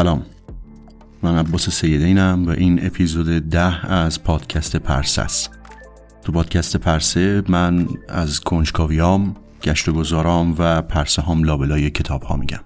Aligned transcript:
سلام. 0.00 0.26
من 1.22 1.38
عباس 1.38 1.70
سیدینم 1.70 2.46
و 2.46 2.50
این 2.50 2.86
اپیزود 2.86 3.48
ده 3.48 3.92
از 3.92 4.22
پادکست 4.22 4.76
پرسه 4.76 5.22
است 5.22 5.58
تو 6.22 6.32
پادکست 6.32 6.76
پرسه 6.76 7.42
من 7.48 7.88
از 8.08 8.40
کنجکاویام 8.40 9.36
گشت 9.62 9.88
و 9.88 9.92
گذارام 9.92 10.54
و 10.58 10.82
پرسه 10.82 11.22
هم 11.22 11.44
لابلای 11.44 11.90
کتاب 11.90 12.22
ها 12.22 12.36
میگم. 12.36 12.64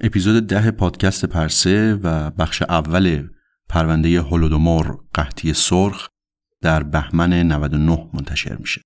اپیزود 0.00 0.46
ده 0.46 0.70
پادکست 0.70 1.24
پرسه 1.24 1.94
و 2.02 2.30
بخش 2.30 2.62
اول 2.62 3.28
پرونده 3.68 4.20
هولودومور 4.20 4.98
قحطی 5.14 5.54
سرخ 5.54 6.08
در 6.62 6.82
بهمن 6.82 7.32
99 7.32 8.08
منتشر 8.12 8.56
میشه. 8.56 8.80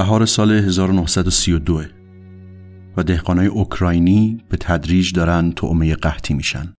بهار 0.00 0.26
سال 0.26 0.52
1932 0.52 1.82
و 2.96 3.02
دهقانای 3.02 3.46
اوکراینی 3.46 4.44
به 4.48 4.56
تدریج 4.56 5.12
دارن 5.12 5.52
تعمه 5.52 5.94
قحطی 5.94 6.34
میشن. 6.34 6.74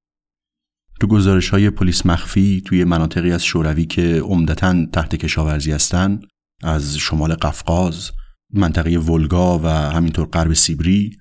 تو 0.99 1.07
گزارش 1.07 1.49
های 1.49 1.69
پلیس 1.69 2.05
مخفی 2.05 2.61
توی 2.65 2.83
مناطقی 2.83 3.31
از 3.31 3.43
شوروی 3.43 3.85
که 3.85 4.19
عمدتا 4.19 4.85
تحت 4.85 5.15
کشاورزی 5.15 5.71
هستن 5.71 6.19
از 6.63 6.97
شمال 6.97 7.33
قفقاز، 7.33 8.11
منطقه 8.53 8.97
ولگا 8.97 9.59
و 9.59 9.67
همینطور 9.67 10.27
غرب 10.27 10.53
سیبری 10.53 11.17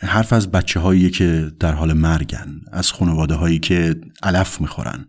حرف 0.00 0.32
از 0.32 0.50
بچه 0.50 0.80
هایی 0.80 1.10
که 1.10 1.52
در 1.60 1.72
حال 1.72 1.92
مرگن 1.92 2.60
از 2.72 2.92
خانواده 2.92 3.34
هایی 3.34 3.58
که 3.58 4.00
علف 4.22 4.60
می‌خورن 4.60 5.06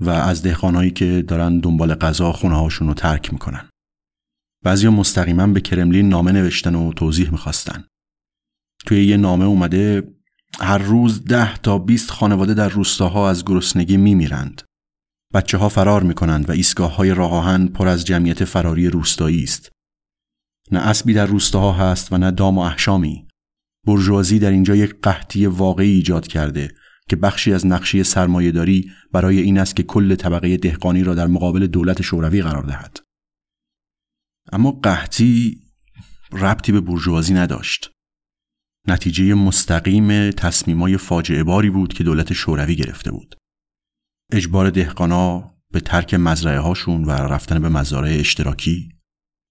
و 0.00 0.10
از 0.10 0.42
دهقانهایی 0.42 0.90
که 0.90 1.24
دارن 1.28 1.58
دنبال 1.58 1.94
غذا 1.94 2.32
خونه 2.32 2.56
هاشون 2.56 2.88
رو 2.88 2.94
ترک 2.94 3.32
می‌کنن. 3.32 3.68
بعضی 4.66 4.88
مستقیما 4.88 5.46
به 5.46 5.60
کرملین 5.60 6.08
نامه 6.08 6.32
نوشتن 6.32 6.74
و 6.74 6.92
توضیح 6.92 7.30
می‌خواستن. 7.30 7.84
توی 8.86 9.04
یه 9.04 9.16
نامه 9.16 9.44
اومده 9.44 10.02
هر 10.60 10.78
روز 10.78 11.24
ده 11.24 11.56
تا 11.56 11.78
20 11.78 12.10
خانواده 12.10 12.54
در 12.54 12.68
روستاها 12.68 13.30
از 13.30 13.44
گرسنگی 13.44 13.96
میمیرند. 13.96 14.62
بچه 15.34 15.58
ها 15.58 15.68
فرار 15.68 16.02
می‌کنند 16.02 16.48
و 16.48 16.52
ایستگاه 16.52 16.96
های 16.96 17.14
راه 17.14 17.58
پر 17.58 17.88
از 17.88 18.04
جمعیت 18.04 18.44
فراری 18.44 18.88
روستایی 18.88 19.42
است. 19.42 19.70
نه 20.72 20.78
اسبی 20.78 21.14
در 21.14 21.26
روستاها 21.26 21.72
هست 21.72 22.12
و 22.12 22.18
نه 22.18 22.30
دام 22.30 22.58
و 22.58 22.60
احشامی. 22.60 23.28
برجوازی 23.86 24.38
در 24.38 24.50
اینجا 24.50 24.76
یک 24.76 24.96
قحطی 25.02 25.46
واقعی 25.46 25.90
ایجاد 25.90 26.26
کرده 26.26 26.74
که 27.08 27.16
بخشی 27.16 27.52
از 27.52 27.66
نقشه 27.66 28.02
سرمایهداری 28.02 28.90
برای 29.12 29.40
این 29.40 29.58
است 29.58 29.76
که 29.76 29.82
کل 29.82 30.14
طبقه 30.14 30.56
دهقانی 30.56 31.04
را 31.04 31.14
در 31.14 31.26
مقابل 31.26 31.66
دولت 31.66 32.02
شوروی 32.02 32.42
قرار 32.42 32.62
دهد. 32.62 33.05
اما 34.52 34.70
قحطی 34.70 35.60
ربطی 36.32 36.72
به 36.72 36.80
برجوازی 36.80 37.34
نداشت. 37.34 37.90
نتیجه 38.88 39.34
مستقیم 39.34 40.30
تصمیمای 40.30 40.96
فاجعه 40.96 41.44
باری 41.44 41.70
بود 41.70 41.92
که 41.92 42.04
دولت 42.04 42.32
شوروی 42.32 42.76
گرفته 42.76 43.10
بود. 43.10 43.34
اجبار 44.32 44.70
دهقانا 44.70 45.54
به 45.72 45.80
ترک 45.80 46.14
مزرعه 46.14 46.58
هاشون 46.58 47.04
و 47.04 47.10
رفتن 47.10 47.62
به 47.62 47.68
مزارع 47.68 48.10
اشتراکی، 48.10 48.88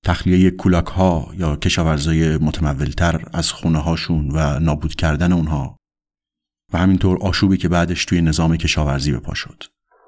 تخلیه 0.06 0.52
کولاک 0.52 0.86
ها 0.86 1.34
یا 1.38 1.56
کشاورزای 1.56 2.38
متمولتر 2.38 3.30
از 3.34 3.52
خونه 3.52 3.80
هاشون 3.80 4.32
و 4.32 4.60
نابود 4.60 4.96
کردن 4.96 5.32
اونها 5.32 5.78
و 6.74 6.78
همینطور 6.78 7.18
آشوبی 7.22 7.58
که 7.58 7.70
بعدش 7.70 8.06
توی 8.06 8.22
نظام 8.22 8.58
کشاورزی 8.58 9.12
به 9.12 9.20
پا 9.20 9.34
شد. 9.34 9.64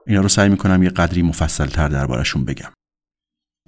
اینا 0.08 0.22
رو 0.22 0.30
سعی 0.30 0.50
می‌کنم 0.50 0.84
یه 0.84 0.90
قدری 0.90 1.22
مفصل 1.22 1.66
تر 1.66 1.90
دربارشون 1.90 2.46
بگم. 2.46 2.72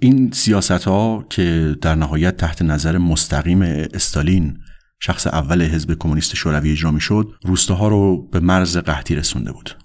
این 0.02 0.30
سیاست 0.32 0.70
ها 0.70 1.26
که 1.30 1.76
در 1.82 1.94
نهایت 1.94 2.36
تحت 2.36 2.62
نظر 2.62 2.98
مستقیم 2.98 3.62
استالین 3.62 4.58
شخص 5.02 5.26
اول 5.26 5.62
حزب 5.62 5.94
کمونیست 5.98 6.34
شوروی 6.34 6.72
اجرا 6.72 6.90
می 6.90 7.00
شد 7.00 7.34
روستاها 7.44 7.88
رو 7.88 8.28
به 8.28 8.40
مرز 8.40 8.76
قحطی 8.76 9.14
رسونده 9.14 9.52
بود. 9.52 9.78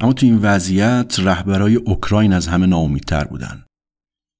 اما 0.00 0.12
تو 0.12 0.26
این 0.26 0.38
وضعیت 0.38 1.16
رهبرای 1.18 1.74
اوکراین 1.74 2.32
از 2.32 2.46
همه 2.46 2.66
ناامیدتر 2.66 3.24
بودن. 3.24 3.64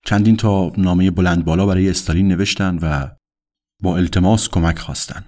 چندین 0.07 0.37
تا 0.37 0.73
نامه 0.79 1.11
بلند 1.11 1.45
بالا 1.45 1.67
برای 1.67 1.91
استالین 1.91 2.29
نوشتن 2.29 2.79
و 2.83 3.09
با 3.83 3.97
التماس 3.97 4.49
کمک 4.49 4.79
خواستن. 4.79 5.25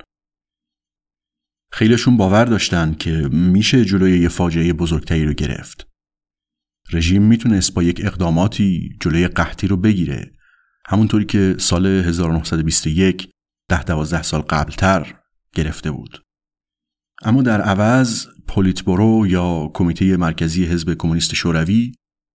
خیلیشون 1.72 2.16
باور 2.16 2.44
داشتن 2.44 2.94
که 2.94 3.10
میشه 3.32 3.84
جلوی 3.84 4.20
یه 4.20 4.28
فاجعه 4.28 4.72
بزرگتری 4.72 5.24
رو 5.24 5.32
گرفت. 5.32 5.93
رژیم 6.92 7.22
می‌تونست 7.22 7.74
با 7.74 7.82
یک 7.82 8.00
اقداماتی 8.04 8.96
جلوی 9.00 9.28
قحطی 9.28 9.66
رو 9.66 9.76
بگیره 9.76 10.32
همونطوری 10.86 11.24
که 11.24 11.56
سال 11.58 11.86
1921 11.86 13.30
ده 13.70 13.84
دوازده 13.84 14.22
سال 14.22 14.40
قبلتر 14.40 15.14
گرفته 15.54 15.90
بود 15.90 16.22
اما 17.22 17.42
در 17.42 17.60
عوض 17.60 18.26
پولیتبورو 18.48 19.26
یا 19.26 19.70
کمیته 19.74 20.16
مرکزی 20.16 20.64
حزب 20.64 20.94
کمونیست 20.94 21.34
شوروی 21.34 21.92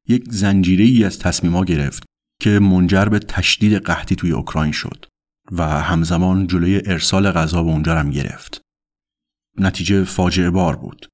یک 0.07 0.24
زنجیره 0.30 1.06
از 1.06 1.19
تصمیما 1.19 1.66
گرفت 1.66 2.04
که 2.42 2.60
منجر 2.60 3.06
به 3.06 3.19
تشدید 3.19 3.74
قحطی 3.74 4.16
توی 4.16 4.31
اوکراین 4.31 4.72
شد 4.72 5.06
و 5.51 5.63
همزمان 5.63 6.48
جلوی 6.48 6.81
ارسال 6.86 7.31
غذا 7.31 7.63
به 7.63 7.69
اونجا 7.69 8.00
هم 8.00 8.10
گرفت. 8.10 8.62
نتیجه 9.57 10.04
فاجعه 10.04 10.50
بار 10.50 10.75
بود. 10.75 11.09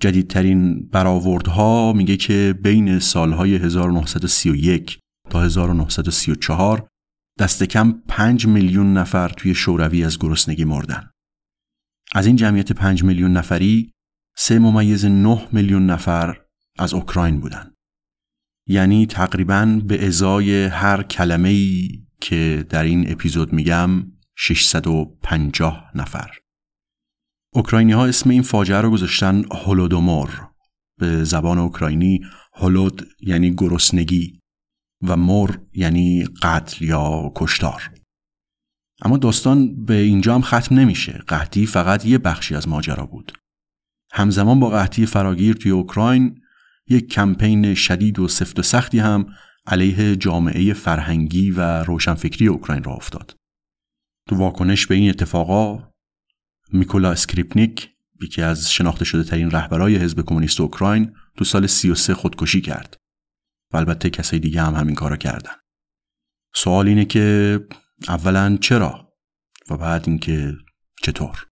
جدیدترین 0.00 0.88
برآوردها 0.88 1.92
میگه 1.92 2.16
که 2.16 2.54
بین 2.62 2.98
سالهای 2.98 3.56
1931 3.56 4.98
تا 5.30 5.42
1934 5.42 6.88
دست 7.38 7.62
کم 7.62 8.02
5 8.08 8.46
میلیون 8.46 8.92
نفر 8.92 9.28
توی 9.28 9.54
شوروی 9.54 10.04
از 10.04 10.18
گرسنگی 10.18 10.64
مردن. 10.64 11.10
از 12.14 12.26
این 12.26 12.36
جمعیت 12.36 12.72
5 12.72 13.04
میلیون 13.04 13.32
نفری 13.32 13.92
سه 14.36 14.58
ممیز 14.58 15.04
9 15.04 15.48
میلیون 15.52 15.86
نفر 15.86 16.40
از 16.78 16.94
اوکراین 16.94 17.40
بودن. 17.40 17.72
یعنی 18.68 19.06
تقریبا 19.06 19.80
به 19.84 20.06
ازای 20.06 20.64
هر 20.64 21.02
کلمه 21.02 21.48
ای 21.48 21.88
که 22.20 22.66
در 22.68 22.84
این 22.84 23.12
اپیزود 23.12 23.52
میگم 23.52 24.12
650 24.36 25.90
نفر 25.94 26.30
اوکراینی 27.56 27.92
ها 27.92 28.06
اسم 28.06 28.30
این 28.30 28.42
فاجعه 28.42 28.80
رو 28.80 28.90
گذاشتن 28.90 29.44
هولودومور 29.52 30.48
به 30.98 31.24
زبان 31.24 31.58
اوکراینی 31.58 32.20
هولود 32.52 33.08
یعنی 33.20 33.54
گرسنگی 33.54 34.40
و 35.08 35.16
مور 35.16 35.60
یعنی 35.72 36.24
قتل 36.42 36.84
یا 36.84 37.32
کشتار. 37.34 37.90
اما 39.02 39.16
داستان 39.16 39.84
به 39.84 39.94
اینجا 39.94 40.34
هم 40.34 40.42
ختم 40.42 40.74
نمیشه. 40.74 41.12
قحطی 41.12 41.66
فقط 41.66 42.06
یه 42.06 42.18
بخشی 42.18 42.54
از 42.54 42.68
ماجرا 42.68 43.06
بود. 43.06 43.32
همزمان 44.12 44.60
با 44.60 44.70
قحطی 44.70 45.06
فراگیر 45.06 45.54
توی 45.54 45.70
اوکراین 45.70 46.40
یک 46.88 47.08
کمپین 47.08 47.74
شدید 47.74 48.18
و 48.18 48.28
سفت 48.28 48.58
و 48.58 48.62
سختی 48.62 48.98
هم 48.98 49.26
علیه 49.66 50.16
جامعه 50.16 50.72
فرهنگی 50.72 51.50
و 51.50 51.60
روشنفکری 51.60 52.46
اوکراین 52.46 52.84
راه 52.84 52.92
افتاد. 52.92 53.36
تو 54.28 54.36
واکنش 54.36 54.86
به 54.86 54.94
این 54.94 55.10
اتفاقا 55.10 55.95
میکولا 56.72 57.10
اسکریپنیک 57.10 57.90
یکی 58.22 58.42
از 58.42 58.72
شناخته 58.72 59.04
شده 59.04 59.24
ترین 59.24 59.50
رهبرای 59.50 59.96
حزب 59.96 60.20
کمونیست 60.20 60.60
اوکراین 60.60 61.12
تو 61.36 61.44
سال 61.44 61.66
33 61.66 62.14
خودکشی 62.14 62.60
کرد. 62.60 62.96
و 63.72 63.76
البته 63.76 64.10
کسای 64.10 64.38
دیگه 64.38 64.62
هم 64.62 64.74
همین 64.74 64.94
کارو 64.94 65.16
کردن. 65.16 65.52
سوال 66.54 66.88
اینه 66.88 67.04
که 67.04 67.60
اولا 68.08 68.56
چرا 68.60 69.12
و 69.70 69.76
بعد 69.76 70.08
اینکه 70.08 70.54
چطور؟ 71.02 71.46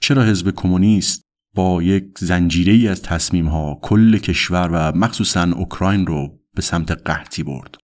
چرا 0.00 0.24
حزب 0.24 0.50
کمونیست 0.50 1.22
با 1.54 1.82
یک 1.82 2.18
زنجیره 2.18 2.72
ای 2.72 2.88
از 2.88 3.02
تصمیم 3.02 3.48
ها 3.48 3.78
کل 3.82 4.18
کشور 4.18 4.68
و 4.72 4.96
مخصوصا 4.96 5.42
اوکراین 5.42 6.06
رو 6.06 6.40
به 6.54 6.62
سمت 6.62 6.90
قحطی 6.90 7.42
برد 7.42 7.76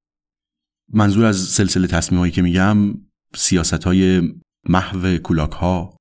منظور 0.93 1.25
از 1.25 1.36
سلسله 1.36 1.86
تصمیم 1.86 2.20
هایی 2.20 2.32
که 2.32 2.43
میگم 2.43 2.94
سیاست 3.34 3.84
های 3.84 4.22
محو 4.69 5.19
کولاک 5.19 5.52
ها 5.52 6.00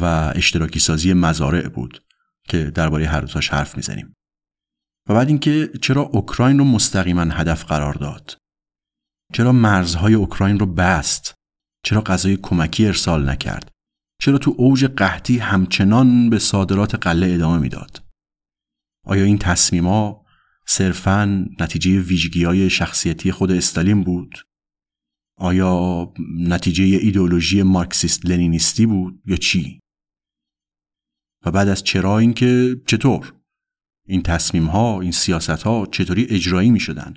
و 0.00 0.32
اشتراکی 0.34 0.78
سازی 0.78 1.12
مزارع 1.12 1.68
بود 1.68 2.02
که 2.48 2.70
درباره 2.70 3.06
هر 3.06 3.20
دوتاش 3.20 3.48
حرف 3.48 3.76
می‌زنیم. 3.76 4.14
و 5.08 5.14
بعد 5.14 5.28
اینکه 5.28 5.70
چرا 5.82 6.02
اوکراین 6.02 6.58
رو 6.58 6.64
مستقیما 6.64 7.22
هدف 7.22 7.64
قرار 7.64 7.94
داد. 7.94 8.36
چرا 9.32 9.52
مرزهای 9.52 10.14
اوکراین 10.14 10.58
رو 10.58 10.66
بست. 10.66 11.34
چرا 11.84 12.00
غذای 12.00 12.36
کمکی 12.36 12.86
ارسال 12.86 13.28
نکرد. 13.30 13.70
چرا 14.22 14.38
تو 14.38 14.54
اوج 14.58 14.84
قحطی 14.84 15.38
همچنان 15.38 16.30
به 16.30 16.38
صادرات 16.38 16.94
قله 16.94 17.34
ادامه 17.34 17.58
می‌داد. 17.58 18.02
آیا 19.06 19.24
این 19.24 19.38
تصمیما 19.38 20.24
صرفا 20.66 21.46
نتیجه 21.60 22.00
ویژگی 22.00 22.44
های 22.44 22.70
شخصیتی 22.70 23.32
خود 23.32 23.50
استالین 23.50 24.04
بود؟ 24.04 24.38
آیا 25.38 26.12
نتیجه 26.38 26.84
ایدئولوژی 26.84 27.62
مارکسیست 27.62 28.26
لنینیستی 28.26 28.86
بود 28.86 29.22
یا 29.26 29.36
چی؟ 29.36 29.80
و 31.44 31.50
بعد 31.50 31.68
از 31.68 31.84
چرا 31.84 32.18
اینکه 32.18 32.80
چطور؟ 32.86 33.34
این 34.06 34.22
تصمیم 34.22 34.66
ها 34.66 35.00
این 35.00 35.12
سیاست 35.12 35.50
ها 35.50 35.86
چطوری 35.92 36.26
اجرایی 36.30 36.70
می 36.70 36.80
شدن 36.80 37.14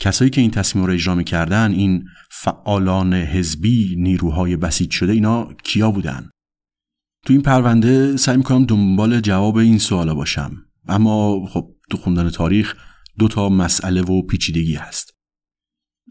کسایی 0.00 0.30
که 0.30 0.40
این 0.40 0.50
تصمیم 0.50 0.84
رو 0.84 0.92
اجرا 0.92 1.14
می‌کردن 1.14 1.72
این 1.72 2.04
فعالان 2.30 3.14
حزبی 3.14 3.96
نیروهای 3.98 4.56
بسیج 4.56 4.90
شده 4.90 5.12
اینا 5.12 5.54
کیا 5.64 5.90
بودن؟ 5.90 6.30
تو 7.26 7.32
این 7.32 7.42
پرونده 7.42 8.16
سعی 8.16 8.36
می‌کنم 8.36 8.64
دنبال 8.64 9.20
جواب 9.20 9.56
این 9.56 9.78
سوالا 9.78 10.14
باشم. 10.14 10.64
اما 10.88 11.46
خب 11.46 11.74
تو 11.90 11.96
خوندن 11.96 12.30
تاریخ 12.30 12.76
دو 13.18 13.28
تا 13.28 13.48
مسئله 13.48 14.02
و 14.02 14.22
پیچیدگی 14.22 14.74
هست. 14.74 15.10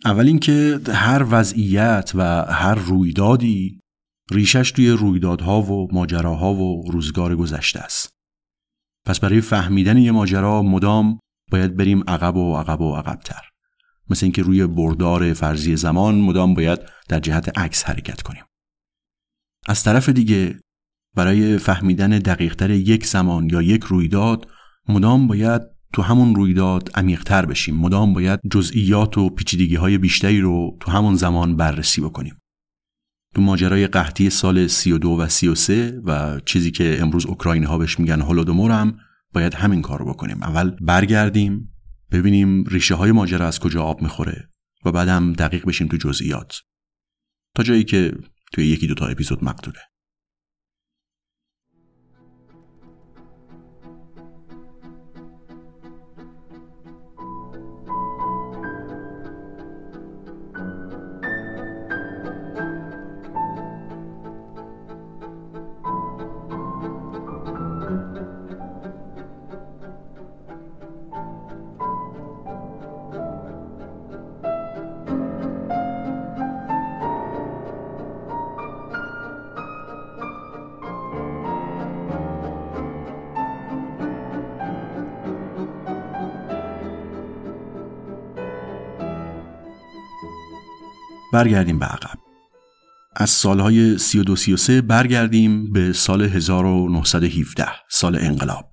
اول 0.06 0.28
اینکه 0.28 0.80
هر 0.88 1.26
وضعیت 1.30 2.12
و 2.16 2.46
هر 2.46 2.76
رویدادی 2.76 3.80
ریشش 4.32 4.72
توی 4.72 4.90
رویدادها 4.90 5.62
و 5.62 5.88
ماجراها 5.94 6.54
و 6.54 6.92
روزگار 6.92 7.36
گذشته 7.36 7.80
است. 7.80 8.10
پس 9.06 9.20
برای 9.20 9.42
فهمیدن 9.42 9.98
یه 9.98 10.12
ماجرا 10.12 10.62
مدام 10.64 11.20
باید 11.52 11.78
بریم 11.78 12.04
عقب 12.08 12.36
و 12.36 12.56
عقب 12.56 12.82
و 12.82 12.96
عقبتر. 12.96 13.42
مثل 14.10 14.26
اینکه 14.26 14.42
روی 14.42 14.68
بردار 14.68 15.34
فرضی 15.34 15.76
زمان 15.76 16.16
مدام 16.16 16.54
باید 16.54 16.80
در 17.10 17.20
جهت 17.20 17.58
عکس 17.58 17.84
حرکت 17.84 18.22
کنیم. 18.22 18.44
از 19.68 19.84
طرف 19.84 20.10
دیگه 20.10 20.60
برای 21.16 21.58
فهمیدن 21.58 22.10
دقیقتر 22.10 22.70
یک 22.70 23.06
زمان 23.06 23.50
یا 23.50 23.62
یک 23.62 23.84
رویداد 23.84 24.48
مدام 24.90 25.28
باید 25.28 25.62
تو 25.94 26.02
همون 26.02 26.36
رویداد 26.36 26.90
عمیقتر 26.96 27.46
بشیم. 27.46 27.76
مدام 27.76 28.14
باید 28.14 28.40
جزئیات 28.52 29.18
و 29.18 29.30
پیچیدگی 29.30 29.76
های 29.76 29.98
بیشتری 29.98 30.42
رو 30.42 30.78
تو 30.80 30.92
همون 30.92 31.16
زمان 31.16 31.56
بررسی 31.56 32.02
بکنیم. 32.02 32.39
تو 33.36 33.42
ماجرای 33.42 33.88
قحطی 33.88 34.30
سال 34.30 34.68
32 34.68 35.10
و 35.10 35.28
33 35.28 36.02
و 36.06 36.40
چیزی 36.40 36.72
که 36.72 37.02
امروز 37.02 37.26
اوکراینی 37.26 37.66
ها 37.66 37.78
بهش 37.78 38.00
میگن 38.00 38.22
هولودومور 38.22 38.72
هم 38.72 38.98
باید 39.34 39.54
همین 39.54 39.82
کار 39.82 40.04
بکنیم. 40.04 40.44
اول 40.44 40.70
برگردیم 40.70 41.74
ببینیم 42.12 42.64
ریشه 42.64 42.96
های 42.96 43.12
ماجرا 43.12 43.48
از 43.48 43.60
کجا 43.60 43.84
آب 43.84 44.02
می‌خوره 44.02 44.50
و 44.86 44.92
بعدم 44.92 45.34
دقیق 45.34 45.66
بشیم 45.66 45.88
تو 45.88 45.98
جزئیات. 45.98 46.56
تا 47.56 47.64
جایی 47.64 47.84
که 47.84 48.14
توی 48.52 48.68
یکی 48.68 48.88
دوتا 48.88 49.08
اپیزود 49.08 49.44
مقدوره 49.44 49.80
برگردیم 91.40 91.80
به 91.80 91.86
عقب 91.86 92.20
از 93.16 93.30
سالهای 93.30 93.98
32 93.98 94.36
33 94.36 94.82
برگردیم 94.82 95.72
به 95.72 95.94
سال 95.94 96.22
1917 96.22 97.66
سال 97.90 98.16
انقلاب 98.16 98.72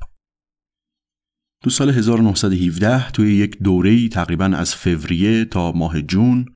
تو 1.65 1.71
سال 1.71 1.91
1917 1.91 3.11
توی 3.11 3.35
یک 3.35 3.59
دوره 3.59 4.09
تقریبا 4.09 4.45
از 4.45 4.75
فوریه 4.75 5.45
تا 5.45 5.73
ماه 5.73 6.03
جون 6.03 6.47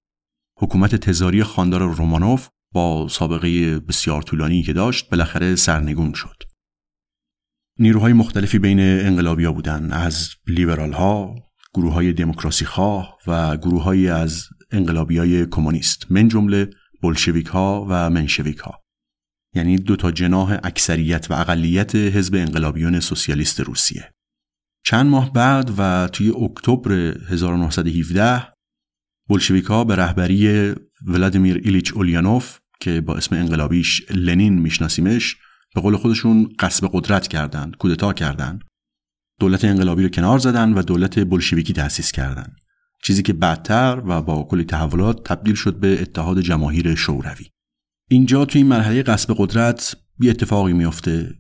حکومت 0.59 0.95
تزاری 0.95 1.43
خاندار 1.43 1.81
رومانوف 1.81 2.49
با 2.75 3.09
سابقه 3.09 3.79
بسیار 3.79 4.23
طولانی 4.23 4.63
که 4.63 4.73
داشت 4.73 5.11
بالاخره 5.11 5.57
سرنگون 5.57 6.13
شد. 6.13 6.43
نیروهای 7.79 8.13
مختلفی 8.13 8.59
بین 8.59 8.81
انقلابیا 8.81 9.53
بودن 9.53 9.93
از 9.93 10.29
لیبرال 10.47 10.93
ها، 10.93 11.35
گروه 11.75 11.93
های 11.93 12.13
دموکراسی 12.13 12.65
خواه 12.65 13.19
و 13.27 13.57
گروه 13.57 14.11
از 14.11 14.49
انقلابی 14.73 15.19
های 15.19 15.47
کمونیست 15.47 16.07
من 16.11 16.29
جمله 16.29 16.71
بلشویک 17.03 17.47
ها 17.47 17.87
و 17.91 18.11
منشویک 18.11 18.59
ها 18.59 18.81
یعنی 19.55 19.77
دو 19.77 19.97
تا 19.97 20.11
جناح 20.11 20.59
اکثریت 20.65 21.31
و 21.31 21.35
اقلیت 21.35 21.97
حزب 21.97 22.35
انقلابیون 22.35 23.01
سوسیالیست 23.01 23.61
روسیه. 23.61 24.13
چند 24.85 25.07
ماه 25.07 25.33
بعد 25.33 25.71
و 25.79 26.09
توی 26.13 26.31
اکتبر 26.31 26.93
1917 27.29 28.47
بلشویک 29.29 29.65
ها 29.65 29.85
به 29.85 29.97
رهبری 29.97 30.75
ولادیمیر 31.07 31.61
ایلیچ 31.65 31.93
اولیانوف 31.95 32.59
که 32.81 33.01
با 33.01 33.17
اسم 33.17 33.37
انقلابیش 33.37 34.11
لنین 34.11 34.59
میشناسیمش 34.59 35.37
به 35.75 35.81
قول 35.81 35.97
خودشون 35.97 36.49
قصب 36.59 36.91
قدرت 36.93 37.29
کردند 37.29 37.77
کودتا 37.77 38.13
کردند. 38.13 38.65
دولت 39.41 39.65
انقلابی 39.65 40.03
رو 40.03 40.09
کنار 40.09 40.39
زدن 40.39 40.73
و 40.73 40.83
دولت 40.83 41.19
بلشویکی 41.19 41.73
تأسیس 41.73 42.13
کردند 42.13 42.57
چیزی 43.03 43.23
که 43.23 43.33
بعدتر 43.33 44.03
و 44.07 44.23
با 44.23 44.43
کلی 44.43 44.65
تحولات 44.65 45.25
تبدیل 45.25 45.55
شد 45.55 45.81
به 45.81 46.03
اتحاد 46.03 46.41
جماهیر 46.41 46.95
شوروی. 46.95 47.47
اینجا 48.11 48.45
توی 48.45 48.59
این 48.59 48.69
مرحله 48.69 49.03
قصب 49.03 49.35
قدرت 49.39 49.97
یه 50.21 50.31
اتفاقی 50.31 50.73
میافته. 50.73 51.35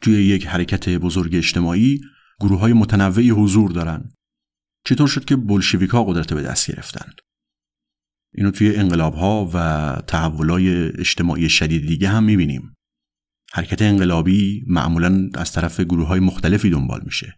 توی 0.00 0.14
یک 0.14 0.46
حرکت 0.46 0.88
بزرگ 0.88 1.34
اجتماعی 1.34 2.00
گروه 2.40 2.60
های 2.60 2.72
متنوعی 2.72 3.30
حضور 3.30 3.70
دارن. 3.70 4.10
چطور 4.84 5.08
شد 5.08 5.24
که 5.24 5.36
بلشویکا 5.36 6.04
قدرت 6.04 6.32
به 6.32 6.42
دست 6.42 6.72
گرفتن؟ 6.72 7.12
اینو 8.34 8.50
توی 8.50 8.76
انقلاب 8.76 9.14
ها 9.14 9.50
و 9.54 9.96
تحولای 10.06 10.88
اجتماعی 10.88 11.48
شدید 11.48 11.86
دیگه 11.86 12.08
هم 12.08 12.24
می‌بینیم. 12.24 12.74
حرکت 13.52 13.82
انقلابی 13.82 14.64
معمولا 14.66 15.30
از 15.34 15.52
طرف 15.52 15.80
گروه 15.80 16.06
های 16.06 16.20
مختلفی 16.20 16.70
دنبال 16.70 17.00
میشه. 17.04 17.36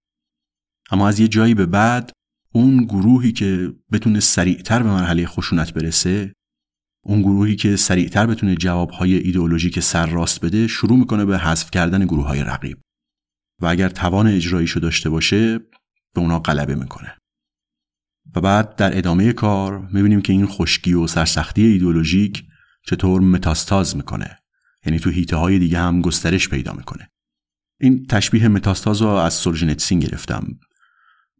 اما 0.91 1.09
از 1.09 1.21
یه 1.21 1.29
جایی 1.29 1.55
به 1.55 1.67
بعد 1.67 2.13
اون 2.53 2.85
گروهی 2.85 3.33
که 3.33 3.73
بتونه 3.93 4.21
سریعتر 4.21 4.83
به 4.83 4.89
مرحله 4.89 5.27
خشونت 5.27 5.73
برسه 5.73 6.33
اون 7.05 7.23
گروهی 7.23 7.57
که 7.57 7.77
سریعتر 7.77 8.27
بتونه 8.27 8.55
جوابهای 8.55 9.15
ایدئولوژیک 9.17 9.81
سر 9.81 10.07
راست 10.07 10.45
بده 10.45 10.67
شروع 10.67 10.99
می‌کنه 10.99 11.25
به 11.25 11.39
حذف 11.39 11.71
کردن 11.71 12.05
گروه 12.05 12.27
های 12.27 12.45
رقیب. 12.45 12.79
و 13.63 13.67
اگر 13.67 13.89
توان 13.89 14.27
اجراییشو 14.27 14.81
داشته 14.81 15.11
باشه 15.11 15.59
به 16.15 16.21
اونا 16.21 16.39
غلبه 16.39 16.75
می‌کنه. 16.75 17.17
و 18.37 18.41
بعد 18.41 18.77
در 18.77 18.99
ادامه 18.99 19.33
کار 19.33 19.89
می‌بینیم 19.93 20.23
که 20.23 20.33
این 20.33 20.47
خشکی 20.47 20.95
و 20.95 21.07
سرسختی 21.07 21.63
ایدئولوژیک 21.63 22.45
چطور 22.87 23.21
متاستاز 23.21 23.97
می‌کنه. 23.97 24.39
یعنی 24.87 24.99
تو 24.99 25.11
هیته 25.11 25.37
های 25.37 25.59
دیگه 25.59 25.79
هم 25.79 26.01
گسترش 26.01 26.49
پیدا 26.49 26.73
می‌کنه. 26.73 27.09
این 27.81 28.07
تشبیه 28.07 28.49
متاستاز 28.49 29.03
رو 29.03 29.09
از 29.09 29.35
سورژنتسین 29.35 29.99
گرفتم. 29.99 30.59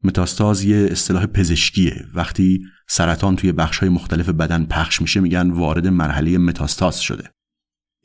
متاستاز 0.03 0.65
یه 0.65 0.89
اصطلاح 0.91 1.27
پزشکیه. 1.27 2.05
وقتی 2.15 2.61
سرطان 2.89 3.37
توی 3.37 3.53
بخشهای 3.53 3.89
مختلف 3.89 4.29
بدن 4.29 4.65
پخش 4.65 5.03
میشه 5.03 5.21
میگن 5.21 5.51
وارد 5.51 5.87
مرحله 5.87 6.39
متاستاز 6.39 7.01
شده. 7.01 7.31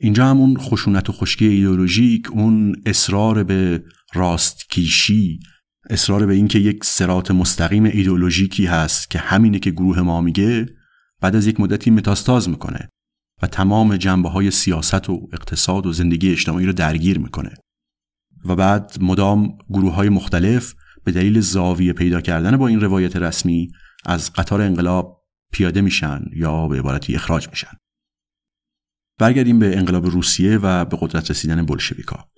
اینجا 0.00 0.26
هم 0.26 0.36
اون 0.36 0.56
خشونت 0.56 1.10
و 1.10 1.12
خشکی 1.12 1.46
ایدئولوژیک 1.46 2.30
اون 2.30 2.76
اصرار 2.86 3.42
به 3.42 3.84
راستکیشی 4.14 5.40
اصرار 5.90 6.26
به 6.26 6.34
اینکه 6.34 6.58
یک 6.58 6.84
سرات 6.84 7.30
مستقیم 7.30 7.84
ایدئولوژیکی 7.84 8.66
هست 8.66 9.10
که 9.10 9.18
همینه 9.18 9.58
که 9.58 9.70
گروه 9.70 10.00
ما 10.00 10.20
میگه 10.20 10.66
بعد 11.20 11.36
از 11.36 11.46
یک 11.46 11.60
مدتی 11.60 11.90
متاستاز 11.90 12.48
می‌کنه 12.48 12.88
و 13.42 13.46
تمام 13.46 13.96
جنبه 13.96 14.28
های 14.28 14.50
سیاست 14.50 15.10
و 15.10 15.28
اقتصاد 15.32 15.86
و 15.86 15.92
زندگی 15.92 16.32
اجتماعی 16.32 16.66
رو 16.66 16.72
درگیر 16.72 17.18
می‌کنه. 17.18 17.54
و 18.44 18.56
بعد 18.56 18.96
مدام 19.00 19.58
گروه 19.68 19.94
های 19.94 20.08
مختلف 20.08 20.74
به 21.06 21.12
دلیل 21.12 21.40
زاویه 21.40 21.92
پیدا 21.92 22.20
کردن 22.20 22.56
با 22.56 22.68
این 22.68 22.80
روایت 22.80 23.16
رسمی 23.16 23.72
از 24.06 24.32
قطار 24.32 24.62
انقلاب 24.62 25.24
پیاده 25.52 25.80
میشن 25.80 26.20
یا 26.32 26.68
به 26.68 26.78
عبارتی 26.78 27.14
اخراج 27.14 27.48
میشن. 27.48 27.72
برگردیم 29.18 29.58
به 29.58 29.76
انقلاب 29.76 30.06
روسیه 30.06 30.58
و 30.58 30.84
به 30.84 30.98
قدرت 31.00 31.30
رسیدن 31.30 31.66
بلشویکا. 31.66 32.28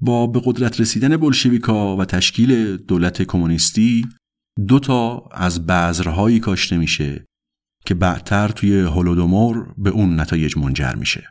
با 0.00 0.26
به 0.26 0.40
قدرت 0.44 0.80
رسیدن 0.80 1.16
بلشویکا 1.16 1.96
و 1.96 2.04
تشکیل 2.04 2.76
دولت 2.76 3.22
کمونیستی 3.22 4.08
دو 4.68 4.78
تا 4.78 5.28
از 5.32 5.66
بذرهایی 5.66 6.40
کاشته 6.40 6.76
میشه 6.76 7.26
که 7.84 7.94
بعدتر 7.94 8.48
توی 8.48 8.80
هولودومور 8.80 9.74
به 9.78 9.90
اون 9.90 10.20
نتایج 10.20 10.58
منجر 10.58 10.94
میشه. 10.94 11.28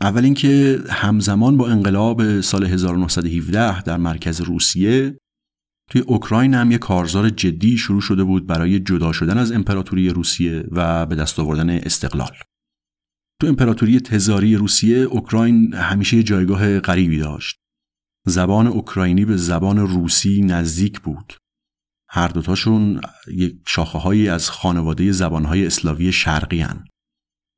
اول 0.00 0.24
اینکه 0.24 0.80
همزمان 0.90 1.56
با 1.56 1.68
انقلاب 1.68 2.40
سال 2.40 2.64
1917 2.64 3.82
در 3.82 3.96
مرکز 3.96 4.40
روسیه 4.40 5.18
توی 5.90 6.00
اوکراین 6.00 6.54
هم 6.54 6.70
یه 6.70 6.78
کارزار 6.78 7.30
جدی 7.30 7.78
شروع 7.78 8.00
شده 8.00 8.24
بود 8.24 8.46
برای 8.46 8.80
جدا 8.80 9.12
شدن 9.12 9.38
از 9.38 9.52
امپراتوری 9.52 10.08
روسیه 10.08 10.64
و 10.70 11.06
به 11.06 11.14
دست 11.14 11.40
آوردن 11.40 11.70
استقلال. 11.70 12.36
تو 13.40 13.46
امپراتوری 13.46 14.00
تزاری 14.00 14.56
روسیه 14.56 14.96
اوکراین 14.96 15.74
همیشه 15.74 16.22
جایگاه 16.22 16.80
غریبی 16.80 17.18
داشت. 17.18 17.56
زبان 18.26 18.66
اوکراینی 18.66 19.24
به 19.24 19.36
زبان 19.36 19.78
روسی 19.78 20.42
نزدیک 20.42 21.00
بود. 21.00 21.36
هر 22.08 22.28
دوتاشون 22.28 23.00
یک 23.34 23.56
شاخه 23.66 24.30
از 24.30 24.50
خانواده 24.50 25.12
زبانهای 25.12 25.66
اسلاوی 25.66 26.12
شرقی 26.12 26.60
هن. 26.60 26.84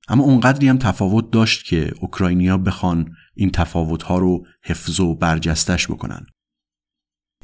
اما 0.08 0.24
اونقدری 0.24 0.68
هم 0.68 0.78
تفاوت 0.78 1.30
داشت 1.30 1.64
که 1.64 1.92
اوکراینیا 2.00 2.58
بخوان 2.58 3.16
این 3.34 3.50
تفاوت 3.50 4.02
ها 4.02 4.18
رو 4.18 4.46
حفظ 4.64 5.00
و 5.00 5.14
برجستش 5.14 5.88
بکنن. 5.88 6.26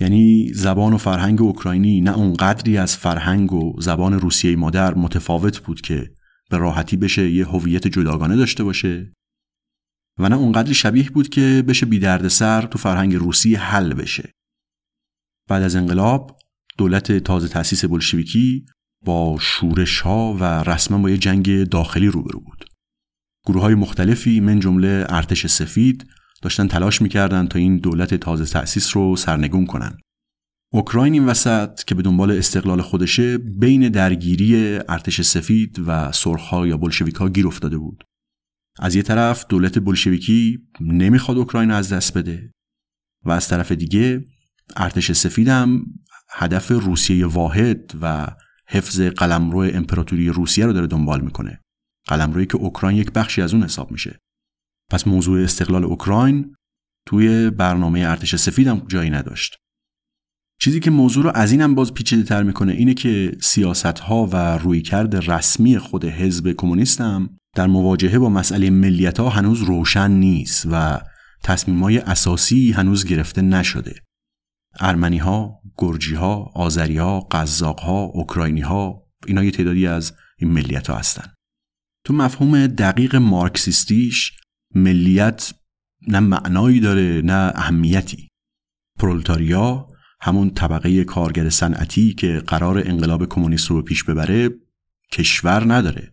یعنی 0.00 0.52
زبان 0.54 0.92
و 0.92 0.98
فرهنگ 0.98 1.42
اوکراینی 1.42 2.00
نه 2.00 2.18
اونقدری 2.18 2.78
از 2.78 2.96
فرهنگ 2.96 3.52
و 3.52 3.80
زبان 3.80 4.12
روسیه 4.12 4.56
مادر 4.56 4.94
متفاوت 4.94 5.58
بود 5.58 5.80
که 5.80 6.14
به 6.50 6.56
راحتی 6.56 6.96
بشه 6.96 7.30
یه 7.30 7.46
هویت 7.46 7.86
جداگانه 7.86 8.36
داشته 8.36 8.64
باشه 8.64 9.12
و 10.18 10.28
نه 10.28 10.36
اونقدری 10.36 10.74
شبیه 10.74 11.10
بود 11.10 11.28
که 11.28 11.64
بشه 11.68 11.86
بی 11.86 12.28
سر 12.28 12.62
تو 12.62 12.78
فرهنگ 12.78 13.14
روسی 13.14 13.54
حل 13.54 13.94
بشه. 13.94 14.32
بعد 15.48 15.62
از 15.62 15.76
انقلاب 15.76 16.38
دولت 16.78 17.12
تازه 17.12 17.48
تأسیس 17.48 17.84
بلشویکی 17.84 18.66
با 19.04 19.36
شورش 19.40 20.00
ها 20.00 20.36
و 20.40 20.44
رسما 20.44 20.98
با 20.98 21.10
یه 21.10 21.18
جنگ 21.18 21.64
داخلی 21.64 22.06
روبرو 22.06 22.40
بود. 22.40 22.64
گروه 23.46 23.62
های 23.62 23.74
مختلفی 23.74 24.40
من 24.40 24.60
جمله 24.60 25.06
ارتش 25.08 25.46
سفید 25.46 26.06
داشتن 26.42 26.68
تلاش 26.68 27.02
می‌کردن 27.02 27.46
تا 27.46 27.58
این 27.58 27.76
دولت 27.76 28.14
تازه 28.14 28.44
تأسیس 28.44 28.96
رو 28.96 29.16
سرنگون 29.16 29.66
کنن. 29.66 29.98
اوکراین 30.72 31.12
این 31.12 31.24
وسط 31.24 31.84
که 31.84 31.94
به 31.94 32.02
دنبال 32.02 32.30
استقلال 32.30 32.80
خودشه 32.80 33.38
بین 33.38 33.88
درگیری 33.88 34.78
ارتش 34.88 35.20
سفید 35.20 35.82
و 35.86 36.12
سرخها 36.12 36.66
یا 36.66 36.76
بلشویکا 36.76 37.28
گیر 37.28 37.46
افتاده 37.46 37.78
بود. 37.78 38.04
از 38.78 38.94
یه 38.94 39.02
طرف 39.02 39.46
دولت 39.48 39.78
بلشویکی 39.78 40.58
نمی‌خواد 40.80 41.38
اوکراین 41.38 41.70
از 41.70 41.92
دست 41.92 42.18
بده 42.18 42.52
و 43.24 43.30
از 43.30 43.48
طرف 43.48 43.72
دیگه 43.72 44.24
ارتش 44.76 45.12
سفید 45.12 45.48
هم 45.48 45.86
هدف 46.30 46.70
روسیه 46.70 47.26
واحد 47.26 47.92
و 48.00 48.26
حفظ 48.72 49.00
قلمرو 49.00 49.70
امپراتوری 49.74 50.28
روسیه 50.28 50.66
رو 50.66 50.72
داره 50.72 50.86
دنبال 50.86 51.20
می‌کنه. 51.20 51.60
قلمرویی 52.08 52.46
که 52.46 52.56
اوکراین 52.56 52.98
یک 52.98 53.12
بخشی 53.12 53.42
از 53.42 53.54
اون 53.54 53.62
حساب 53.62 53.90
میشه. 53.90 54.18
پس 54.90 55.06
موضوع 55.06 55.42
استقلال 55.42 55.84
اوکراین 55.84 56.54
توی 57.06 57.50
برنامه 57.50 58.00
ارتش 58.00 58.36
سفید 58.36 58.66
هم 58.66 58.82
جایی 58.88 59.10
نداشت. 59.10 59.56
چیزی 60.60 60.80
که 60.80 60.90
موضوع 60.90 61.24
رو 61.24 61.30
از 61.34 61.52
اینم 61.52 61.74
باز 61.74 61.94
پیچیده 61.94 62.22
تر 62.22 62.42
می‌کنه 62.42 62.72
اینه 62.72 62.94
که 62.94 63.36
سیاست 63.42 63.98
ها 63.98 64.28
و 64.32 64.58
رویکرد 64.58 65.30
رسمی 65.30 65.78
خود 65.78 66.04
حزب 66.04 66.52
کمونیست 66.52 67.00
هم 67.00 67.38
در 67.56 67.66
مواجهه 67.66 68.18
با 68.18 68.28
مسئله 68.28 68.70
ملیت 68.70 69.20
ها 69.20 69.28
هنوز 69.28 69.60
روشن 69.60 70.10
نیست 70.10 70.66
و 70.70 71.00
تصمیم 71.42 71.82
های 71.82 71.98
اساسی 71.98 72.72
هنوز 72.72 73.04
گرفته 73.04 73.42
نشده. 73.42 73.94
ارمنی 74.80 75.18
ها، 75.18 75.60
گرجی 75.78 76.14
ها، 76.14 76.50
آذری 76.54 76.98
ها، 76.98 77.20
قزاق 77.20 77.80
ها، 77.80 78.02
اوکراینی 78.02 78.60
ها 78.60 79.06
اینا 79.26 79.44
یه 79.44 79.50
تعدادی 79.50 79.86
از 79.86 80.12
این 80.38 80.50
ملیت 80.50 80.90
ها 80.90 80.96
هستن. 80.96 81.32
تو 82.04 82.14
مفهوم 82.14 82.66
دقیق 82.66 83.16
مارکسیستیش 83.16 84.32
ملیت 84.74 85.54
نه 86.08 86.20
معنایی 86.20 86.80
داره 86.80 87.22
نه 87.24 87.52
اهمیتی 87.54 88.28
پرولتاریا 88.98 89.88
همون 90.20 90.50
طبقه 90.50 91.04
کارگر 91.04 91.48
صنعتی 91.48 92.14
که 92.14 92.42
قرار 92.46 92.78
انقلاب 92.78 93.28
کمونیست 93.28 93.70
رو 93.70 93.82
پیش 93.82 94.04
ببره 94.04 94.50
کشور 95.12 95.72
نداره 95.74 96.12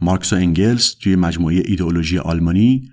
مارکس 0.00 0.32
و 0.32 0.36
انگلس 0.36 0.94
توی 0.94 1.16
مجموعه 1.16 1.62
ایدئولوژی 1.66 2.18
آلمانی 2.18 2.92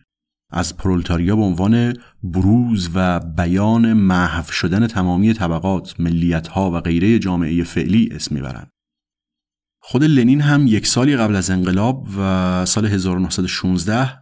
از 0.52 0.78
پرولتاریا 0.78 1.36
به 1.36 1.42
عنوان 1.42 1.94
بروز 2.24 2.90
و 2.94 3.20
بیان 3.20 3.94
محو 3.94 4.52
شدن 4.52 4.88
تمامی 4.88 5.34
طبقات، 5.34 6.00
ملیت 6.00 6.48
ها 6.48 6.72
و 6.72 6.80
غیره 6.80 7.20
جامعه 7.20 7.64
فعلی 7.64 8.10
اسم 8.12 8.36
می‌برند. 8.36 8.70
خود 9.82 10.04
لنین 10.04 10.42
هم 10.42 10.68
یک 10.68 10.88
سالی 10.88 11.18
قبل 11.18 11.36
از 11.36 11.50
انقلاب 11.50 12.08
و 12.18 12.66
سال 12.66 12.86
1916 12.86 14.22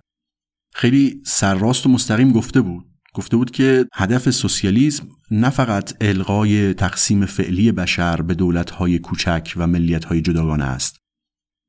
خیلی 0.73 1.21
سرراست 1.25 1.85
و 1.85 1.89
مستقیم 1.89 2.31
گفته 2.31 2.61
بود 2.61 2.85
گفته 3.13 3.37
بود 3.37 3.51
که 3.51 3.85
هدف 3.93 4.29
سوسیالیسم 4.29 5.07
نه 5.31 5.49
فقط 5.49 5.93
القای 6.01 6.73
تقسیم 6.73 7.25
فعلی 7.25 7.71
بشر 7.71 8.21
به 8.21 8.33
دولت‌های 8.33 8.99
کوچک 8.99 9.53
و 9.57 9.67
ملیت‌های 9.67 10.21
جداگانه 10.21 10.63
است 10.63 10.97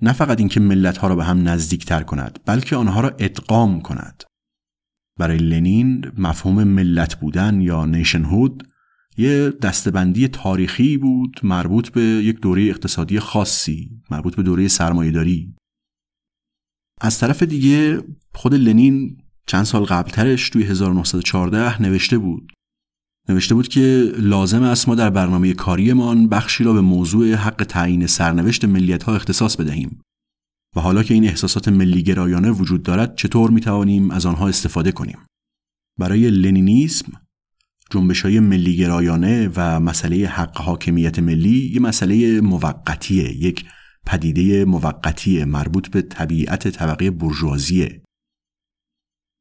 نه 0.02 0.12
فقط 0.12 0.38
اینکه 0.38 0.60
ملت‌ها 0.60 1.08
را 1.08 1.16
به 1.16 1.24
هم 1.24 1.48
نزدیکتر 1.48 2.02
کند 2.02 2.38
بلکه 2.46 2.76
آنها 2.76 3.00
را 3.00 3.08
ادغام 3.18 3.80
کند 3.80 4.24
برای 5.18 5.38
لنین 5.38 6.12
مفهوم 6.18 6.64
ملت 6.64 7.14
بودن 7.14 7.60
یا 7.60 7.86
نیشنهود 7.86 8.68
یه 9.16 9.50
دستبندی 9.62 10.28
تاریخی 10.28 10.96
بود 10.96 11.40
مربوط 11.42 11.88
به 11.88 12.02
یک 12.02 12.40
دوره 12.40 12.62
اقتصادی 12.62 13.20
خاصی 13.20 14.02
مربوط 14.10 14.36
به 14.36 14.42
دوره 14.42 14.68
سرمایهداری. 14.68 15.54
از 17.00 17.18
طرف 17.18 17.42
دیگه 17.42 18.02
خود 18.34 18.54
لنین 18.54 19.16
چند 19.46 19.64
سال 19.64 19.84
قبلترش 19.84 20.50
توی 20.50 20.62
1914 20.62 21.82
نوشته 21.82 22.18
بود. 22.18 22.52
نوشته 23.28 23.54
بود 23.54 23.68
که 23.68 24.12
لازم 24.18 24.62
است 24.62 24.88
ما 24.88 24.94
در 24.94 25.10
برنامه 25.10 25.54
کاریمان 25.54 26.28
بخشی 26.28 26.64
را 26.64 26.72
به 26.72 26.80
موضوع 26.80 27.34
حق 27.34 27.64
تعیین 27.68 28.06
سرنوشت 28.06 28.64
ملیت 28.64 29.02
ها 29.02 29.14
اختصاص 29.14 29.56
بدهیم. 29.56 30.00
و 30.76 30.80
حالا 30.80 31.02
که 31.02 31.14
این 31.14 31.24
احساسات 31.24 31.68
ملی 31.68 32.02
گرایانه 32.02 32.50
وجود 32.50 32.82
دارد 32.82 33.16
چطور 33.16 33.50
می 33.50 33.60
توانیم 33.60 34.10
از 34.10 34.26
آنها 34.26 34.48
استفاده 34.48 34.92
کنیم؟ 34.92 35.18
برای 35.98 36.30
لنینیسم 36.30 37.12
جنبش 37.90 38.22
های 38.22 38.40
ملی 38.40 38.76
گرایانه 38.76 39.50
و 39.56 39.80
مسئله 39.80 40.26
حق 40.26 40.56
حاکمیت 40.56 41.18
ملی 41.18 41.70
یه 41.74 41.80
مسئله 41.80 42.40
موقتیه 42.40 43.36
یک 43.36 43.64
پدیده 44.06 44.64
موقتی 44.64 45.44
مربوط 45.44 45.88
به 45.88 46.02
طبیعت 46.02 46.68
طبقه 46.68 47.10
برجوازیه. 47.10 48.02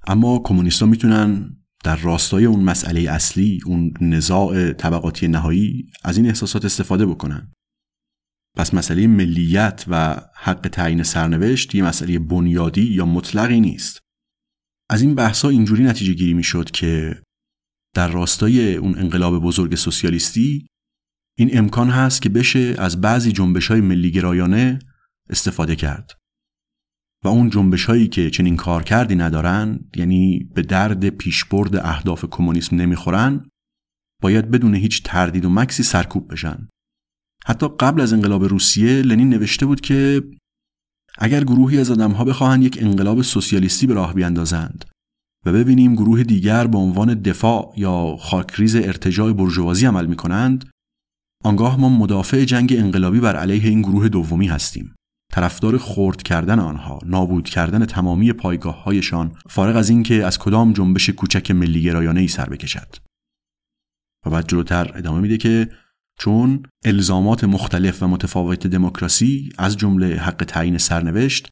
اما 0.07 0.41
کمونیستان 0.43 0.89
می‌تونن 0.89 1.57
در 1.83 1.95
راستای 1.95 2.45
اون 2.45 2.63
مسئله 2.63 3.11
اصلی 3.11 3.59
اون 3.65 3.93
نزاع 4.01 4.73
طبقاتی 4.73 5.27
نهایی 5.27 5.85
از 6.03 6.17
این 6.17 6.27
احساسات 6.27 6.65
استفاده 6.65 7.05
بکنن. 7.05 7.51
پس 8.57 8.73
مسئله 8.73 9.07
ملیت 9.07 9.85
و 9.87 10.21
حق 10.35 10.67
تعیین 10.71 11.03
سرنوشت 11.03 11.75
یه 11.75 11.83
مسئله 11.83 12.19
بنیادی 12.19 12.83
یا 12.83 13.05
مطلقی 13.05 13.59
نیست. 13.59 13.99
از 14.89 15.01
این 15.01 15.15
بحثا 15.15 15.49
اینجوری 15.49 15.83
نتیجه 15.83 16.13
گیری 16.13 16.33
می‌شد 16.33 16.71
که 16.71 17.21
در 17.95 18.07
راستای 18.07 18.75
اون 18.75 18.99
انقلاب 18.99 19.43
بزرگ 19.43 19.75
سوسیالیستی 19.75 20.67
این 21.37 21.57
امکان 21.57 21.89
هست 21.89 22.21
که 22.21 22.29
بشه 22.29 22.75
از 22.77 23.01
بعضی 23.01 23.31
جنبش 23.31 23.67
های 23.67 24.11
گرایانه 24.11 24.79
استفاده 25.29 25.75
کرد. 25.75 26.11
و 27.23 27.27
اون 27.27 27.49
جنبش 27.49 27.85
هایی 27.85 28.07
که 28.07 28.29
چنین 28.29 28.55
کار 28.55 28.83
کردی 28.83 29.15
ندارن 29.15 29.79
یعنی 29.95 30.49
به 30.55 30.61
درد 30.61 31.09
پیشبرد 31.09 31.75
اهداف 31.75 32.25
کمونیسم 32.31 32.75
نمی‌خورن 32.75 33.49
باید 34.21 34.51
بدون 34.51 34.75
هیچ 34.75 35.03
تردید 35.03 35.45
و 35.45 35.49
مکسی 35.49 35.83
سرکوب 35.83 36.31
بشن. 36.31 36.67
حتی 37.45 37.67
قبل 37.79 38.01
از 38.01 38.13
انقلاب 38.13 38.43
روسیه 38.43 39.01
لنین 39.01 39.29
نوشته 39.29 39.65
بود 39.65 39.81
که 39.81 40.23
اگر 41.17 41.43
گروهی 41.43 41.79
از 41.79 41.91
آدمها 41.91 42.23
بخواهند 42.25 42.63
یک 42.63 42.77
انقلاب 42.81 43.21
سوسیالیستی 43.21 43.87
به 43.87 43.93
راه 43.93 44.13
بیندازند 44.13 44.85
و 45.45 45.51
ببینیم 45.51 45.95
گروه 45.95 46.23
دیگر 46.23 46.67
به 46.67 46.77
عنوان 46.77 47.13
دفاع 47.13 47.73
یا 47.77 48.15
خاکریز 48.19 48.75
ارتجاع 48.75 49.33
برجوازی 49.33 49.85
عمل 49.85 50.05
می 50.05 50.15
کنند 50.15 50.69
آنگاه 51.43 51.79
ما 51.79 51.89
مدافع 51.89 52.43
جنگ 52.45 52.73
انقلابی 52.77 53.19
بر 53.19 53.35
علیه 53.35 53.69
این 53.69 53.81
گروه 53.81 54.09
دومی 54.09 54.47
هستیم. 54.47 54.95
طرفدار 55.31 55.77
خرد 55.77 56.23
کردن 56.23 56.59
آنها 56.59 56.99
نابود 57.05 57.49
کردن 57.49 57.85
تمامی 57.85 58.33
پایگاه 58.33 58.83
هایشان 58.83 59.35
فارغ 59.49 59.75
از 59.75 59.89
اینکه 59.89 60.25
از 60.25 60.39
کدام 60.39 60.73
جنبش 60.73 61.09
کوچک 61.09 61.51
ملی 61.51 61.81
گرایانه 61.81 62.19
ای 62.19 62.27
سر 62.27 62.49
بکشد. 62.49 62.95
و 64.25 64.29
بعد 64.29 64.47
جلوتر 64.47 64.91
ادامه 64.95 65.19
میده 65.19 65.37
که 65.37 65.69
چون 66.19 66.63
الزامات 66.85 67.43
مختلف 67.43 68.03
و 68.03 68.07
متفاوت 68.07 68.67
دموکراسی 68.67 69.49
از 69.57 69.77
جمله 69.77 70.15
حق 70.15 70.43
تعیین 70.47 70.77
سرنوشت 70.77 71.49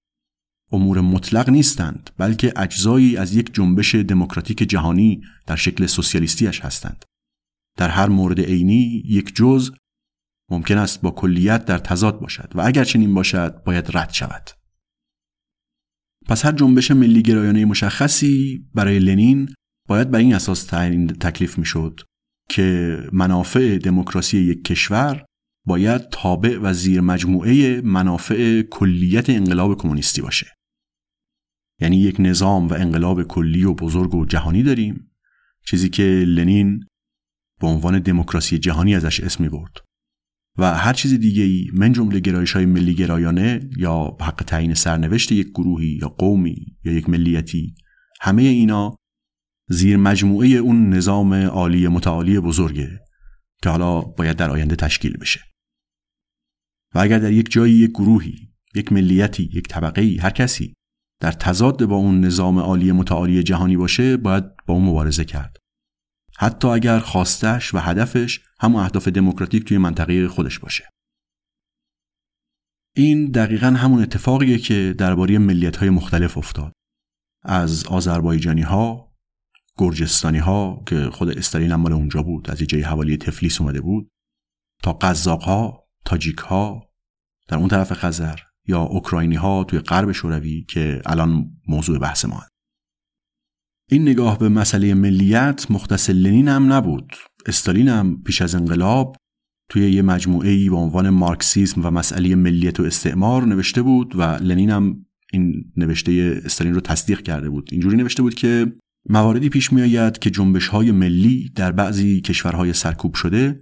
امور 0.71 1.01
مطلق 1.01 1.49
نیستند 1.49 2.09
بلکه 2.17 2.53
اجزایی 2.55 3.17
از 3.17 3.35
یک 3.35 3.53
جنبش 3.53 3.95
دموکراتیک 3.95 4.57
جهانی 4.57 5.21
در 5.47 5.55
شکل 5.55 5.85
سوسیالیستیش 5.85 6.61
هستند. 6.61 7.05
در 7.77 7.89
هر 7.89 8.07
مورد 8.07 8.39
عینی 8.39 9.03
یک 9.05 9.35
جز 9.35 9.71
ممکن 10.51 10.77
است 10.77 11.01
با 11.01 11.11
کلیت 11.11 11.65
در 11.65 11.77
تضاد 11.77 12.19
باشد 12.19 12.51
و 12.55 12.61
اگر 12.61 12.83
چنین 12.83 13.13
باشد 13.13 13.63
باید 13.63 13.97
رد 13.97 14.13
شود. 14.13 14.49
پس 16.27 16.45
هر 16.45 16.51
جنبش 16.51 16.91
ملی 16.91 17.21
گرایانه 17.21 17.65
مشخصی 17.65 18.65
برای 18.73 18.99
لنین 18.99 19.53
باید 19.87 20.11
بر 20.11 20.19
این 20.19 20.35
اساس 20.35 20.63
تعیین 20.63 21.07
تکلیف 21.07 21.57
می‌شد. 21.57 21.99
که 22.51 22.97
منافع 23.13 23.77
دموکراسی 23.77 24.37
یک 24.37 24.63
کشور 24.63 25.25
باید 25.67 26.09
تابع 26.09 26.57
و 26.61 26.73
زیر 26.73 27.01
مجموعه 27.01 27.81
منافع 27.81 28.61
کلیت 28.61 29.29
انقلاب 29.29 29.77
کمونیستی 29.77 30.21
باشه. 30.21 30.47
یعنی 31.81 31.97
یک 31.97 32.15
نظام 32.19 32.67
و 32.67 32.73
انقلاب 32.73 33.23
کلی 33.23 33.63
و 33.63 33.73
بزرگ 33.73 34.15
و 34.15 34.25
جهانی 34.25 34.63
داریم 34.63 35.11
چیزی 35.65 35.89
که 35.89 36.03
لنین 36.27 36.85
به 37.61 37.67
عنوان 37.67 37.99
دموکراسی 37.99 38.59
جهانی 38.59 38.95
ازش 38.95 39.19
اسمی 39.19 39.49
برد 39.49 39.77
و 40.57 40.77
هر 40.77 40.93
چیز 40.93 41.13
دیگه 41.13 41.43
ای 41.43 41.67
من 41.73 41.91
جمله 41.91 42.19
گرایش 42.19 42.53
های 42.53 42.65
ملی 42.65 42.93
گرایانه 42.93 43.69
یا 43.77 44.17
حق 44.21 44.43
تعیین 44.47 44.73
سرنوشت 44.73 45.31
یک 45.31 45.47
گروهی 45.47 45.99
یا 46.01 46.07
قومی 46.07 46.77
یا 46.83 46.93
یک 46.93 47.09
ملیتی 47.09 47.75
همه 48.21 48.41
اینا 48.41 48.95
زیر 49.71 49.97
مجموعه 49.97 50.47
اون 50.47 50.89
نظام 50.89 51.33
عالی 51.33 51.87
متعالی 51.87 52.39
بزرگه 52.39 53.05
که 53.63 53.69
حالا 53.69 54.01
باید 54.01 54.37
در 54.37 54.49
آینده 54.49 54.75
تشکیل 54.75 55.17
بشه. 55.17 55.41
و 56.95 56.99
اگر 56.99 57.19
در 57.19 57.31
یک 57.31 57.51
جایی 57.51 57.73
یک 57.73 57.89
گروهی 57.89 58.53
یک 58.75 58.91
ملیتی 58.91 59.43
یک 59.53 59.67
طبقه 59.67 60.01
ای 60.01 60.17
هر 60.17 60.29
کسی 60.29 60.73
در 61.19 61.31
تضاد 61.31 61.85
با 61.85 61.95
اون 61.95 62.19
نظام 62.21 62.59
عالی 62.59 62.91
متعالی 62.91 63.43
جهانی 63.43 63.77
باشه 63.77 64.17
باید 64.17 64.43
با 64.67 64.73
اون 64.73 64.85
مبارزه 64.85 65.25
کرد. 65.25 65.57
حتی 66.37 66.67
اگر 66.67 66.99
خواستش 66.99 67.73
و 67.73 67.77
هدفش 67.77 68.39
هم 68.59 68.75
اهداف 68.75 69.07
دموکراتیک 69.07 69.65
توی 69.65 69.77
منطقه 69.77 70.27
خودش 70.27 70.59
باشه. 70.59 70.89
این 72.95 73.31
دقیقا 73.31 73.67
همون 73.67 74.01
اتفاقیه 74.01 74.57
که 74.57 74.95
درباره 74.97 75.37
ملیت 75.37 75.77
های 75.77 75.89
مختلف 75.89 76.37
افتاد. 76.37 76.73
از 77.43 77.85
آذربایجانی 77.85 78.61
ها 78.61 79.10
گرجستانی 79.81 80.37
ها 80.37 80.83
که 80.87 81.09
خود 81.09 81.29
استالین 81.29 81.75
مال 81.75 81.93
اونجا 81.93 82.23
بود 82.23 82.51
از 82.51 82.57
جای 82.57 82.81
حوالی 82.81 83.17
تفلیس 83.17 83.61
اومده 83.61 83.81
بود 83.81 84.09
تا 84.83 84.93
قزاق 84.93 85.43
ها 85.43 85.87
تاجیک 86.05 86.37
ها 86.37 86.89
در 87.47 87.57
اون 87.57 87.67
طرف 87.67 87.93
خزر 87.93 88.39
یا 88.67 88.81
اوکراینی 88.81 89.35
ها 89.35 89.63
توی 89.63 89.79
غرب 89.79 90.11
شوروی 90.11 90.65
که 90.69 91.01
الان 91.05 91.51
موضوع 91.67 91.99
بحث 91.99 92.25
ما 92.25 92.43
این 93.89 94.01
نگاه 94.01 94.39
به 94.39 94.49
مسئله 94.49 94.93
ملیت 94.93 95.71
مختص 95.71 96.09
لنین 96.09 96.47
هم 96.47 96.73
نبود. 96.73 97.13
استالین 97.45 97.87
هم 97.87 98.21
پیش 98.23 98.41
از 98.41 98.55
انقلاب 98.55 99.15
توی 99.69 99.91
یه 99.91 100.01
مجموعه 100.01 100.49
ای 100.49 100.69
به 100.69 100.75
عنوان 100.75 101.09
مارکسیسم 101.09 101.85
و 101.85 101.91
مسئله 101.91 102.35
ملیت 102.35 102.79
و 102.79 102.83
استعمار 102.83 103.45
نوشته 103.45 103.81
بود 103.81 104.15
و 104.15 104.21
لنین 104.21 104.69
هم 104.69 105.05
این 105.33 105.71
نوشته 105.77 106.41
استالین 106.45 106.73
رو 106.73 106.81
تصدیق 106.81 107.21
کرده 107.21 107.49
بود. 107.49 107.69
اینجوری 107.71 107.97
نوشته 107.97 108.21
بود 108.21 108.35
که 108.35 108.73
مواردی 109.09 109.49
پیش 109.49 109.73
می 109.73 109.81
آید 109.81 110.19
که 110.19 110.29
جنبش 110.29 110.67
های 110.67 110.91
ملی 110.91 111.51
در 111.55 111.71
بعضی 111.71 112.21
کشورهای 112.21 112.73
سرکوب 112.73 113.13
شده 113.13 113.59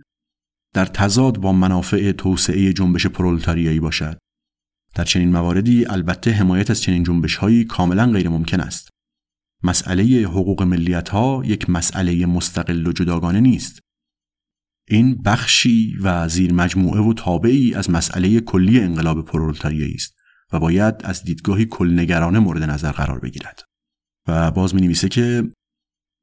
در 0.74 0.86
تضاد 0.86 1.38
با 1.38 1.54
منافع 1.54 2.12
توسعه 2.12 2.74
جنبش 2.74 3.08
پرولتاریایی 3.08 3.80
باشد. 3.80 4.18
در 4.96 5.04
چنین 5.04 5.32
مواردی 5.32 5.86
البته 5.86 6.32
حمایت 6.32 6.72
از 6.72 6.82
چنین 6.82 7.04
جنبش 7.04 7.36
هایی 7.36 7.64
کاملا 7.64 8.12
غیر 8.12 8.30
ممکن 8.30 8.60
است. 8.60 8.90
مسئله 9.64 10.04
حقوق 10.04 10.64
ملیت 10.64 11.10
ها 11.10 11.42
یک 11.46 11.70
مسئله 11.70 12.26
مستقل 12.26 12.88
و 12.88 12.92
جداگانه 12.92 13.40
نیست. 13.40 13.80
این 14.88 15.22
بخشی 15.22 15.98
و 16.02 16.28
زیر 16.28 16.54
مجموعه 16.54 17.02
و 17.02 17.14
تابعی 17.14 17.74
از 17.74 17.90
مسئله 17.90 18.40
کلی 18.40 18.80
انقلاب 18.80 19.26
پرولتاریایی 19.26 19.94
است 19.94 20.16
و 20.54 20.60
باید 20.60 20.96
از 21.04 21.24
دیدگاهی 21.24 21.66
کلنگرانه 21.66 22.40
مورد 22.40 22.64
نظر 22.64 22.92
قرار 22.92 23.20
بگیرد. 23.20 23.69
و 24.30 24.52
باز 24.52 24.76
می 24.76 24.82
نویسه 24.82 25.10
که 25.10 25.50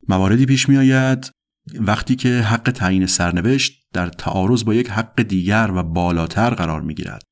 مواردی 0.08 0.46
پیش 0.46 0.68
می 0.68 0.76
آید 0.76 1.30
وقتی 1.74 2.16
که 2.16 2.28
حق 2.28 2.70
تعیین 2.70 3.06
سرنوشت 3.06 3.86
در 3.92 4.08
تعارض 4.08 4.64
با 4.64 4.74
یک 4.74 4.90
حق 4.90 5.22
دیگر 5.22 5.70
و 5.74 5.82
بالاتر 5.82 6.50
قرار 6.50 6.80
می 6.80 6.94
گیرد 6.94 7.22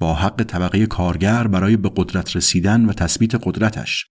با 0.00 0.14
حق 0.14 0.42
طبقه 0.42 0.86
کارگر 0.86 1.46
برای 1.46 1.76
به 1.76 1.90
قدرت 1.96 2.36
رسیدن 2.36 2.84
و 2.84 2.92
تثبیت 2.92 3.34
قدرتش. 3.34 4.06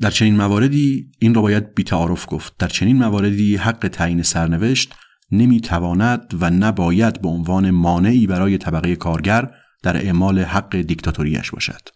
در 0.00 0.10
چنین 0.10 0.36
مواردی 0.36 1.12
این 1.18 1.34
را 1.34 1.42
باید 1.42 1.74
بیتعارف 1.74 2.26
گفت. 2.28 2.56
در 2.58 2.68
چنین 2.68 2.96
مواردی 2.96 3.56
حق 3.56 3.88
تعیین 3.92 4.22
سرنوشت 4.22 4.94
نمی‌تواند 5.32 6.34
و 6.40 6.50
نباید 6.50 7.22
به 7.22 7.28
عنوان 7.28 7.70
مانعی 7.70 8.26
برای 8.26 8.58
طبقه 8.58 8.96
کارگر 8.96 9.50
در 9.82 9.96
اعمال 9.96 10.38
حق 10.38 10.76
دیکتاتوریش 10.76 11.50
باشد. 11.50 11.88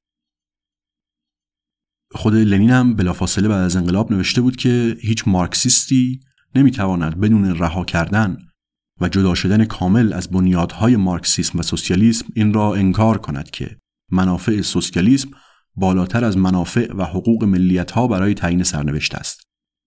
خود 2.12 2.34
لنین 2.34 2.70
هم 2.70 2.94
بلافاصله 2.94 3.48
بعد 3.48 3.64
از 3.64 3.76
انقلاب 3.76 4.12
نوشته 4.12 4.40
بود 4.40 4.56
که 4.56 4.96
هیچ 5.00 5.28
مارکسیستی 5.28 6.20
نمی‌تواند 6.54 7.20
بدون 7.20 7.58
رها 7.58 7.84
کردن 7.84 8.36
و 9.00 9.08
جدا 9.08 9.34
شدن 9.34 9.64
کامل 9.64 10.12
از 10.12 10.28
بنیادهای 10.28 10.96
مارکسیسم 10.96 11.58
و 11.58 11.62
سوسیالیسم 11.62 12.26
این 12.34 12.54
را 12.54 12.74
انکار 12.74 13.18
کند 13.18 13.50
که 13.50 13.76
منافع 14.12 14.60
سوسیالیسم 14.60 15.30
بالاتر 15.74 16.24
از 16.24 16.36
منافع 16.36 16.92
و 16.94 17.04
حقوق 17.04 17.44
ملیت 17.44 17.90
ها 17.90 18.06
برای 18.06 18.34
تعیین 18.34 18.62
سرنوشت 18.62 19.14
است. 19.14 19.40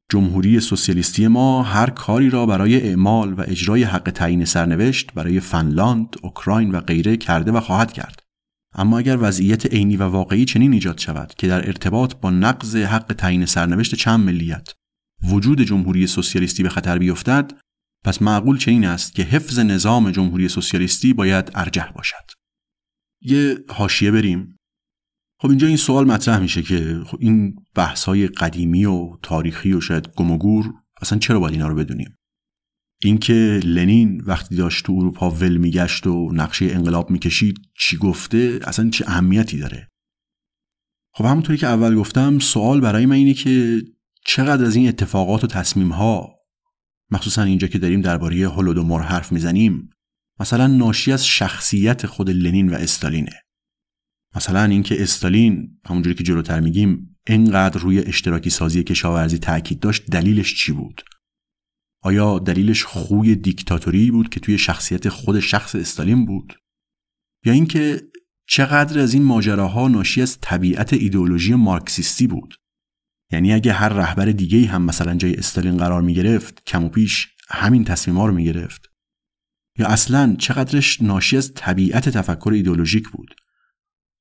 جمهوری 0.09 0.59
سوسیالیستی 0.59 1.27
ما 1.27 1.63
هر 1.63 1.89
کاری 1.89 2.29
را 2.29 2.45
برای 2.45 2.81
اعمال 2.81 3.33
و 3.33 3.41
اجرای 3.47 3.83
حق 3.83 4.11
تعیین 4.11 4.45
سرنوشت 4.45 5.13
برای 5.13 5.39
فنلاند، 5.39 6.15
اوکراین 6.23 6.71
و 6.71 6.79
غیره 6.79 7.17
کرده 7.17 7.51
و 7.51 7.59
خواهد 7.59 7.93
کرد. 7.93 8.22
اما 8.75 8.97
اگر 8.97 9.17
وضعیت 9.21 9.65
عینی 9.65 9.97
و 9.97 10.03
واقعی 10.03 10.45
چنین 10.45 10.73
ایجاد 10.73 10.97
شود 10.97 11.33
که 11.37 11.47
در 11.47 11.67
ارتباط 11.67 12.15
با 12.15 12.29
نقض 12.29 12.75
حق 12.75 13.13
تعیین 13.17 13.45
سرنوشت 13.45 13.95
چند 13.95 14.19
ملیت 14.19 14.69
وجود 15.23 15.61
جمهوری 15.61 16.07
سوسیالیستی 16.07 16.63
به 16.63 16.69
خطر 16.69 16.97
بیفتد 16.97 17.51
پس 18.03 18.21
معقول 18.21 18.57
چنین 18.57 18.85
است 18.85 19.15
که 19.15 19.23
حفظ 19.23 19.59
نظام 19.59 20.11
جمهوری 20.11 20.47
سوسیالیستی 20.47 21.13
باید 21.13 21.51
ارجح 21.55 21.91
باشد. 21.91 22.31
یه 23.21 23.57
حاشیه 23.69 24.11
بریم. 24.11 24.57
خب 25.41 25.49
اینجا 25.49 25.67
این 25.67 25.77
سوال 25.77 26.07
مطرح 26.07 26.39
میشه 26.39 26.61
که 26.61 27.01
خب 27.05 27.17
این 27.21 27.55
بحث 27.75 28.03
های 28.03 28.27
قدیمی 28.27 28.85
و 28.85 29.17
تاریخی 29.21 29.73
و 29.73 29.81
شاید 29.81 30.07
گم 30.15 30.37
اصلا 31.01 31.19
چرا 31.19 31.39
باید 31.39 31.53
اینا 31.53 31.67
رو 31.67 31.75
بدونیم؟ 31.75 32.17
اینکه 33.01 33.59
لنین 33.63 34.21
وقتی 34.25 34.55
داشت 34.55 34.85
تو 34.85 34.93
اروپا 34.93 35.29
ول 35.29 35.57
میگشت 35.57 36.07
و 36.07 36.31
نقشه 36.33 36.65
انقلاب 36.65 37.09
می‌کشید 37.09 37.59
چی 37.79 37.97
گفته؟ 37.97 38.59
اصلا 38.63 38.89
چه 38.89 39.05
اهمیتی 39.07 39.59
داره؟ 39.59 39.89
خب 41.13 41.25
همونطوری 41.25 41.57
که 41.57 41.67
اول 41.67 41.95
گفتم 41.95 42.39
سوال 42.39 42.81
برای 42.81 43.05
من 43.05 43.15
اینه 43.15 43.33
که 43.33 43.81
چقدر 44.25 44.65
از 44.65 44.75
این 44.75 44.87
اتفاقات 44.87 45.43
و 45.43 45.47
تصمیم 45.47 45.91
ها 45.91 46.35
مخصوصا 47.11 47.43
اینجا 47.43 47.67
که 47.67 47.79
داریم 47.79 48.01
درباره 48.01 48.49
هولودومور 48.49 49.01
حرف 49.01 49.31
می‌زنیم 49.31 49.89
مثلا 50.39 50.67
ناشی 50.67 51.11
از 51.11 51.27
شخصیت 51.27 52.05
خود 52.05 52.29
لنین 52.29 52.69
و 52.69 52.73
استالینه. 52.73 53.41
مثلا 54.35 54.63
اینکه 54.63 55.03
استالین 55.03 55.79
همونجوری 55.85 56.15
که 56.15 56.23
جلوتر 56.23 56.59
میگیم 56.59 57.17
انقدر 57.27 57.79
روی 57.79 57.99
اشتراکی 57.99 58.49
سازی 58.49 58.83
کشاورزی 58.83 59.37
تاکید 59.37 59.79
داشت 59.79 60.05
دلیلش 60.11 60.55
چی 60.55 60.71
بود؟ 60.71 61.01
آیا 62.03 62.39
دلیلش 62.39 62.83
خوی 62.83 63.35
دیکتاتوری 63.35 64.11
بود 64.11 64.29
که 64.29 64.39
توی 64.39 64.57
شخصیت 64.57 65.09
خود 65.09 65.39
شخص 65.39 65.75
استالین 65.75 66.25
بود؟ 66.25 66.53
یا 67.45 67.53
اینکه 67.53 68.01
چقدر 68.47 68.99
از 68.99 69.13
این 69.13 69.23
ماجراها 69.23 69.87
ناشی 69.87 70.21
از 70.21 70.37
طبیعت 70.41 70.93
ایدئولوژی 70.93 71.55
مارکسیستی 71.55 72.27
بود؟ 72.27 72.55
یعنی 73.31 73.53
اگه 73.53 73.73
هر 73.73 73.89
رهبر 73.89 74.25
دیگه 74.25 74.67
هم 74.67 74.81
مثلا 74.81 75.15
جای 75.15 75.35
استالین 75.35 75.77
قرار 75.77 76.01
می 76.01 76.13
گرفت 76.13 76.65
کم 76.65 76.83
و 76.83 76.89
پیش 76.89 77.27
همین 77.49 77.83
تصمیم 77.83 78.17
ها 78.17 78.25
رو 78.25 78.33
می 78.33 78.45
گرفت 78.45 78.89
یا 79.79 79.87
اصلا 79.87 80.35
چقدرش 80.39 81.01
ناشی 81.01 81.37
از 81.37 81.53
طبیعت 81.53 82.09
تفکر 82.09 82.51
ایدئولوژیک 82.53 83.09
بود؟ 83.09 83.35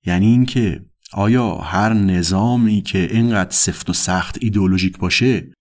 یعنی 0.06 0.26
اینکه 0.26 0.84
آیا 1.12 1.54
هر 1.54 1.92
نظامی 1.92 2.82
که 2.82 2.98
اینقدر 3.12 3.50
سفت 3.50 3.90
و 3.90 3.92
سخت 3.92 4.38
ایدئولوژیک 4.40 4.98
باشه 4.98 5.52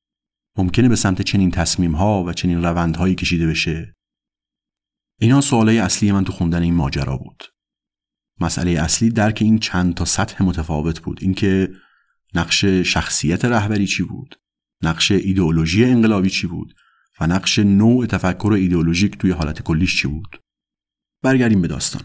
ممکنه 0.57 0.89
به 0.89 0.95
سمت 0.95 1.21
چنین 1.21 1.51
تصمیم 1.51 1.95
ها 1.95 2.23
و 2.23 2.33
چنین 2.33 2.63
روندهایی 2.63 3.15
کشیده 3.15 3.47
بشه؟ 3.47 3.95
اینا 5.19 5.41
سوالای 5.41 5.79
اصلی 5.79 6.11
من 6.11 6.23
تو 6.23 6.31
خوندن 6.31 6.61
این 6.61 6.73
ماجرا 6.73 7.17
بود. 7.17 7.43
مسئله 8.39 8.71
اصلی 8.71 9.09
درک 9.09 9.37
این 9.41 9.59
چند 9.59 9.93
تا 9.93 10.05
سطح 10.05 10.43
متفاوت 10.43 10.99
بود. 10.99 11.19
اینکه 11.21 11.73
نقش 12.33 12.65
شخصیت 12.65 13.45
رهبری 13.45 13.87
چی 13.87 14.03
بود؟ 14.03 14.35
نقش 14.83 15.11
ایدئولوژی 15.11 15.85
انقلابی 15.85 16.29
چی 16.29 16.47
بود؟ 16.47 16.75
و 17.19 17.27
نقش 17.27 17.59
نوع 17.59 18.05
تفکر 18.05 18.53
ایدئولوژیک 18.53 19.17
توی 19.17 19.31
حالت 19.31 19.61
کلیش 19.61 20.01
چی 20.01 20.07
بود؟ 20.07 20.41
برگردیم 21.23 21.61
به 21.61 21.67
داستان. 21.67 22.01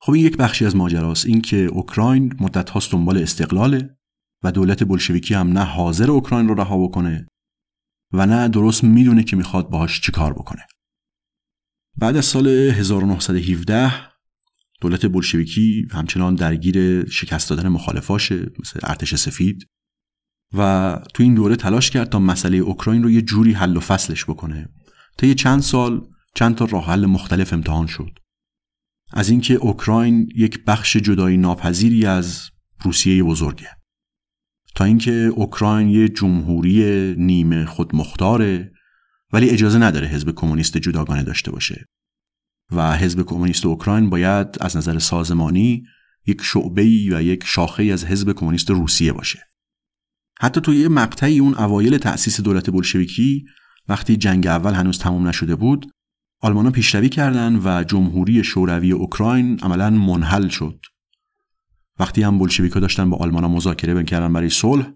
خب 0.00 0.12
این 0.12 0.26
یک 0.26 0.36
بخشی 0.36 0.66
از 0.66 0.76
ماجراست. 0.76 1.26
اینکه 1.26 1.56
اوکراین 1.56 2.36
مدت 2.40 2.70
هاست 2.70 2.92
دنبال 2.92 3.18
استقلاله. 3.18 3.96
و 4.42 4.52
دولت 4.52 4.84
بلشویکی 4.84 5.34
هم 5.34 5.48
نه 5.48 5.64
حاضر 5.64 6.10
اوکراین 6.10 6.48
رو 6.48 6.54
رها 6.54 6.78
بکنه 6.78 7.26
و 8.12 8.26
نه 8.26 8.48
درست 8.48 8.84
می‌دونه 8.84 9.24
که 9.24 9.36
می‌خواد 9.36 9.70
باهاش 9.70 10.00
چیکار 10.00 10.32
بکنه. 10.32 10.66
بعد 11.98 12.16
از 12.16 12.24
سال 12.24 12.48
1917 12.48 13.92
دولت 14.80 15.06
بلشویکی 15.06 15.88
همچنان 15.90 16.34
درگیر 16.34 17.08
شکست 17.08 17.50
دادن 17.50 17.68
مخالفاشه 17.68 18.46
مثل 18.58 18.80
ارتش 18.82 19.14
سفید. 19.14 19.66
و 20.54 20.98
تو 21.14 21.22
این 21.22 21.34
دوره 21.34 21.56
تلاش 21.56 21.90
کرد 21.90 22.08
تا 22.08 22.18
مسئله 22.18 22.56
اوکراین 22.56 23.02
رو 23.02 23.10
یه 23.10 23.22
جوری 23.22 23.52
حل 23.52 23.76
و 23.76 23.80
فصلش 23.80 24.24
بکنه. 24.24 24.68
تا 25.18 25.26
یه 25.26 25.34
چند 25.34 25.60
سال 25.60 26.06
چند 26.34 26.54
تا 26.54 26.64
راه 26.64 26.86
حل 26.86 27.06
مختلف 27.06 27.52
امتحان 27.52 27.86
شد. 27.86 28.18
از 29.12 29.30
اینکه 29.30 29.54
اوکراین 29.54 30.28
یک 30.36 30.64
بخش 30.64 30.96
جدایی 30.96 31.36
ناپذیری 31.36 32.06
از 32.06 32.50
روسیه 32.82 33.22
بزرگه. 33.22 33.79
تا 34.74 34.84
اینکه 34.84 35.12
اوکراین 35.12 35.88
یه 35.88 36.08
جمهوری 36.08 37.14
نیمه 37.18 37.64
خودمختاره 37.64 38.72
ولی 39.32 39.50
اجازه 39.50 39.78
نداره 39.78 40.06
حزب 40.06 40.30
کمونیست 40.30 40.78
جداگانه 40.78 41.22
داشته 41.22 41.50
باشه. 41.50 41.86
و 42.72 42.96
حزب 42.96 43.22
کمونیست 43.22 43.66
اوکراین 43.66 44.10
باید 44.10 44.46
از 44.60 44.76
نظر 44.76 44.98
سازمانی 44.98 45.82
یک 46.26 46.42
شعبه 46.42 46.82
و 46.82 47.22
یک 47.22 47.44
شاخه 47.46 47.82
از 47.84 48.04
حزب 48.04 48.32
کمونیست 48.32 48.70
روسیه 48.70 49.12
باشه. 49.12 49.46
حتی 50.40 50.60
توی 50.60 50.76
یه 50.76 50.88
مقطعی 50.88 51.38
اون 51.38 51.54
اوایل 51.54 51.98
تأسیس 51.98 52.40
دولت 52.40 52.70
بلشویکی 52.70 53.44
وقتی 53.88 54.16
جنگ 54.16 54.46
اول 54.46 54.74
هنوز 54.74 54.98
تمام 54.98 55.28
نشده 55.28 55.54
بود 55.54 55.86
آلمانا 56.40 56.70
پیشروی 56.70 57.08
کردند 57.08 57.60
و 57.64 57.84
جمهوری 57.84 58.44
شوروی 58.44 58.92
اوکراین 58.92 59.58
عملا 59.62 59.90
منحل 59.90 60.48
شد. 60.48 60.80
وقتی 62.00 62.22
هم 62.22 62.38
بلشویکا 62.38 62.80
داشتن 62.80 63.10
با 63.10 63.16
آلمانا 63.16 63.48
مذاکره 63.48 63.94
می‌کردن 63.94 64.32
برای 64.32 64.50
صلح 64.50 64.92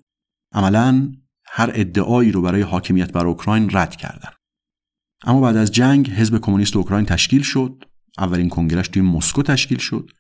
عملا 0.53 1.13
هر 1.47 1.71
ادعایی 1.75 2.33
رو 2.33 2.43
برای 2.43 2.63
حاکمیت 2.63 3.13
بر 3.13 3.27
اوکراین 3.27 3.69
رد 3.73 3.97
کردن 3.97 4.31
اما 5.25 5.41
بعد 5.41 5.57
از 5.57 5.73
جنگ 5.73 6.11
حزب 6.11 6.39
کمونیست 6.39 6.77
اوکراین 6.77 7.07
تشکیل 7.07 7.43
شد 7.43 7.85
اولین 8.19 8.49
کنگرهش 8.49 8.89
توی 8.89 9.03
مسکو 9.03 9.43
تشکیل 9.43 9.79
شد 9.79 10.11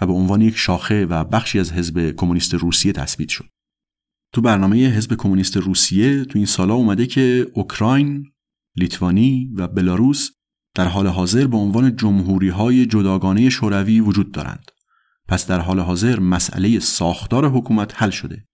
و 0.00 0.06
به 0.06 0.12
عنوان 0.12 0.40
یک 0.40 0.56
شاخه 0.56 1.06
و 1.06 1.24
بخشی 1.24 1.58
از 1.58 1.72
حزب 1.72 2.10
کمونیست 2.10 2.54
روسیه 2.54 2.92
تثبیت 2.92 3.28
شد 3.28 3.44
تو 4.32 4.40
برنامه 4.40 4.76
حزب 4.76 5.14
کمونیست 5.14 5.56
روسیه 5.56 6.24
تو 6.24 6.38
این 6.38 6.46
سالا 6.46 6.74
اومده 6.74 7.06
که 7.06 7.46
اوکراین، 7.54 8.30
لیتوانی 8.76 9.50
و 9.56 9.68
بلاروس 9.68 10.30
در 10.74 10.88
حال 10.88 11.06
حاضر 11.06 11.46
به 11.46 11.56
عنوان 11.56 11.96
جمهوری 11.96 12.48
های 12.48 12.86
جداگانه 12.86 13.50
شوروی 13.50 14.00
وجود 14.00 14.32
دارند. 14.32 14.70
پس 15.30 15.46
در 15.46 15.60
حال 15.60 15.80
حاضر 15.80 16.20
مسئله 16.20 16.78
ساختار 16.78 17.48
حکومت 17.48 18.02
حل 18.02 18.10
شده. 18.10 18.44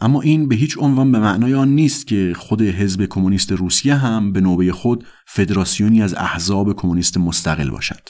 اما 0.00 0.22
این 0.22 0.48
به 0.48 0.56
هیچ 0.56 0.78
عنوان 0.78 1.12
به 1.12 1.18
معنای 1.18 1.54
آن 1.54 1.68
نیست 1.68 2.06
که 2.06 2.32
خود 2.36 2.62
حزب 2.62 3.06
کمونیست 3.06 3.52
روسیه 3.52 3.94
هم 3.94 4.32
به 4.32 4.40
نوبه 4.40 4.72
خود 4.72 5.06
فدراسیونی 5.26 6.02
از 6.02 6.14
احزاب 6.14 6.76
کمونیست 6.76 7.16
مستقل 7.16 7.70
باشد. 7.70 8.08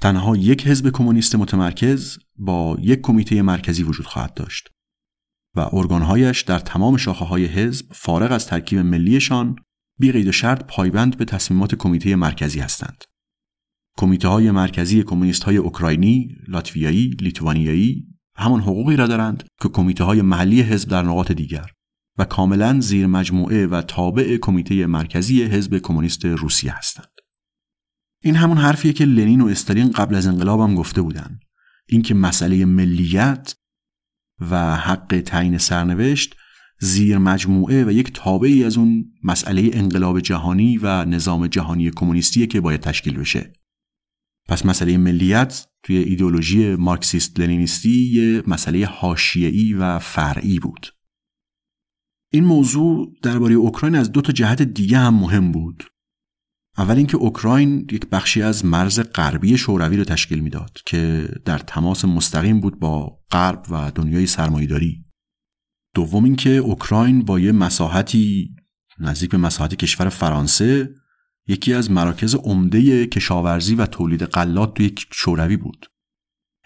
تنها 0.00 0.36
یک 0.36 0.66
حزب 0.66 0.90
کمونیست 0.90 1.34
متمرکز 1.34 2.18
با 2.36 2.76
یک 2.80 3.00
کمیته 3.00 3.42
مرکزی 3.42 3.82
وجود 3.82 4.06
خواهد 4.06 4.34
داشت 4.34 4.68
و 5.56 5.68
ارگانهایش 5.72 6.42
در 6.42 6.58
تمام 6.58 6.96
شاخه 6.96 7.24
های 7.24 7.44
حزب 7.44 7.86
فارغ 7.92 8.32
از 8.32 8.46
ترکیب 8.46 8.78
ملیشان 8.78 9.56
بی 9.98 10.12
و 10.12 10.32
شرط 10.32 10.64
پایبند 10.64 11.16
به 11.16 11.24
تصمیمات 11.24 11.74
کمیته 11.74 12.16
مرکزی 12.16 12.60
هستند. 12.60 13.04
کمیته 13.98 14.28
های 14.28 14.50
مرکزی 14.50 15.02
کمونیست 15.02 15.42
های 15.42 15.56
اوکراینی، 15.56 16.36
لاتویایی، 16.48 17.08
لیتوانیایی 17.08 18.06
همان 18.36 18.60
حقوقی 18.60 18.96
را 18.96 19.06
دارند 19.06 19.44
که 19.62 19.68
کمیته 19.68 20.04
های 20.04 20.22
محلی 20.22 20.62
حزب 20.62 20.88
در 20.88 21.02
نقاط 21.02 21.32
دیگر 21.32 21.66
و 22.18 22.24
کاملا 22.24 22.80
زیر 22.80 23.06
مجموعه 23.06 23.66
و 23.66 23.82
تابع 23.82 24.36
کمیته 24.36 24.86
مرکزی 24.86 25.42
حزب 25.42 25.78
کمونیست 25.78 26.24
روسیه 26.24 26.78
هستند. 26.78 27.10
این 28.22 28.36
همون 28.36 28.58
حرفیه 28.58 28.92
که 28.92 29.04
لنین 29.04 29.40
و 29.40 29.46
استالین 29.46 29.90
قبل 29.90 30.14
از 30.14 30.26
انقلاب 30.26 30.60
هم 30.60 30.74
گفته 30.74 31.02
بودند. 31.02 31.40
اینکه 31.86 32.14
مسئله 32.14 32.64
ملیت 32.64 33.54
و 34.50 34.76
حق 34.76 35.22
تعیین 35.26 35.58
سرنوشت 35.58 36.36
زیر 36.80 37.18
مجموعه 37.18 37.84
و 37.84 37.92
یک 37.92 38.12
تابعی 38.12 38.64
از 38.64 38.78
اون 38.78 39.12
مسئله 39.24 39.70
انقلاب 39.72 40.20
جهانی 40.20 40.78
و 40.78 41.04
نظام 41.04 41.46
جهانی 41.46 41.90
کمونیستی 41.90 42.46
که 42.46 42.60
باید 42.60 42.80
تشکیل 42.80 43.18
بشه 43.18 43.52
پس 44.48 44.66
مسئله 44.66 44.98
ملیت 44.98 45.66
توی 45.82 45.96
ایدولوژی 45.96 46.74
مارکسیست 46.74 47.40
لنینیستی 47.40 48.10
یه 48.12 48.42
مسئله 48.46 48.86
حاشیه‌ای 48.86 49.74
و 49.74 49.98
فرعی 49.98 50.58
بود. 50.58 50.94
این 52.32 52.44
موضوع 52.44 53.12
درباره 53.22 53.54
اوکراین 53.54 53.94
از 53.94 54.12
دو 54.12 54.20
تا 54.20 54.32
جهت 54.32 54.62
دیگه 54.62 54.98
هم 54.98 55.14
مهم 55.14 55.52
بود. 55.52 55.84
اول 56.78 56.96
اینکه 56.96 57.16
اوکراین 57.16 57.86
یک 57.92 58.06
بخشی 58.06 58.42
از 58.42 58.64
مرز 58.64 59.00
غربی 59.00 59.58
شوروی 59.58 59.96
رو 59.96 60.04
تشکیل 60.04 60.40
می‌داد 60.40 60.78
که 60.86 61.28
در 61.44 61.58
تماس 61.58 62.04
مستقیم 62.04 62.60
بود 62.60 62.78
با 62.78 63.18
غرب 63.30 63.66
و 63.70 63.92
دنیای 63.94 64.26
سرمایه‌داری. 64.26 65.04
دوم 65.94 66.24
اینکه 66.24 66.50
اوکراین 66.50 67.24
با 67.24 67.40
یه 67.40 67.52
مساحتی 67.52 68.56
نزدیک 68.98 69.30
به 69.30 69.38
مساحت 69.38 69.74
کشور 69.74 70.08
فرانسه 70.08 70.94
یکی 71.48 71.74
از 71.74 71.90
مراکز 71.90 72.34
عمده 72.34 73.06
کشاورزی 73.06 73.74
و 73.74 73.86
تولید 73.86 74.24
غلات 74.24 74.74
توی 74.74 74.94
شوروی 75.12 75.56
بود. 75.56 75.86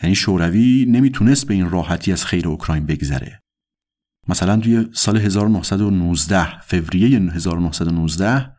یعنی 0.03 0.15
شوروی 0.15 0.87
نمی‌تونست 0.89 1.47
به 1.47 1.55
این 1.55 1.71
راحتی 1.71 2.13
از 2.13 2.25
خیر 2.25 2.49
اوکراین 2.49 2.87
بگذره. 2.87 3.43
مثلا 4.29 4.57
توی 4.57 4.87
سال 4.93 5.17
1919 5.17 6.61
فوریه 6.61 7.19
1919 7.19 8.57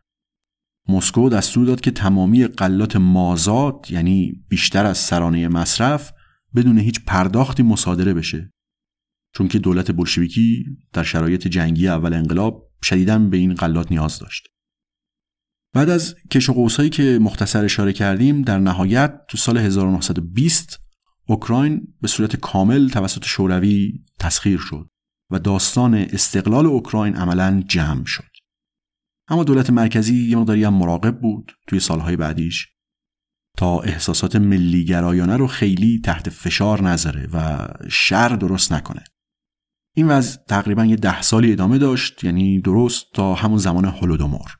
مسکو 0.89 1.29
دستور 1.29 1.65
داد 1.65 1.81
که 1.81 1.91
تمامی 1.91 2.47
غلات 2.47 2.95
مازاد 2.95 3.85
یعنی 3.89 4.45
بیشتر 4.49 4.85
از 4.85 4.97
سرانه 4.97 5.47
مصرف 5.47 6.11
بدون 6.55 6.79
هیچ 6.79 7.05
پرداختی 7.05 7.63
مصادره 7.63 8.13
بشه. 8.13 8.53
چون 9.35 9.47
که 9.47 9.59
دولت 9.59 9.91
بلشویکی 9.91 10.65
در 10.93 11.03
شرایط 11.03 11.47
جنگی 11.47 11.87
اول 11.87 12.13
انقلاب 12.13 12.71
شدیداً 12.83 13.19
به 13.19 13.37
این 13.37 13.53
غلات 13.53 13.91
نیاز 13.91 14.19
داشت. 14.19 14.52
بعد 15.73 15.89
از 15.89 16.15
کش 16.31 16.49
و 16.49 16.53
قوسایی 16.53 16.89
که 16.89 17.19
مختصر 17.21 17.65
اشاره 17.65 17.93
کردیم 17.93 18.41
در 18.41 18.59
نهایت 18.59 19.19
تو 19.27 19.37
سال 19.37 19.57
1920 19.57 20.79
اوکراین 21.27 21.93
به 22.01 22.07
صورت 22.07 22.35
کامل 22.35 22.89
توسط 22.89 23.25
شوروی 23.25 24.03
تسخیر 24.19 24.59
شد 24.59 24.89
و 25.31 25.39
داستان 25.39 25.95
استقلال 25.95 26.65
اوکراین 26.65 27.15
عملا 27.15 27.63
جمع 27.67 28.05
شد. 28.05 28.33
اما 29.27 29.43
دولت 29.43 29.69
مرکزی 29.69 30.29
یه 30.29 30.37
مقداری 30.37 30.63
هم 30.63 30.73
مراقب 30.73 31.19
بود 31.19 31.51
توی 31.67 31.79
سالهای 31.79 32.15
بعدیش 32.15 32.67
تا 33.57 33.79
احساسات 33.79 34.35
ملیگرایانه 34.35 35.37
رو 35.37 35.47
خیلی 35.47 36.01
تحت 36.03 36.29
فشار 36.29 36.81
نذاره 36.81 37.29
و 37.33 37.67
شر 37.89 38.29
درست 38.29 38.73
نکنه. 38.73 39.03
این 39.95 40.07
وضع 40.07 40.37
تقریبا 40.47 40.85
یه 40.85 40.95
ده 40.95 41.21
سالی 41.21 41.51
ادامه 41.51 41.77
داشت 41.77 42.23
یعنی 42.23 42.61
درست 42.61 43.05
تا 43.13 43.33
همون 43.33 43.57
زمان 43.57 43.85
هولودومور. 43.85 44.57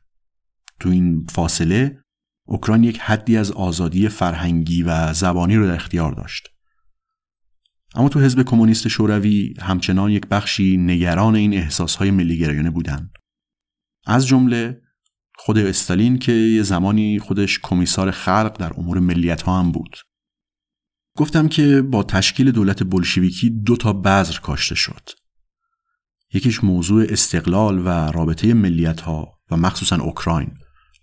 تو 0.84 0.90
این 0.90 1.26
فاصله 1.30 2.04
اوکراین 2.48 2.84
یک 2.84 3.00
حدی 3.00 3.38
از 3.38 3.52
آزادی 3.52 4.10
فرهنگی 4.10 4.84
و 4.84 5.14
زبانی 5.14 5.56
رو 5.56 5.68
در 5.68 5.76
اختیار 5.76 6.12
داشت. 6.12 6.48
اما 7.96 8.10
تو 8.10 8.20
حزب 8.20 8.44
کمونیست 8.44 8.88
شوروی 8.88 9.54
همچنان 9.60 10.12
یک 10.12 10.28
بخشی 10.28 10.78
نگران 10.78 11.36
این 11.36 11.54
احساسهای 11.54 12.12
ملیگرایانه 12.12 12.70
بودند. 12.70 13.12
از 14.06 14.28
جمله 14.28 14.82
خود 15.36 15.58
استالین 15.58 16.18
که 16.18 16.32
یه 16.32 16.64
زمانی 16.64 17.20
خودش 17.20 17.60
کمیسار 17.60 18.12
خلق 18.12 18.58
در 18.60 18.74
امور 18.78 19.00
ملیت 19.00 19.42
ها 19.42 19.60
هم 19.60 19.72
بود. 19.72 19.98
گفتم 21.18 21.48
که 21.48 21.82
با 21.82 22.04
تشکیل 22.04 22.52
دولت 22.52 22.84
بلشویکی 22.84 23.50
دو 23.50 23.78
تا 23.78 23.94
بذر 23.94 24.40
کاشته 24.40 24.76
شد. 24.76 25.10
یکیش 26.34 26.64
موضوع 26.64 27.06
استقلال 27.10 27.80
و 27.80 27.88
رابطه 27.90 28.54
ملیت 28.54 29.02
ها 29.02 29.40
و 29.52 29.58
مخصوصا 29.58 29.96
اوکراین. 29.96 30.52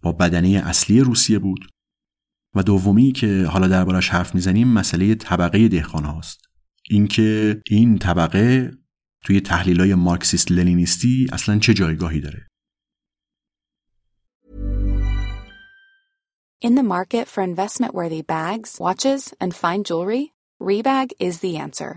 با 0.02 0.12
بدنه 0.12 0.48
اصلی 0.48 1.00
روسیه 1.00 1.38
بود 1.38 1.68
و 2.54 2.62
دومی 2.62 3.12
که 3.12 3.46
حالا 3.46 3.68
دربارش 3.68 4.08
حرف 4.08 4.34
می‌زنیم 4.34 4.68
مسئله 4.68 5.14
طبقه 5.14 5.68
دهقان 5.68 6.04
هاست 6.04 6.40
اینکه 6.90 7.60
این 7.70 7.98
طبقه 7.98 8.70
توی 9.24 9.40
تحلیلای 9.40 9.94
مارکسیست 9.94 10.52
لنینیستی 10.52 11.26
اصلا 11.32 11.58
چه 11.58 11.74
جایگاهی 11.74 12.20
داره 12.20 12.46
In 16.62 16.74
the 16.74 16.82
market 16.82 17.26
for 17.26 17.42
investment 17.42 17.94
worthy 17.94 18.20
bags, 18.20 18.70
watches, 18.78 19.32
and 19.40 19.54
fine 19.54 19.82
jewelry, 19.82 20.24
Rebag 20.60 21.08
is 21.18 21.40
the 21.40 21.56
answer. 21.56 21.96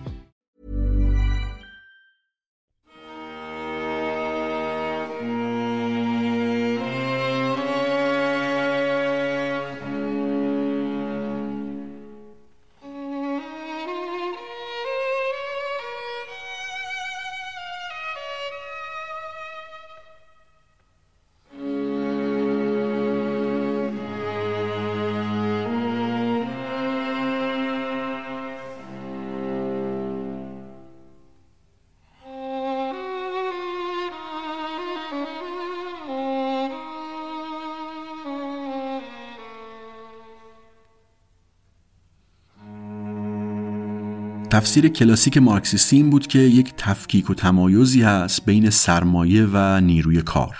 تفسیر 44.51 44.87
کلاسیک 44.87 45.37
مارکسیستی 45.37 45.95
این 45.95 46.09
بود 46.09 46.27
که 46.27 46.39
یک 46.39 46.73
تفکیک 46.77 47.29
و 47.29 47.33
تمایزی 47.33 48.01
هست 48.01 48.45
بین 48.45 48.69
سرمایه 48.69 49.47
و 49.53 49.81
نیروی 49.81 50.21
کار. 50.21 50.57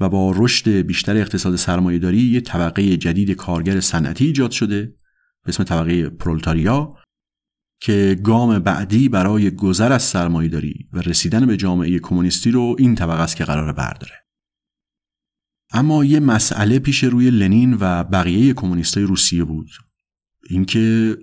و 0.00 0.08
با 0.08 0.32
رشد 0.36 0.70
بیشتر 0.70 1.16
اقتصاد 1.16 1.56
سرمایهداری 1.56 2.18
یک 2.18 2.44
طبقه 2.44 2.96
جدید 2.96 3.30
کارگر 3.30 3.80
صنعتی 3.80 4.26
ایجاد 4.26 4.50
شده 4.50 4.86
به 5.44 5.48
اسم 5.48 5.64
طبقه 5.64 6.08
پرولتاریا 6.08 6.96
که 7.80 8.20
گام 8.24 8.58
بعدی 8.58 9.08
برای 9.08 9.50
گذر 9.50 9.92
از 9.92 10.02
سرمایهداری 10.02 10.88
و 10.92 10.98
رسیدن 10.98 11.46
به 11.46 11.56
جامعه 11.56 11.98
کمونیستی 11.98 12.50
رو 12.50 12.76
این 12.78 12.94
طبقه 12.94 13.20
است 13.20 13.36
که 13.36 13.44
قرار 13.44 13.72
برداره. 13.72 14.14
اما 15.72 16.04
یه 16.04 16.20
مسئله 16.20 16.78
پیش 16.78 17.04
روی 17.04 17.30
لنین 17.30 17.76
و 17.80 18.04
بقیه 18.04 18.54
کمونیستای 18.54 19.02
روسیه 19.04 19.44
بود. 19.44 19.68
اینکه 20.50 21.16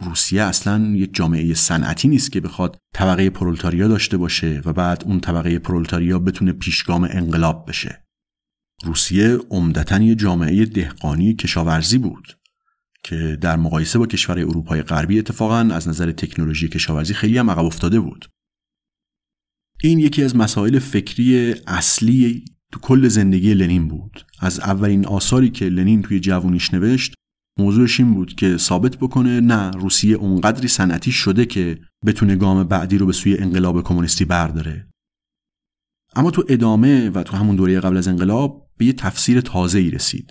روسیه 0.00 0.42
اصلا 0.42 0.92
یک 0.94 1.14
جامعه 1.14 1.54
صنعتی 1.54 2.08
نیست 2.08 2.32
که 2.32 2.40
بخواد 2.40 2.78
طبقه 2.94 3.30
پرولتاریا 3.30 3.88
داشته 3.88 4.16
باشه 4.16 4.62
و 4.64 4.72
بعد 4.72 5.04
اون 5.06 5.20
طبقه 5.20 5.58
پرولتاریا 5.58 6.18
بتونه 6.18 6.52
پیشگام 6.52 7.04
انقلاب 7.10 7.68
بشه. 7.68 8.04
روسیه 8.84 9.38
عمدتا 9.50 9.98
یه 9.98 10.14
جامعه 10.14 10.64
دهقانی 10.64 11.34
کشاورزی 11.34 11.98
بود 11.98 12.38
که 13.02 13.38
در 13.40 13.56
مقایسه 13.56 13.98
با 13.98 14.06
کشور 14.06 14.38
اروپای 14.38 14.82
غربی 14.82 15.18
اتفاقا 15.18 15.58
از 15.58 15.88
نظر 15.88 16.12
تکنولوژی 16.12 16.68
کشاورزی 16.68 17.14
خیلی 17.14 17.38
هم 17.38 17.50
عقب 17.50 17.64
افتاده 17.64 18.00
بود. 18.00 18.30
این 19.82 19.98
یکی 19.98 20.24
از 20.24 20.36
مسائل 20.36 20.78
فکری 20.78 21.54
اصلی 21.66 22.44
تو 22.72 22.80
کل 22.80 23.08
زندگی 23.08 23.54
لنین 23.54 23.88
بود. 23.88 24.26
از 24.40 24.60
اولین 24.60 25.06
آثاری 25.06 25.50
که 25.50 25.64
لنین 25.64 26.02
توی 26.02 26.20
جوونیش 26.20 26.74
نوشت 26.74 27.14
موضوعش 27.58 28.00
این 28.00 28.14
بود 28.14 28.34
که 28.34 28.56
ثابت 28.56 28.96
بکنه 28.96 29.40
نه 29.40 29.70
روسیه 29.70 30.16
اونقدری 30.16 30.68
صنعتی 30.68 31.12
شده 31.12 31.46
که 31.46 31.78
بتونه 32.06 32.36
گام 32.36 32.64
بعدی 32.64 32.98
رو 32.98 33.06
به 33.06 33.12
سوی 33.12 33.38
انقلاب 33.38 33.82
کمونیستی 33.82 34.24
برداره. 34.24 34.88
اما 36.16 36.30
تو 36.30 36.44
ادامه 36.48 37.10
و 37.10 37.22
تو 37.22 37.36
همون 37.36 37.56
دوره 37.56 37.80
قبل 37.80 37.96
از 37.96 38.08
انقلاب 38.08 38.70
به 38.76 38.84
یه 38.84 38.92
تفسیر 38.92 39.40
تازه 39.40 39.78
ای 39.78 39.90
رسید. 39.90 40.30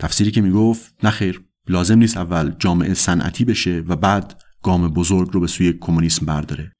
تفسیری 0.00 0.30
که 0.30 0.40
می‌گفت 0.40 1.04
نخیر 1.04 1.44
لازم 1.68 1.98
نیست 1.98 2.16
اول 2.16 2.50
جامعه 2.58 2.94
صنعتی 2.94 3.44
بشه 3.44 3.84
و 3.88 3.96
بعد 3.96 4.42
گام 4.62 4.88
بزرگ 4.88 5.30
رو 5.32 5.40
به 5.40 5.46
سوی 5.46 5.72
کمونیسم 5.72 6.26
برداره. 6.26 6.72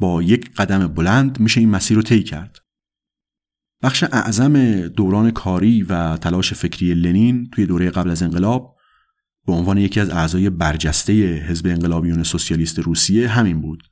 با 0.00 0.22
یک 0.22 0.54
قدم 0.54 0.86
بلند 0.86 1.40
میشه 1.40 1.60
این 1.60 1.70
مسیر 1.70 1.96
رو 1.96 2.02
طی 2.02 2.22
کرد. 2.22 2.58
بخش 3.82 4.02
اعظم 4.02 4.80
دوران 4.88 5.30
کاری 5.30 5.82
و 5.82 6.16
تلاش 6.16 6.54
فکری 6.54 6.94
لنین 6.94 7.50
توی 7.50 7.66
دوره 7.66 7.90
قبل 7.90 8.10
از 8.10 8.22
انقلاب 8.22 8.76
به 9.46 9.52
عنوان 9.52 9.78
یکی 9.78 10.00
از 10.00 10.10
اعضای 10.10 10.50
برجسته 10.50 11.34
حزب 11.34 11.66
انقلابیون 11.66 12.22
سوسیالیست 12.22 12.78
روسیه 12.78 13.28
همین 13.28 13.60
بود. 13.60 13.82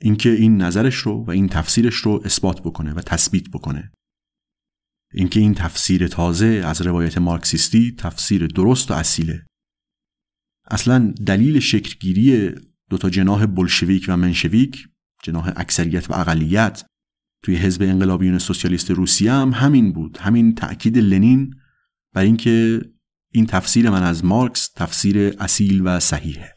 اینکه 0.00 0.30
این 0.30 0.62
نظرش 0.62 0.94
رو 0.94 1.24
و 1.24 1.30
این 1.30 1.48
تفسیرش 1.48 1.94
رو 1.94 2.22
اثبات 2.24 2.60
بکنه 2.60 2.94
و 2.94 3.00
تثبیت 3.00 3.50
بکنه. 3.50 3.92
اینکه 5.14 5.40
این 5.40 5.54
تفسیر 5.54 6.08
تازه 6.08 6.46
از 6.46 6.82
روایت 6.82 7.18
مارکسیستی 7.18 7.94
تفسیر 7.98 8.46
درست 8.46 8.90
و 8.90 8.94
اصیله. 8.94 9.46
اصلا 10.70 11.14
دلیل 11.26 11.60
شکلگیری 11.60 12.50
دوتا 12.90 13.10
جناح 13.10 13.46
بلشویک 13.46 14.04
و 14.08 14.16
منشویک 14.16 14.88
جناح 15.22 15.52
اکثریت 15.56 16.10
و 16.10 16.14
اقلیت 16.14 16.84
توی 17.42 17.56
حزب 17.56 17.82
انقلابیون 17.82 18.38
سوسیالیست 18.38 18.90
روسیه 18.90 19.32
هم 19.32 19.50
همین 19.50 19.92
بود. 19.92 20.18
همین 20.18 20.54
تأکید 20.54 20.98
لنین 20.98 21.54
بر 22.12 22.22
اینکه 22.22 22.80
این 23.32 23.46
تفسیر 23.46 23.90
من 23.90 24.02
از 24.02 24.24
مارکس 24.24 24.68
تفسیر 24.68 25.34
اصیل 25.38 25.82
و 25.84 26.00
صحیحه. 26.00 26.54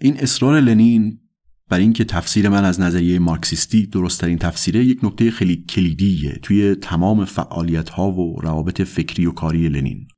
این 0.00 0.16
اصرار 0.16 0.60
لنین 0.60 1.20
بر 1.68 1.78
اینکه 1.78 2.04
تفسیر 2.04 2.48
من 2.48 2.64
از 2.64 2.80
نظریه 2.80 3.18
مارکسیستی 3.18 3.86
درستترین 3.86 4.38
تفسیره 4.38 4.84
یک 4.84 5.04
نکته 5.04 5.30
خیلی 5.30 5.56
کلیدیه 5.56 6.32
توی 6.32 6.74
تمام 6.74 7.24
فعالیت 7.24 7.88
ها 7.88 8.12
و 8.12 8.40
روابط 8.40 8.82
فکری 8.82 9.26
و 9.26 9.30
کاری 9.30 9.68
لنین. 9.68 10.08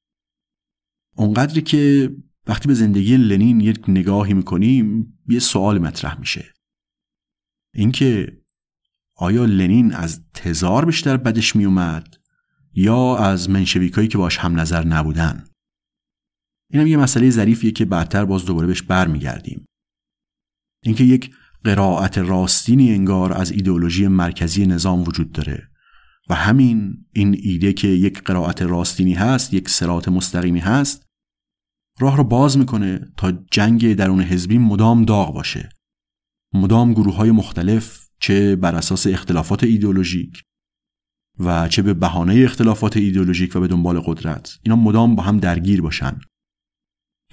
اونقدری 1.16 1.62
که 1.62 2.10
وقتی 2.46 2.68
به 2.68 2.74
زندگی 2.74 3.16
لنین 3.16 3.60
یک 3.60 3.88
نگاهی 3.88 4.34
می‌کنیم 4.34 5.18
یه 5.28 5.38
سوال 5.38 5.78
مطرح 5.78 6.20
میشه. 6.20 6.52
اینکه 7.74 8.41
آیا 9.22 9.44
لنین 9.44 9.94
از 9.94 10.20
تزار 10.34 10.84
بیشتر 10.84 11.16
بدش 11.16 11.56
میومد 11.56 12.16
یا 12.74 13.16
از 13.16 13.50
منشویکایی 13.50 14.08
که 14.08 14.18
باش 14.18 14.38
هم 14.38 14.60
نظر 14.60 14.84
نبودن؟ 14.84 15.44
اینم 16.70 16.86
یه 16.86 16.96
مسئله 16.96 17.30
ظریفیه 17.30 17.70
که 17.70 17.84
بعدتر 17.84 18.24
باز 18.24 18.44
دوباره 18.44 18.66
بهش 18.66 18.82
برمیگردیم. 18.82 19.66
اینکه 20.84 21.04
یک 21.04 21.34
قرائت 21.64 22.18
راستینی 22.18 22.92
انگار 22.92 23.32
از 23.32 23.50
ایدئولوژی 23.50 24.08
مرکزی 24.08 24.66
نظام 24.66 25.02
وجود 25.02 25.32
داره 25.32 25.68
و 26.30 26.34
همین 26.34 27.06
این 27.12 27.36
ایده 27.42 27.72
که 27.72 27.88
یک 27.88 28.22
قرائت 28.22 28.62
راستینی 28.62 29.14
هست 29.14 29.54
یک 29.54 29.68
سرات 29.68 30.08
مستقیمی 30.08 30.60
هست 30.60 31.06
راه 32.00 32.16
رو 32.16 32.24
باز 32.24 32.58
می‌کنه 32.58 33.12
تا 33.16 33.32
جنگ 33.32 33.94
درون 33.94 34.20
حزبی 34.20 34.58
مدام 34.58 35.04
داغ 35.04 35.34
باشه. 35.34 35.68
مدام 36.54 36.92
گروه 36.92 37.14
های 37.16 37.30
مختلف 37.30 38.01
چه 38.22 38.56
بر 38.56 38.74
اساس 38.74 39.06
اختلافات 39.06 39.64
ایدئولوژیک 39.64 40.42
و 41.38 41.68
چه 41.68 41.82
به 41.82 41.94
بهانه 41.94 42.34
اختلافات 42.44 42.96
ایدئولوژیک 42.96 43.56
و 43.56 43.60
به 43.60 43.68
دنبال 43.68 44.00
قدرت. 44.00 44.58
اینا 44.62 44.76
مدام 44.76 45.16
با 45.16 45.22
هم 45.22 45.38
درگیر 45.38 45.82
باشن 45.82 46.20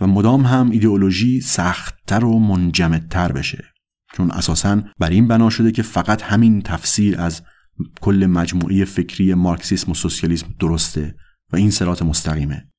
و 0.01 0.07
مدام 0.07 0.45
هم 0.45 0.71
ایدئولوژی 0.71 1.41
سختتر 1.41 2.25
و 2.25 2.39
منجمدتر 2.39 3.31
بشه. 3.31 3.65
چون 4.13 4.31
اساسا 4.31 4.83
بر 4.99 5.09
این 5.09 5.27
بنا 5.27 5.49
شده 5.49 5.71
که 5.71 5.81
فقط 5.81 6.21
همین 6.21 6.61
تفسیر 6.61 7.21
از 7.21 7.41
کل 8.01 8.25
مجموعه 8.25 8.85
فکری 8.85 9.33
مارکسیسم 9.33 9.91
و 9.91 9.95
سوسیالیسم 9.95 10.47
درسته 10.59 11.15
و 11.53 11.55
این 11.55 11.71
سرات 11.71 12.01
مستقیمه. 12.01 12.71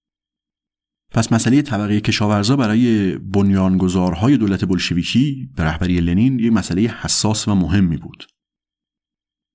پس 1.10 1.32
مسئله 1.32 1.62
طبقه 1.62 2.00
کشاورزا 2.00 2.56
برای 2.56 3.18
بنیانگذارهای 3.18 4.36
دولت 4.36 4.64
بلشویکی 4.64 5.50
به 5.56 5.64
رهبری 5.64 6.00
لنین 6.00 6.38
یک 6.38 6.52
مسئله 6.52 6.82
حساس 6.82 7.48
و 7.48 7.54
مهمی 7.54 7.96
بود. 7.96 8.26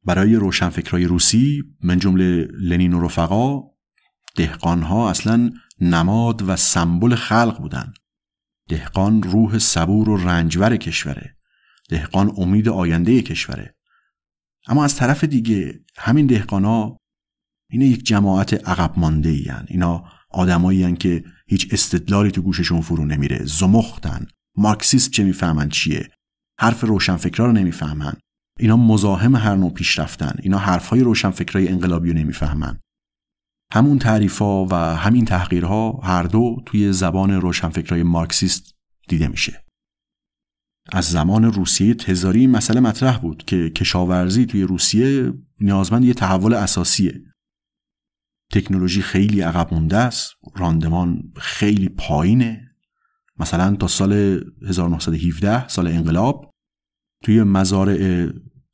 برای 0.05 0.35
روشنفکرای 0.35 1.05
روسی 1.05 1.63
من 1.83 1.99
جمله 1.99 2.47
لنین 2.59 2.93
و 2.93 3.05
رفقا 3.05 3.61
دهقانها 4.35 5.09
اصلا 5.09 5.51
نماد 5.81 6.49
و 6.49 6.55
سمبل 6.55 7.15
خلق 7.15 7.57
بودن 7.59 7.93
دهقان 8.69 9.23
روح 9.23 9.57
صبور 9.57 10.09
و 10.09 10.17
رنجور 10.17 10.77
کشوره. 10.77 11.37
دهقان 11.89 12.33
امید 12.37 12.69
آینده 12.69 13.21
کشوره. 13.21 13.75
اما 14.67 14.83
از 14.83 14.95
طرف 14.95 15.23
دیگه 15.23 15.79
همین 15.97 16.25
دهقانا 16.25 16.97
اینا 17.69 17.85
یک 17.85 18.05
جماعت 18.05 18.69
عقب 18.69 18.99
مانده 18.99 19.29
ای 19.29 19.51
اینا 19.67 20.03
آدمایی 20.29 20.95
که 20.95 21.23
هیچ 21.49 21.67
استدلالی 21.71 22.31
تو 22.31 22.41
گوششون 22.41 22.81
فرو 22.81 23.05
نمیره. 23.05 23.45
زمختن. 23.45 24.27
مارکسیسم 24.57 25.11
چه 25.11 25.23
می‌فهمن 25.23 25.69
چیه؟ 25.69 26.09
حرف 26.59 26.83
روشنفکرا 26.83 27.45
رو 27.45 27.51
نمی‌فهمن. 27.51 28.13
اینا 28.59 28.77
مزاحم 28.77 29.35
هر 29.35 29.55
نوع 29.55 29.73
پیشرفتن. 29.73 30.35
اینا 30.43 30.57
حرفهای 30.57 31.01
روشنفکرای 31.01 31.67
انقلابی 31.67 32.11
رو 32.11 32.17
نمی‌فهمن. 32.17 32.79
همون 33.73 33.99
تعریفا 33.99 34.65
و 34.65 34.73
همین 34.73 35.25
تحقیرها 35.25 35.99
هر 36.03 36.23
دو 36.23 36.61
توی 36.65 36.93
زبان 36.93 37.31
روشنفکرای 37.31 38.03
مارکسیست 38.03 38.75
دیده 39.07 39.27
میشه. 39.27 39.65
از 40.91 41.05
زمان 41.05 41.43
روسیه 41.43 41.93
تزاری 41.93 42.47
مسئله 42.47 42.79
مطرح 42.79 43.17
بود 43.17 43.45
که 43.45 43.69
کشاورزی 43.69 44.45
توی 44.45 44.63
روسیه 44.63 45.33
نیازمند 45.61 46.05
یه 46.05 46.13
تحول 46.13 46.53
اساسیه. 46.53 47.21
تکنولوژی 48.51 49.01
خیلی 49.01 49.41
عقب 49.41 49.73
مونده 49.73 49.97
است. 49.97 50.31
راندمان 50.55 51.33
خیلی 51.37 51.89
پایینه. 51.89 52.71
مثلا 53.37 53.75
تا 53.75 53.87
سال 53.87 54.13
1917 54.67 55.67
سال 55.67 55.87
انقلاب 55.87 56.51
توی 57.23 57.43
مزارع 57.43 58.29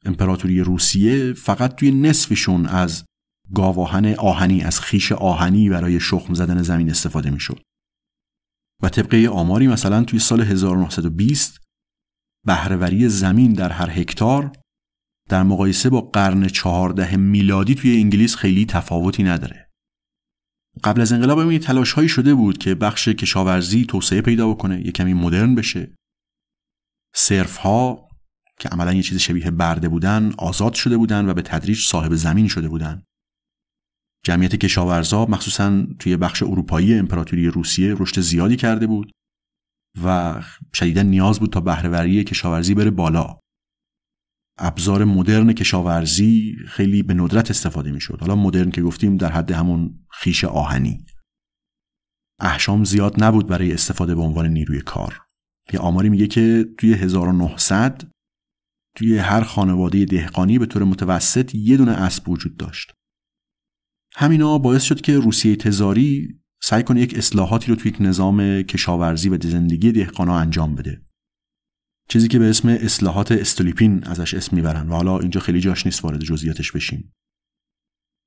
امپراتوری 0.06 0.62
روسیه 0.62 1.34
فقط 1.34 1.76
توی 1.76 1.92
نصفشون 1.92 2.66
از 2.66 3.06
گاواهن 3.54 4.06
آهنی 4.14 4.62
از 4.62 4.80
خیش 4.80 5.12
آهنی 5.12 5.70
برای 5.70 6.00
شخم 6.00 6.34
زدن 6.34 6.62
زمین 6.62 6.90
استفاده 6.90 7.32
می‌شد. 7.32 7.62
و 8.84 8.90
طبقه 8.90 9.30
آماری 9.30 9.68
مثلا 9.68 10.04
توی 10.04 10.20
سال 10.20 10.42
1920 10.42 11.58
بهرهوری 12.46 13.10
زمین 13.10 13.54
در 13.54 13.70
هر 13.70 13.90
هکتار 13.90 14.52
در 15.30 15.44
مقایسه 15.44 15.90
با 15.90 16.02
قرن 16.02 16.48
چهارده 16.48 17.16
میلادی 17.16 17.76
توی 17.76 17.98
انگلیس 17.98 18.36
خیلی 18.36 18.66
تفاوتی 18.66 19.24
نداره. 19.24 19.70
قبل 20.84 21.02
از 21.02 21.12
انقلاب 21.12 21.38
این 21.38 21.60
تلاش 21.60 21.94
هایی 21.94 22.10
شده 22.10 22.34
بود 22.34 22.58
که 22.58 22.76
بخش 22.76 23.08
کشاورزی 23.08 23.86
توسعه 23.86 24.22
پیدا 24.22 24.50
بکنه 24.50 24.86
یه 24.86 24.92
کمی 24.92 25.14
مدرن 25.14 25.56
بشه. 25.56 25.96
صرف 27.16 27.58
ها 27.58 28.10
که 28.60 28.70
عملا 28.70 28.94
یه 28.94 29.04
چیز 29.04 29.18
شبیه 29.18 29.52
برده 29.52 29.90
بودن 29.90 30.34
آزاد 30.38 30.74
شده 30.74 30.98
بودن 30.98 31.30
و 31.30 31.34
به 31.34 31.42
تدریج 31.42 31.86
صاحب 31.86 32.16
زمین 32.16 32.48
شده 32.48 32.70
بودن. 32.70 33.04
جمعیت 34.26 34.56
کشاورزا 34.56 35.26
مخصوصا 35.26 35.88
توی 36.00 36.18
بخش 36.18 36.44
اروپایی 36.44 36.94
امپراتوری 36.94 37.48
روسیه 37.48 37.96
رشد 38.00 38.22
زیادی 38.22 38.56
کرده 38.56 38.88
بود 38.88 39.12
و 40.04 40.42
شدیدا 40.74 41.02
نیاز 41.02 41.40
بود 41.40 41.54
تا 41.54 41.60
بهرهوری 41.60 42.24
کشاورزی 42.24 42.74
بره 42.74 42.90
بالا. 42.90 43.41
ابزار 44.62 45.04
مدرن 45.04 45.54
کشاورزی 45.54 46.56
خیلی 46.68 47.04
به 47.04 47.14
ندرت 47.14 47.50
استفاده 47.50 47.92
می‌شد. 47.92 48.18
حالا 48.22 48.36
مدرن 48.36 48.72
که 48.72 48.82
گفتیم 48.82 49.18
در 49.18 49.32
حد 49.32 49.52
همون 49.52 50.00
خیش 50.10 50.44
آهنی. 50.44 51.06
احشام 52.40 52.84
زیاد 52.84 53.24
نبود 53.24 53.48
برای 53.48 53.74
استفاده 53.74 54.16
به 54.16 54.22
عنوان 54.22 54.48
نیروی 54.48 54.82
کار. 54.82 55.22
یه 55.74 55.80
آماری 55.80 56.10
میگه 56.10 56.28
که 56.28 56.66
توی 56.78 56.94
1900 56.94 58.12
توی 58.96 59.18
هر 59.18 59.42
خانواده 59.42 60.06
دهقانی 60.06 60.60
به 60.60 60.66
طور 60.66 60.84
متوسط 60.84 61.56
یه 61.56 61.78
دونه 61.78 61.92
اسب 61.92 62.30
وجود 62.30 62.58
داشت. 62.58 62.92
همینا 64.16 64.58
باعث 64.58 64.84
شد 64.84 65.02
که 65.02 65.18
روسیه 65.18 65.56
تزاری 65.56 66.40
سعی 66.64 66.84
کنه 66.84 67.02
یک 67.02 67.18
اصلاحاتی 67.18 67.68
رو 67.68 67.76
توی 67.76 67.92
یک 67.92 67.98
نظام 68.00 68.62
کشاورزی 68.62 69.30
و 69.30 69.38
زندگی 69.42 69.92
دهقانا 69.92 70.38
انجام 70.38 70.76
بده. 70.76 71.02
چیزی 72.12 72.28
که 72.28 72.40
به 72.40 72.50
اسم 72.50 72.68
اصلاحات 72.68 73.32
استولیپین 73.32 74.04
ازش 74.04 74.34
اسم 74.34 74.56
می‌برن 74.56 74.90
و 74.90 74.96
حالا 74.96 75.20
اینجا 75.20 75.40
خیلی 75.40 75.60
جاش 75.60 75.86
نیست 75.86 76.04
وارد 76.04 76.20
جزئیاتش 76.20 76.72
بشیم. 76.72 77.14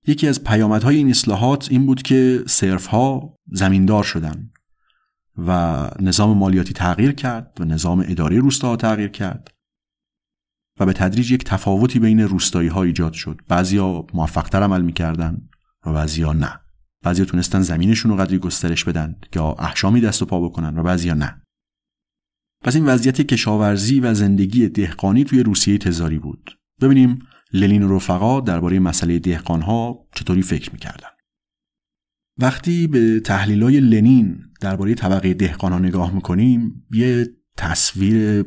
یکی 0.06 0.28
از 0.28 0.44
پیامدهای 0.44 0.96
این 0.96 1.10
اصلاحات 1.10 1.68
این 1.70 1.86
بود 1.86 2.02
که 2.02 2.44
صرف 2.46 2.86
ها 2.86 3.36
زمیندار 3.52 4.04
شدن 4.04 4.50
و 5.38 5.50
نظام 6.00 6.38
مالیاتی 6.38 6.72
تغییر 6.72 7.12
کرد 7.12 7.56
و 7.60 7.64
نظام 7.64 8.04
اداری 8.08 8.38
روستاها 8.38 8.76
تغییر 8.76 9.08
کرد 9.08 9.48
و 10.80 10.86
به 10.86 10.92
تدریج 10.92 11.30
یک 11.30 11.44
تفاوتی 11.44 11.98
بین 11.98 12.20
روستایی 12.20 12.68
ها 12.68 12.82
ایجاد 12.82 13.12
شد. 13.12 13.40
بعضیا 13.48 14.06
موفقتر 14.14 14.62
عمل 14.62 14.82
می‌کردن 14.82 15.48
و 15.86 15.92
بعضیا 15.92 16.32
نه. 16.32 16.60
بعضیا 17.02 17.24
تونستن 17.24 17.60
زمینشون 17.60 18.10
رو 18.10 18.16
قدری 18.16 18.38
گسترش 18.38 18.84
بدن 18.84 19.16
یا 19.34 19.56
احشامی 19.58 20.00
دست 20.00 20.22
و 20.22 20.26
پا 20.26 20.40
بکنن 20.40 20.78
و 20.78 20.82
بعضیا 20.82 21.14
نه. 21.14 21.43
پس 22.64 22.74
این 22.74 22.84
وضعیت 22.84 23.20
کشاورزی 23.20 24.00
و 24.00 24.14
زندگی 24.14 24.68
دهقانی 24.68 25.24
توی 25.24 25.42
روسیه 25.42 25.78
تزاری 25.78 26.18
بود. 26.18 26.58
ببینیم 26.80 27.18
لنین 27.52 27.82
و 27.82 27.96
رفقا 27.96 28.40
درباره 28.40 28.78
مسئله 28.78 29.18
دهقانها 29.18 30.08
چطوری 30.14 30.42
فکر 30.42 30.72
می‌کردن. 30.72 31.08
وقتی 32.38 32.86
به 32.86 33.20
تحلیلای 33.20 33.80
لنین 33.80 34.42
درباره 34.60 34.94
طبقه 34.94 35.34
دهقانها 35.34 35.78
نگاه 35.78 36.14
می‌کنیم 36.14 36.86
یه 36.90 37.26
تصویر 37.56 38.44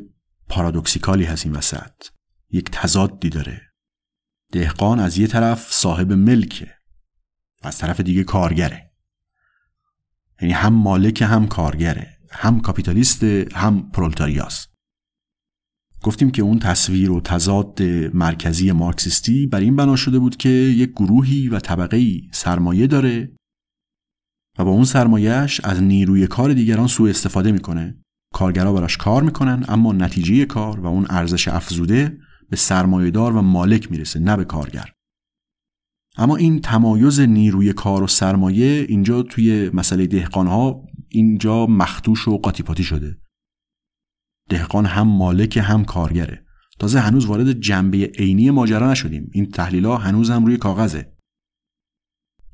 پارادوکسیکالی 0.48 1.24
هست 1.24 1.46
این 1.46 1.54
وسط. 1.54 1.92
یک 2.50 2.70
تضادی 2.70 3.28
داره. 3.28 3.60
دهقان 4.52 5.00
از 5.00 5.18
یه 5.18 5.26
طرف 5.26 5.72
صاحب 5.72 6.12
ملکه 6.12 6.74
از 7.62 7.78
طرف 7.78 8.00
دیگه 8.00 8.24
کارگره. 8.24 8.90
یعنی 10.40 10.54
هم 10.54 10.74
مالک 10.74 11.22
هم 11.22 11.46
کارگره. 11.46 12.17
هم 12.30 12.60
کاپیتالیست 12.60 13.24
هم 13.54 13.90
پرولتاریاست. 13.90 14.74
گفتیم 16.02 16.30
که 16.30 16.42
اون 16.42 16.58
تصویر 16.58 17.10
و 17.10 17.20
تضاد 17.20 17.82
مرکزی 18.14 18.72
مارکسیستی 18.72 19.46
بر 19.46 19.60
این 19.60 19.76
بنا 19.76 19.96
شده 19.96 20.18
بود 20.18 20.36
که 20.36 20.48
یک 20.48 20.90
گروهی 20.90 21.48
و 21.48 21.58
طبقه 21.58 22.20
سرمایه 22.32 22.86
داره 22.86 23.32
و 24.58 24.64
با 24.64 24.70
اون 24.70 24.84
سرمایهش 24.84 25.60
از 25.64 25.82
نیروی 25.82 26.26
کار 26.26 26.52
دیگران 26.52 26.86
سوء 26.86 27.10
استفاده 27.10 27.52
می‌کنه. 27.52 28.02
کارگرا 28.34 28.72
براش 28.72 28.96
کار 28.96 29.22
می‌کنن 29.22 29.64
اما 29.68 29.92
نتیجه 29.92 30.44
کار 30.44 30.80
و 30.80 30.86
اون 30.86 31.06
ارزش 31.10 31.48
افزوده 31.48 32.18
به 32.50 32.56
سرمایهدار 32.56 33.36
و 33.36 33.42
مالک 33.42 33.90
می‌رسه 33.90 34.20
نه 34.20 34.36
به 34.36 34.44
کارگر. 34.44 34.92
اما 36.16 36.36
این 36.36 36.60
تمایز 36.60 37.20
نیروی 37.20 37.72
کار 37.72 38.02
و 38.02 38.06
سرمایه 38.06 38.86
اینجا 38.88 39.22
توی 39.22 39.70
مسئله 39.70 40.06
دهقانها 40.06 40.87
اینجا 41.08 41.66
مختوش 41.66 42.28
و 42.28 42.38
قاطی 42.38 42.84
شده. 42.84 43.18
دهقان 44.48 44.86
هم 44.86 45.08
مالک 45.08 45.56
هم 45.62 45.84
کارگره. 45.84 46.44
تازه 46.78 47.00
هنوز 47.00 47.26
وارد 47.26 47.52
جنبه 47.52 48.12
عینی 48.18 48.50
ماجرا 48.50 48.90
نشدیم. 48.90 49.30
این 49.32 49.50
تحلیل 49.50 49.84
ها 49.84 49.96
هنوز 49.96 50.30
هم 50.30 50.44
روی 50.44 50.56
کاغذه. 50.56 51.12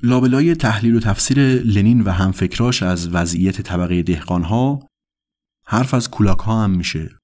لابلای 0.02 0.54
تحلیل 0.54 0.94
و 0.94 1.00
تفسیر 1.00 1.38
لنین 1.62 2.00
و 2.00 2.10
همفکراش 2.10 2.82
از 2.82 3.08
وضعیت 3.08 3.60
طبقه 3.60 4.02
دهقانها 4.02 4.88
حرف 5.66 5.94
از 5.94 6.10
کولاک 6.10 6.38
ها 6.38 6.64
هم 6.64 6.70
میشه. 6.70 7.18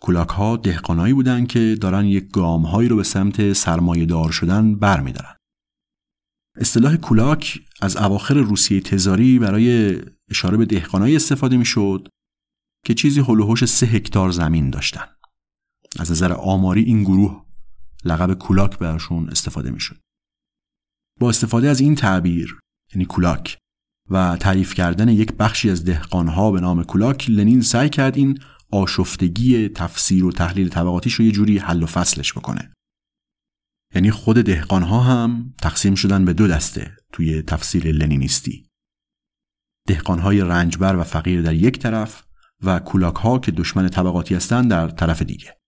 کولاک 0.00 0.28
ها 0.28 0.56
دهقانایی 0.56 1.14
بودن 1.14 1.46
که 1.46 1.76
دارن 1.80 2.04
یک 2.04 2.30
گام 2.30 2.66
هایی 2.66 2.88
رو 2.88 2.96
به 2.96 3.02
سمت 3.02 3.52
سرمایه 3.52 4.06
دار 4.06 4.30
شدن 4.30 4.74
برمیدارن. 4.74 5.36
اصطلاح 6.56 6.96
کولاک 6.96 7.60
از 7.80 7.96
اواخر 7.96 8.34
روسیه 8.34 8.80
تزاری 8.80 9.38
برای 9.38 9.98
اشاره 10.30 10.56
به 10.56 10.66
دهقانایی 10.66 11.16
استفاده 11.16 11.56
می‌شد 11.56 12.08
که 12.86 12.94
چیزی 12.94 13.20
هلوهوش 13.20 13.64
سه 13.64 13.86
هکتار 13.86 14.30
زمین 14.30 14.70
داشتن. 14.70 15.06
از 15.98 16.10
نظر 16.10 16.32
آماری 16.32 16.82
این 16.82 17.02
گروه 17.02 17.46
لقب 18.04 18.34
کولاک 18.34 18.78
براشون 18.78 19.28
استفاده 19.28 19.70
می‌شد. 19.70 20.00
با 21.20 21.28
استفاده 21.28 21.68
از 21.68 21.80
این 21.80 21.94
تعبیر 21.94 22.58
یعنی 22.94 23.04
کولاک 23.04 23.58
و 24.10 24.36
تعریف 24.36 24.74
کردن 24.74 25.08
یک 25.08 25.32
بخشی 25.32 25.70
از 25.70 25.84
دهقانها 25.84 26.50
به 26.50 26.60
نام 26.60 26.84
کولاک 26.84 27.30
لنین 27.30 27.60
سعی 27.60 27.88
کرد 27.88 28.16
این 28.16 28.38
آشفتگی 28.72 29.68
تفسیر 29.68 30.24
و 30.24 30.32
تحلیل 30.32 30.68
طبقاتیش 30.68 31.14
رو 31.14 31.24
یه 31.24 31.32
جوری 31.32 31.58
حل 31.58 31.82
و 31.82 31.86
فصلش 31.86 32.32
بکنه. 32.32 32.72
یعنی 33.94 34.10
خود 34.10 34.36
دهقانها 34.36 35.00
هم 35.00 35.54
تقسیم 35.62 35.94
شدن 35.94 36.24
به 36.24 36.32
دو 36.32 36.48
دسته 36.48 36.96
توی 37.12 37.42
تفسیر 37.42 37.92
لنینیستی. 37.92 38.67
دهقانهای 39.88 40.40
رنجبر 40.40 40.96
و 40.96 41.04
فقیر 41.04 41.42
در 41.42 41.54
یک 41.54 41.78
طرف 41.78 42.22
و 42.64 42.78
کولاک 42.78 43.14
ها 43.14 43.38
که 43.38 43.52
دشمن 43.52 43.88
طبقاتی 43.88 44.34
هستند 44.34 44.70
در 44.70 44.88
طرف 44.88 45.22
دیگه. 45.22 45.58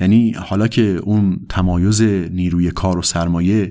یعنی 0.00 0.32
حالا 0.32 0.68
که 0.68 0.82
اون 0.82 1.46
تمایز 1.48 2.02
نیروی 2.02 2.70
کار 2.70 2.98
و 2.98 3.02
سرمایه 3.02 3.70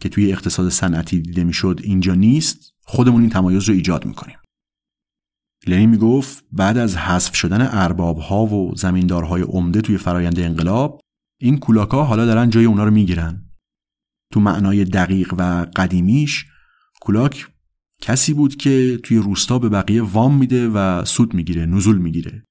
که 0.00 0.08
توی 0.08 0.32
اقتصاد 0.32 0.68
صنعتی 0.68 1.20
دیده 1.20 1.44
می‌شد 1.44 1.80
اینجا 1.84 2.14
نیست 2.14 2.74
خودمون 2.82 3.20
این 3.20 3.30
تمایز 3.30 3.68
رو 3.68 3.74
ایجاد 3.74 4.06
می‌کنیم. 4.06 4.36
لنین 5.66 5.90
می‌گفت 5.90 6.44
بعد 6.52 6.78
از 6.78 6.96
حذف 6.96 7.34
شدن 7.34 7.68
ارباب 7.70 8.18
ها 8.18 8.46
و 8.46 8.74
زمیندارهای 8.74 9.42
عمده 9.42 9.80
توی 9.80 9.98
فرایند 9.98 10.40
انقلاب 10.40 11.00
این 11.40 11.58
کولاکا 11.58 12.04
حالا 12.04 12.26
دارن 12.26 12.50
جای 12.50 12.64
اونا 12.64 12.84
رو 12.84 12.90
می‌گیرن. 12.90 13.50
تو 14.32 14.40
معنای 14.40 14.84
دقیق 14.84 15.34
و 15.38 15.66
قدیمیش 15.76 16.46
کولاک 17.00 17.48
کسی 18.02 18.34
بود 18.34 18.56
که 18.56 19.00
توی 19.02 19.16
روستا 19.16 19.58
به 19.58 19.68
بقیه 19.68 20.02
وام 20.02 20.38
میده 20.38 20.68
و 20.68 21.04
سود 21.04 21.34
می‌گیره 21.34 21.66
نزول 21.66 21.98
می‌گیره. 21.98 22.44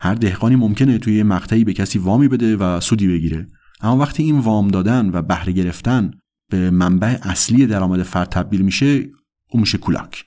هر 0.00 0.14
دهقانی 0.14 0.56
ممکنه 0.56 0.98
توی 0.98 1.22
مقطعی 1.22 1.64
به 1.64 1.72
کسی 1.72 1.98
وامی 1.98 2.28
بده 2.28 2.56
و 2.56 2.80
سودی 2.80 3.08
بگیره. 3.08 3.48
اما 3.80 3.96
وقتی 3.96 4.22
این 4.22 4.38
وام 4.38 4.68
دادن 4.68 5.10
و 5.10 5.22
بهره 5.22 5.52
گرفتن 5.52 6.10
به 6.50 6.70
منبع 6.70 7.18
اصلی 7.22 7.66
درآمد 7.66 8.02
فرد 8.02 8.28
تبدیل 8.28 8.62
میشه 8.62 9.10
اون 9.50 9.60
میشه 9.60 9.78
کولاک 9.78 10.24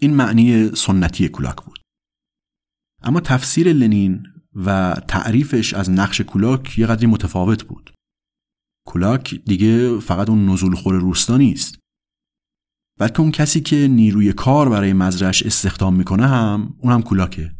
این 0.00 0.14
معنی 0.14 0.70
سنتی 0.76 1.28
کولاک 1.28 1.56
بود. 1.64 1.78
اما 3.02 3.20
تفسیر 3.20 3.72
لنین 3.72 4.26
و 4.54 4.96
تعریفش 5.08 5.74
از 5.74 5.90
نقش 5.90 6.20
کولاک 6.20 6.78
یه 6.78 6.86
قدری 6.86 7.06
متفاوت 7.06 7.62
بود. 7.62 7.90
کولاک 8.86 9.34
دیگه 9.34 10.00
فقط 10.00 10.30
اون 10.30 10.48
نزول 10.48 10.74
خور 10.74 10.94
روستا 10.94 11.36
نیست. 11.36 11.79
بلکه 13.00 13.20
اون 13.20 13.30
کسی 13.30 13.60
که 13.60 13.88
نیروی 13.88 14.32
کار 14.32 14.68
برای 14.68 14.92
مزرعش 14.92 15.42
استخدام 15.42 15.96
می‌کنه 15.96 16.26
هم 16.26 16.74
اون 16.78 16.92
هم 16.92 17.02
کولاکه. 17.02 17.50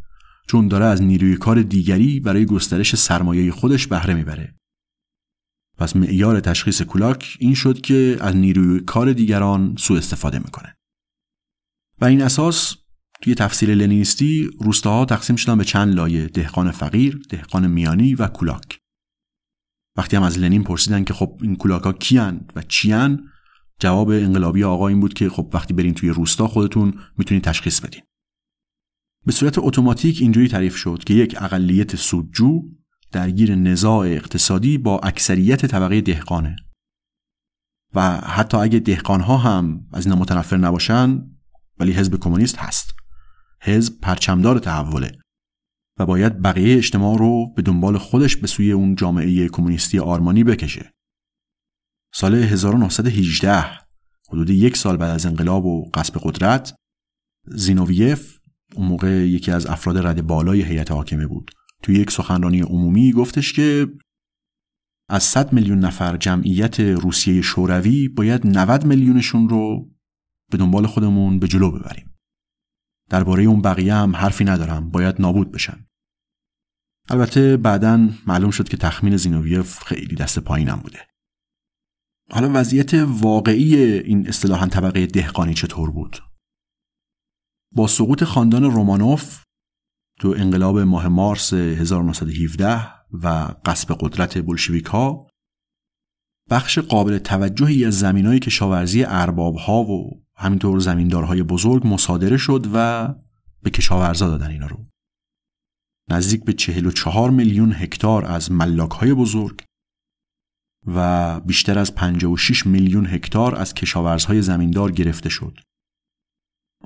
چون 0.47 0.67
داره 0.67 0.85
از 0.85 1.01
نیروی 1.01 1.37
کار 1.37 1.61
دیگری 1.61 2.19
برای 2.19 2.45
گسترش 2.45 2.95
سرمایه 2.95 3.51
خودش 3.51 3.87
بهره 3.87 4.13
می‌بره. 4.13 4.55
پس 5.77 5.95
معیار 5.95 6.39
تشخیص 6.39 6.81
کولاک 6.81 7.37
این 7.39 7.53
شد 7.53 7.81
که 7.81 8.17
از 8.21 8.35
نیروی 8.35 8.79
کار 8.79 9.13
دیگران 9.13 9.75
سوء 9.79 9.97
استفاده 9.97 10.39
می‌کنه. 10.39 10.75
و 12.01 12.05
این 12.05 12.21
اساس 12.21 12.75
توی 13.21 13.35
تفسیر 13.35 13.75
لنینیستی 13.75 14.49
روستاها 14.59 15.05
تقسیم 15.05 15.35
شدن 15.35 15.57
به 15.57 15.63
چند 15.63 15.93
لایه 15.93 16.27
دهقان 16.27 16.71
فقیر، 16.71 17.21
دهقان 17.29 17.67
میانی 17.67 18.15
و 18.15 18.27
کولاک. 18.27 18.79
وقتی 19.97 20.15
هم 20.15 20.23
از 20.23 20.39
لنین 20.39 20.63
پرسیدن 20.63 21.03
که 21.03 21.13
خب 21.13 21.39
این 21.41 21.55
کولاکا 21.55 21.93
کیان 21.93 22.47
و 22.55 22.61
چیان 22.61 23.30
جواب 23.81 24.09
انقلابی 24.09 24.63
آقا 24.63 24.87
این 24.87 24.99
بود 24.99 25.13
که 25.13 25.29
خب 25.29 25.49
وقتی 25.53 25.73
برین 25.73 25.93
توی 25.93 26.09
روستا 26.09 26.47
خودتون 26.47 26.93
می‌تونید 27.17 27.43
تشخیص 27.43 27.79
بدین. 27.79 28.01
به 29.25 29.31
صورت 29.31 29.59
اتوماتیک 29.59 30.21
اینجوری 30.21 30.47
تعریف 30.47 30.75
شد 30.75 31.03
که 31.05 31.13
یک 31.13 31.35
اقلیت 31.41 31.95
سودجو 31.95 32.61
درگیر 33.11 33.55
نزاع 33.55 34.07
اقتصادی 34.07 34.77
با 34.77 34.99
اکثریت 34.99 35.65
طبقه 35.65 36.01
دهقانه 36.01 36.55
و 37.95 38.17
حتی 38.17 38.57
اگه 38.57 38.79
دهقانها 38.79 39.37
هم 39.37 39.87
از 39.93 40.05
این 40.05 40.15
متنفر 40.15 40.57
نباشن 40.57 41.23
ولی 41.79 41.91
حزب 41.91 42.19
کمونیست 42.19 42.57
هست 42.57 42.93
حزب 43.61 43.99
پرچمدار 44.01 44.59
تحوله 44.59 45.11
و 45.99 46.05
باید 46.05 46.41
بقیه 46.41 46.77
اجتماع 46.77 47.17
رو 47.17 47.53
به 47.55 47.61
دنبال 47.61 47.97
خودش 47.97 48.35
به 48.35 48.47
سوی 48.47 48.71
اون 48.71 48.95
جامعه 48.95 49.49
کمونیستی 49.49 49.99
آرمانی 49.99 50.43
بکشه. 50.43 50.91
سال 52.13 52.35
1918 52.35 53.65
حدود 54.29 54.49
یک 54.49 54.77
سال 54.77 54.97
بعد 54.97 55.09
از 55.11 55.25
انقلاب 55.25 55.65
و 55.65 55.89
قصب 55.93 56.19
قدرت 56.23 56.75
زینوویف 57.47 58.37
اون 58.75 58.87
موقع 58.87 59.27
یکی 59.27 59.51
از 59.51 59.65
افراد 59.65 59.97
رد 59.97 60.27
بالای 60.27 60.61
هیئت 60.61 60.91
حاکمه 60.91 61.27
بود. 61.27 61.51
توی 61.83 61.95
یک 61.95 62.11
سخنرانی 62.11 62.61
عمومی 62.61 63.11
گفتش 63.11 63.53
که 63.53 63.87
از 65.09 65.23
100 65.23 65.53
میلیون 65.53 65.79
نفر 65.79 66.17
جمعیت 66.17 66.79
روسیه 66.79 67.41
شوروی 67.41 68.07
باید 68.07 68.47
90 68.47 68.85
میلیونشون 68.85 69.49
رو 69.49 69.91
به 70.51 70.57
دنبال 70.57 70.87
خودمون 70.87 71.39
به 71.39 71.47
جلو 71.47 71.71
ببریم. 71.71 72.13
درباره 73.09 73.43
اون 73.43 73.61
بقیه 73.61 73.93
هم 73.93 74.15
حرفی 74.15 74.43
ندارم 74.43 74.89
باید 74.89 75.21
نابود 75.21 75.51
بشن. 75.51 75.85
البته 77.09 77.57
بعدا 77.57 78.09
معلوم 78.27 78.51
شد 78.51 78.69
که 78.69 78.77
تخمین 78.77 79.17
زینوویف 79.17 79.83
خیلی 79.83 80.15
دست 80.15 80.39
پایینم 80.39 80.75
بوده. 80.75 81.10
حالا 82.33 82.51
وضعیت 82.53 82.93
واقعی 82.93 83.75
این 83.83 84.27
اصطلاحا 84.27 84.67
طبقه 84.67 85.05
دهقانی 85.05 85.53
چطور 85.53 85.91
بود؟ 85.91 86.23
با 87.75 87.87
سقوط 87.87 88.23
خاندان 88.23 88.63
رومانوف 88.63 89.43
تو 90.19 90.33
انقلاب 90.37 90.79
ماه 90.79 91.07
مارس 91.07 91.53
1917 91.53 92.87
و 93.11 93.55
قصب 93.65 93.97
قدرت 93.99 94.37
بلشویک 94.37 94.85
ها 94.85 95.27
بخش 96.49 96.79
قابل 96.79 97.17
توجهی 97.17 97.85
از 97.85 97.99
زمینای 97.99 98.39
کشاورزی 98.39 99.03
ارباب 99.03 99.55
ها 99.55 99.83
و 99.83 100.23
همینطور 100.35 100.79
زمیندارهای 100.79 101.43
بزرگ 101.43 101.87
مصادره 101.87 102.37
شد 102.37 102.67
و 102.73 103.07
به 103.61 103.69
کشاورزا 103.69 104.29
دادن 104.29 104.51
اینا 104.51 104.67
رو. 104.67 104.85
نزدیک 106.09 106.43
به 106.43 106.53
44 106.53 107.29
میلیون 107.29 107.73
هکتار 107.73 108.25
از 108.25 108.51
ملاک 108.51 108.91
های 108.91 109.13
بزرگ 109.13 109.61
و 110.87 111.39
بیشتر 111.39 111.79
از 111.79 111.95
56 111.95 112.65
میلیون 112.65 113.05
هکتار 113.05 113.55
از 113.55 113.73
کشاورزهای 113.73 114.41
زمیندار 114.41 114.91
گرفته 114.91 115.29
شد. 115.29 115.57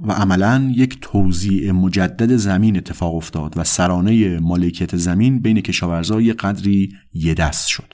و 0.02 0.12
عملا 0.12 0.72
یک 0.76 0.98
توزیع 1.02 1.72
مجدد 1.72 2.36
زمین 2.36 2.78
اتفاق 2.78 3.16
افتاد 3.16 3.58
و 3.58 3.64
سرانه 3.64 4.40
مالکیت 4.40 4.96
زمین 4.96 5.40
بین 5.42 5.62
کشاورزای 5.62 6.34
قدری 6.34 6.94
یه 7.14 7.34
دست 7.34 7.68
شد. 7.68 7.94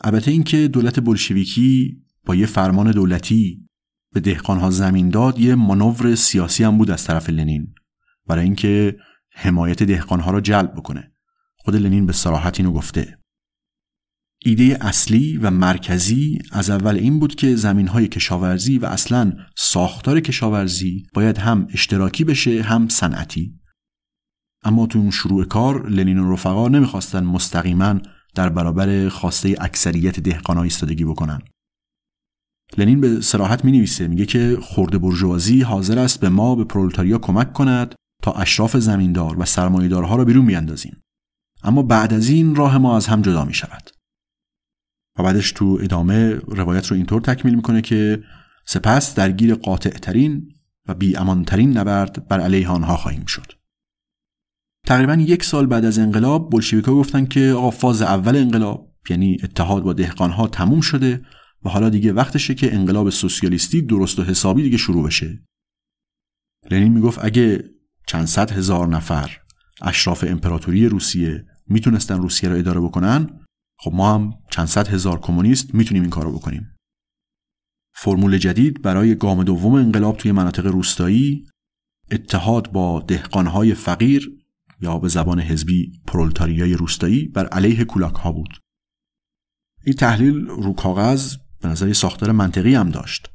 البته 0.00 0.30
اینکه 0.30 0.68
دولت 0.68 1.00
بلشویکی 1.00 2.02
با 2.26 2.34
یه 2.34 2.46
فرمان 2.46 2.90
دولتی 2.90 3.68
به 4.12 4.20
دهقانها 4.20 4.70
زمین 4.70 5.10
داد 5.10 5.38
یه 5.38 5.54
مانور 5.54 6.14
سیاسی 6.14 6.64
هم 6.64 6.78
بود 6.78 6.90
از 6.90 7.04
طرف 7.04 7.30
لنین. 7.30 7.74
برای 8.26 8.44
اینکه 8.44 8.96
حمایت 9.32 9.82
دهقانها 9.82 10.30
را 10.30 10.40
جلب 10.40 10.72
بکنه. 10.74 11.12
خود 11.56 11.76
لنین 11.76 12.06
به 12.06 12.12
صراحت 12.12 12.60
اینو 12.60 12.72
گفته. 12.72 13.18
ایده 14.46 14.78
اصلی 14.80 15.36
و 15.36 15.50
مرکزی 15.50 16.38
از 16.52 16.70
اول 16.70 16.96
این 16.96 17.18
بود 17.18 17.34
که 17.34 17.56
زمین 17.56 17.88
های 17.88 18.08
کشاورزی 18.08 18.78
و 18.78 18.86
اصلا 18.86 19.32
ساختار 19.56 20.20
کشاورزی 20.20 21.06
باید 21.14 21.38
هم 21.38 21.66
اشتراکی 21.72 22.24
بشه 22.24 22.62
هم 22.62 22.88
صنعتی. 22.88 23.60
اما 24.64 24.86
تو 24.86 24.98
اون 24.98 25.10
شروع 25.10 25.44
کار 25.44 25.88
لنین 25.88 26.18
و 26.18 26.32
رفقا 26.32 26.68
نمی‌خواستن 26.68 27.24
مستقیما 27.24 27.98
در 28.34 28.48
برابر 28.48 29.08
خواسته 29.08 29.56
اکثریت 29.60 30.20
دهقانها 30.20 30.62
ایستادگی 30.62 31.04
بکنن. 31.04 31.40
لنین 32.78 33.00
به 33.00 33.20
سراحت 33.20 33.64
می 33.64 33.72
نویسه 33.72 34.08
میگه 34.08 34.26
که 34.26 34.58
خورده 34.62 34.98
برجوازی 34.98 35.60
حاضر 35.60 35.98
است 35.98 36.20
به 36.20 36.28
ما 36.28 36.54
به 36.54 36.64
پرولتاریا 36.64 37.18
کمک 37.18 37.52
کند 37.52 37.94
تا 38.22 38.32
اشراف 38.32 38.76
زمیندار 38.76 39.40
و 39.40 39.44
سرمایه‌دارها 39.44 40.16
را 40.16 40.24
بیرون 40.24 40.46
بیاندازیم. 40.46 41.00
اما 41.62 41.82
بعد 41.82 42.14
از 42.14 42.28
این 42.28 42.54
راه 42.54 42.78
ما 42.78 42.96
از 42.96 43.06
هم 43.06 43.22
جدا 43.22 43.44
می 43.44 43.54
شود 43.54 43.93
و 45.18 45.22
بعدش 45.22 45.52
تو 45.52 45.78
ادامه 45.82 46.34
روایت 46.34 46.86
رو 46.86 46.96
اینطور 46.96 47.20
تکمیل 47.20 47.54
می‌کنه 47.54 47.82
که 47.82 48.22
سپس 48.66 49.14
درگیر 49.14 49.54
قاطع 49.54 49.90
ترین 49.90 50.48
و 50.88 50.94
بی 50.94 51.16
ترین 51.46 51.78
نبرد 51.78 52.28
بر 52.28 52.40
علیه 52.40 52.68
آنها 52.68 52.96
خواهیم 52.96 53.24
شد. 53.24 53.52
تقریبا 54.86 55.14
یک 55.14 55.44
سال 55.44 55.66
بعد 55.66 55.84
از 55.84 55.98
انقلاب 55.98 56.50
بلشویکا 56.50 56.94
گفتن 56.94 57.26
که 57.26 57.50
آقا 57.50 57.70
فاز 57.70 58.02
اول 58.02 58.36
انقلاب 58.36 58.92
یعنی 59.10 59.36
اتحاد 59.42 59.82
با 59.82 59.92
دهقانها 59.92 60.48
تموم 60.48 60.80
شده 60.80 61.20
و 61.64 61.68
حالا 61.68 61.88
دیگه 61.88 62.12
وقتشه 62.12 62.54
که 62.54 62.74
انقلاب 62.74 63.10
سوسیالیستی 63.10 63.82
درست 63.82 64.18
و 64.18 64.22
حسابی 64.24 64.62
دیگه 64.62 64.76
شروع 64.76 65.06
بشه. 65.06 65.42
لنین 66.70 66.92
می‌گفت 66.92 67.18
اگه 67.22 67.64
چند 68.06 68.26
صد 68.26 68.50
هزار 68.50 68.88
نفر 68.88 69.38
اشراف 69.82 70.24
امپراتوری 70.28 70.88
روسیه 70.88 71.46
می‌تونستن 71.66 72.18
روسیه 72.22 72.48
رو 72.48 72.56
اداره 72.56 72.80
بکنن 72.80 73.40
خب 73.84 73.92
ما 73.94 74.14
هم 74.14 74.34
چند 74.50 74.66
صد 74.66 74.88
هزار 74.88 75.20
کمونیست 75.20 75.74
می‌تونیم 75.74 76.02
این 76.02 76.10
کارو 76.10 76.32
بکنیم. 76.32 76.76
فرمول 77.94 78.38
جدید 78.38 78.82
برای 78.82 79.14
گام 79.14 79.44
دوم 79.44 79.74
انقلاب 79.74 80.16
توی 80.16 80.32
مناطق 80.32 80.66
روستایی 80.66 81.46
اتحاد 82.10 82.72
با 82.72 83.00
دهقانهای 83.00 83.74
فقیر 83.74 84.44
یا 84.80 84.98
به 84.98 85.08
زبان 85.08 85.40
حزبی 85.40 85.92
پرولتاریای 86.06 86.74
روستایی 86.74 87.28
بر 87.28 87.46
علیه 87.46 87.84
کولاک 87.84 88.14
ها 88.14 88.32
بود. 88.32 88.58
این 89.86 89.96
تحلیل 89.96 90.46
رو 90.46 90.72
کاغذ 90.72 91.36
به 91.60 91.68
نظر 91.68 91.92
ساختار 91.92 92.32
منطقی 92.32 92.74
هم 92.74 92.90
داشت. 92.90 93.30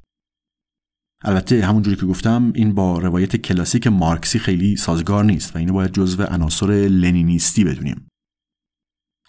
البته 1.24 1.66
همونجوری 1.66 1.96
که 1.96 2.06
گفتم 2.06 2.52
این 2.56 2.74
با 2.74 3.00
روایت 3.00 3.36
کلاسیک 3.36 3.88
مارکسی 3.88 4.40
خیلی 4.40 4.76
سازگار 4.76 5.26
نیست 5.26 5.56
و 5.56 5.60
اینو 5.60 5.74
باید 5.74 5.92
جزو 5.92 6.24
عناصر 6.24 6.68
لنینیستی 6.68 7.64
بدونیم. 7.64 8.08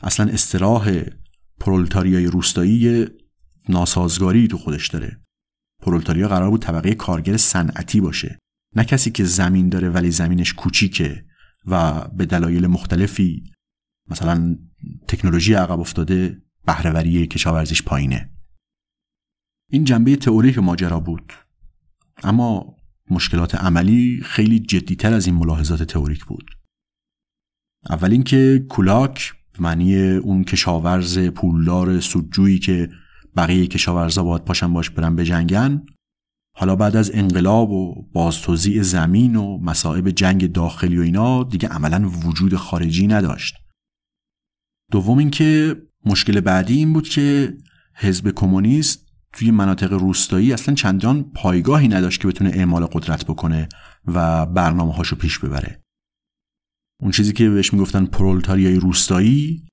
اصلا 0.03 0.32
استراح 0.32 1.03
پرولتاریای 1.61 2.26
روستایی 2.26 3.07
ناسازگاری 3.68 4.48
تو 4.48 4.59
خودش 4.59 4.88
داره. 4.88 5.20
پرولتاریا 5.82 6.28
قرار 6.28 6.51
بود 6.51 6.62
طبقه 6.62 6.94
کارگر 6.94 7.36
صنعتی 7.36 8.01
باشه. 8.01 8.38
نه 8.76 8.84
کسی 8.84 9.11
که 9.11 9.24
زمین 9.24 9.68
داره 9.68 9.88
ولی 9.88 10.11
زمینش 10.11 10.55
کوچیکه 10.55 11.24
و 11.66 12.09
به 12.09 12.26
دلایل 12.26 12.66
مختلفی 12.66 13.53
مثلا 14.09 14.57
تکنولوژی 15.09 15.55
عقب 15.55 15.80
افتاده 15.80 16.42
بهرهوری 16.66 17.26
کشاورزیش 17.26 17.82
پایینه. 17.82 18.30
این 19.70 19.84
جنبه 19.84 20.16
تئوریک 20.16 20.59
ماجرا 20.59 21.01
بود. 21.01 21.32
اما 22.22 22.76
مشکلات 23.11 23.55
عملی 23.55 24.20
خیلی 24.24 24.61
جدیتر 24.61 25.14
از 25.14 25.26
این 25.26 25.34
ملاحظات 25.34 25.82
تئوریک 25.82 26.24
بود. 26.24 26.51
اول 27.90 28.12
اینکه 28.12 28.66
کولاک 28.68 29.34
معنی 29.61 29.96
اون 29.96 30.44
کشاورز 30.44 31.18
پولدار 31.18 32.00
سودجویی 32.00 32.58
که 32.58 32.90
بقیه 33.36 33.66
کشاورزا 33.66 34.22
باید 34.22 34.44
پاشن 34.44 34.72
باش 34.72 34.90
برن 34.90 35.16
بجنگن. 35.16 35.82
حالا 36.56 36.76
بعد 36.76 36.96
از 36.96 37.11
انقلاب 37.14 37.70
و 37.70 38.06
بازتوزیع 38.12 38.82
زمین 38.82 39.36
و 39.36 39.58
مصائب 39.58 40.11
جنگ 40.11 40.52
داخلی 40.52 40.98
و 40.98 41.02
اینا 41.02 41.44
دیگه 41.44 41.68
عملا 41.68 42.08
وجود 42.08 42.56
خارجی 42.56 43.06
نداشت. 43.06 43.54
دوم 44.90 45.18
اینکه 45.18 45.76
مشکل 46.06 46.40
بعدی 46.40 46.76
این 46.76 46.92
بود 46.92 47.08
که 47.08 47.56
حزب 47.94 48.30
کمونیست 48.30 49.06
توی 49.32 49.50
مناطق 49.50 49.92
روستایی 49.92 50.52
اصلا 50.52 50.74
چندان 50.74 51.22
پایگاهی 51.34 51.88
نداشت 51.88 52.20
که 52.20 52.28
بتونه 52.28 52.50
اعمال 52.54 52.86
قدرت 52.86 53.24
بکنه 53.24 53.68
و 54.06 54.46
برنامه 54.46 54.94
هاشو 54.94 55.16
پیش 55.16 55.38
ببره. 55.38 55.80
اون 57.01 57.11
چیزی 57.11 57.32
که 57.32 57.51
بهش 57.51 57.72
می‌گفتن 57.72 58.05
پرولتاریای 58.07 58.76
روستایی 58.76 59.66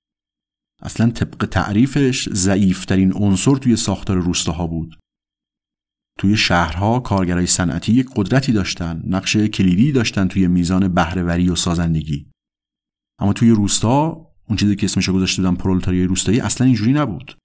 اصلا 0.82 1.12
طبق 1.12 1.46
تعریفش 1.46 2.30
ضعیفترین 2.30 3.14
عنصر 3.14 3.56
توی 3.56 3.76
ساختار 3.76 4.18
روستاها 4.18 4.68
بود. 4.68 5.00
توی 6.20 6.38
شهرها 6.38 7.00
کارگرای 7.00 7.46
صنعتی 7.46 7.94
یک 7.94 8.08
قدرتی 8.16 8.52
داشتن 8.52 9.04
نقش 9.08 9.38
کلیدی 9.38 9.92
داشتن 9.92 10.28
توی 10.28 10.48
میزان 10.48 10.88
بهرهوری 10.88 11.50
و 11.50 11.56
سازندگی. 11.56 12.32
اما 13.20 13.34
توی 13.34 13.50
روستا 13.50 14.28
اون 14.48 14.58
چیزی 14.58 14.76
که 14.76 14.86
اسمش 14.86 15.10
گذاشته 15.10 15.42
بودن 15.42 15.56
پرولتاریای 15.56 16.06
روستایی 16.06 16.40
اصلا 16.40 16.68
اینجوری 16.68 16.94
نبود. 16.94 17.38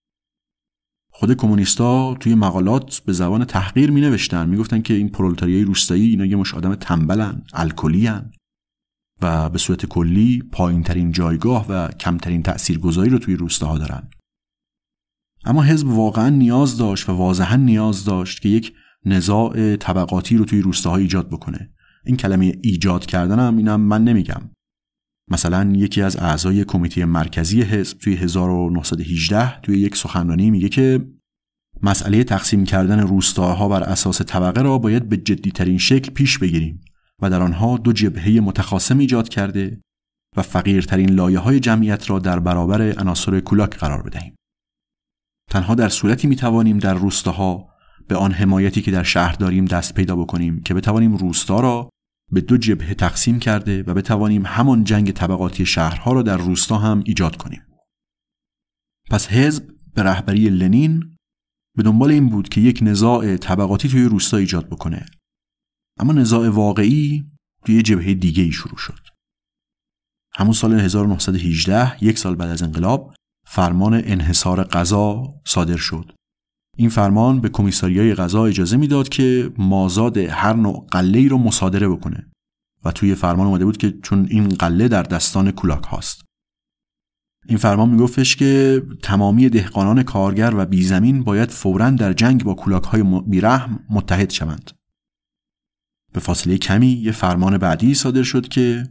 خود 1.12 1.35
کمونیستا 1.35 2.14
توی 2.14 2.35
مقالات 2.35 2.99
به 3.07 3.12
زبان 3.12 3.45
تحقیر 3.45 3.91
می 3.91 4.01
نوشتن 4.01 4.49
می 4.49 4.83
که 4.83 4.95
این 4.95 5.09
پرولتاریای 5.09 5.64
روستایی 5.64 6.11
اینا 6.11 6.24
یه 6.24 6.37
مش 6.37 6.55
آدم 6.55 6.74
تنبلن 6.74 7.43
الکلیان. 7.53 8.33
و 9.23 9.49
به 9.49 9.59
صورت 9.59 9.87
کلی 9.87 10.43
پایین 10.53 10.83
ترین 10.83 11.12
جایگاه 11.12 11.66
و 11.68 11.89
کمترین 11.89 12.43
تاثیرگذاری 12.43 13.11
رو 13.11 13.18
توی 13.18 13.37
روستاها 13.37 13.79
دارن. 13.79 14.11
اما 15.45 15.62
حزب 15.62 15.89
واقعا 15.89 16.29
نیاز 16.29 16.79
داشت 16.79 17.09
و 17.09 17.12
واضحا 17.12 17.57
نیاز 17.57 18.05
داشت 18.05 18.43
که 18.43 18.49
یک 18.49 18.73
نزاع 19.05 19.77
طبقاتی 19.77 20.37
رو 20.37 20.45
توی 20.45 20.61
روستاها 20.61 20.97
ایجاد 20.97 21.31
بکنه. 21.31 21.70
این 22.07 22.16
کلمه 22.16 22.53
ایجاد 22.62 23.07
کردن 23.07 23.39
هم 23.39 23.57
اینم 23.57 23.81
من 23.81 24.05
نمیگم. 24.05 24.51
مثلا 25.31 25.73
یکی 25.77 26.03
از 26.03 26.16
اعضای 26.16 26.64
کمیته 26.64 27.05
مرکزی 27.05 27.62
حزب 27.62 27.99
توی 27.99 28.14
1918 28.14 29.61
توی 29.61 29.79
یک 29.79 29.97
سخنرانی 29.97 30.51
میگه 30.51 30.68
که 30.68 31.07
مسئله 31.83 32.25
تقسیم 32.25 32.64
کردن 32.64 33.01
روستاها 33.01 33.68
بر 33.68 33.83
اساس 33.83 34.23
طبقه 34.23 34.62
را 34.62 34.79
باید 34.79 35.09
به 35.09 35.16
جدیترین 35.16 35.79
شکل 35.79 36.12
پیش 36.12 36.39
بگیریم. 36.39 36.81
و 37.23 37.31
در 37.31 37.43
آنها 37.43 37.77
دو 37.77 37.93
جبهه 37.93 38.41
متخاصم 38.41 38.99
ایجاد 38.99 39.29
کرده 39.29 39.81
و 40.37 40.43
فقیرترین 40.43 41.11
لایه 41.11 41.39
های 41.39 41.61
جمعیت 41.61 42.11
را 42.11 42.19
در 42.19 42.39
برابر 42.39 42.99
عناصر 42.99 43.41
کولاک 43.41 43.77
قرار 43.77 44.03
بدهیم. 44.03 44.35
تنها 45.51 45.75
در 45.75 45.89
صورتی 45.89 46.27
می 46.27 46.37
توانیم 46.37 46.79
در 46.79 46.95
روستاها 46.95 47.69
به 48.09 48.17
آن 48.17 48.33
حمایتی 48.33 48.83
که 48.83 48.91
در 48.91 49.03
شهر 49.03 49.33
داریم 49.33 49.65
دست 49.65 49.95
پیدا 49.95 50.17
بکنیم 50.17 50.63
که 50.63 50.75
بتوانیم 50.75 51.17
روستا 51.17 51.61
را 51.61 51.91
به 52.33 52.41
دو 52.41 52.57
جبهه 52.57 52.95
تقسیم 52.95 53.39
کرده 53.39 53.83
و 53.83 53.95
بتوانیم 53.95 54.47
همان 54.47 54.85
جنگ 54.85 55.11
طبقاتی 55.11 55.67
شهرها 55.67 56.13
را 56.13 56.23
در 56.23 56.37
روستا 56.37 56.79
هم 56.79 57.03
ایجاد 57.07 57.37
کنیم. 57.37 57.63
پس 59.11 59.29
حزب 59.29 59.65
به 59.95 60.03
رهبری 60.03 60.49
لنین 60.49 61.17
به 61.77 61.83
دنبال 61.83 62.11
این 62.11 62.29
بود 62.29 62.49
که 62.49 62.61
یک 62.61 62.79
نزاع 62.83 63.37
طبقاتی 63.37 63.89
توی 63.89 64.05
روستا 64.05 64.37
ایجاد 64.37 64.69
بکنه 64.69 65.07
اما 66.03 66.12
نزاع 66.12 66.48
واقعی 66.48 67.24
توی 67.64 67.82
جبهه 67.82 68.14
دیگه 68.14 68.42
ای 68.42 68.53
شروع 68.53 68.76
شد. 68.76 68.98
همون 70.34 70.53
سال 70.53 70.72
1918 70.72 72.05
یک 72.05 72.18
سال 72.18 72.34
بعد 72.34 72.50
از 72.50 72.62
انقلاب 72.62 73.14
فرمان 73.46 73.94
انحصار 73.94 74.64
غذا 74.64 75.34
صادر 75.44 75.76
شد. 75.76 76.12
این 76.76 76.88
فرمان 76.88 77.40
به 77.40 77.48
کمیساریای 77.48 78.14
غذا 78.14 78.44
اجازه 78.44 78.76
می‌داد 78.76 79.09
که 79.09 79.53
مازاد 79.59 80.16
هر 80.16 80.53
نوع 80.53 80.86
قله 80.90 81.18
ای 81.18 81.28
رو 81.28 81.38
مصادره 81.38 81.88
بکنه 81.88 82.30
و 82.84 82.92
توی 82.92 83.14
فرمان 83.14 83.46
اومده 83.46 83.64
بود 83.64 83.76
که 83.76 83.98
چون 84.03 84.26
این 84.30 84.48
قله 84.48 84.88
در 84.88 85.03
دستان 85.03 85.50
کولاک 85.50 85.84
هاست. 85.84 86.22
این 87.46 87.59
فرمان 87.59 87.90
میگفتش 87.90 88.36
که 88.36 88.82
تمامی 89.03 89.48
دهقانان 89.48 90.03
کارگر 90.03 90.53
و 90.57 90.66
بیزمین 90.66 91.24
باید 91.24 91.50
فورا 91.50 91.90
در 91.90 92.12
جنگ 92.12 92.44
با 92.44 92.55
کولاک 92.55 92.84
های 92.84 93.03
بیرحم 93.26 93.84
متحد 93.90 94.30
شوند. 94.30 94.70
به 96.13 96.21
فاصله 96.21 96.59
کمی 96.59 96.87
یه 96.87 97.13
فرمان 97.13 97.59
بعدی 97.59 97.95
صادر 97.95 98.23
شد 98.23 98.49
که 98.49 98.85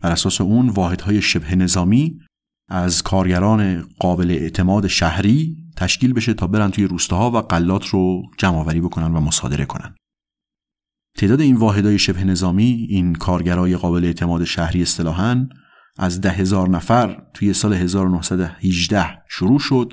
بر 0.00 0.10
اساس 0.10 0.40
اون 0.40 0.68
واحدهای 0.68 1.22
شبه 1.22 1.56
نظامی 1.56 2.18
از 2.68 3.02
کارگران 3.02 3.88
قابل 3.98 4.30
اعتماد 4.30 4.86
شهری 4.86 5.56
تشکیل 5.76 6.12
بشه 6.12 6.34
تا 6.34 6.46
برن 6.46 6.70
توی 6.70 6.84
روستاها 6.84 7.30
و 7.30 7.36
قلات 7.36 7.86
رو 7.86 8.22
جمع 8.38 8.56
آوری 8.56 8.80
بکنن 8.80 9.14
و 9.14 9.20
مصادره 9.20 9.64
کنن. 9.64 9.94
تعداد 11.18 11.40
این 11.40 11.56
واحدهای 11.56 11.98
شبه 11.98 12.24
نظامی 12.24 12.86
این 12.88 13.14
کارگرای 13.14 13.76
قابل 13.76 14.04
اعتماد 14.04 14.44
شهری 14.44 14.82
اصطلاحاً 14.82 15.48
از 15.98 16.20
ده 16.20 16.30
هزار 16.30 16.68
نفر 16.68 17.22
توی 17.34 17.52
سال 17.52 17.72
1918 17.72 19.22
شروع 19.28 19.58
شد 19.58 19.92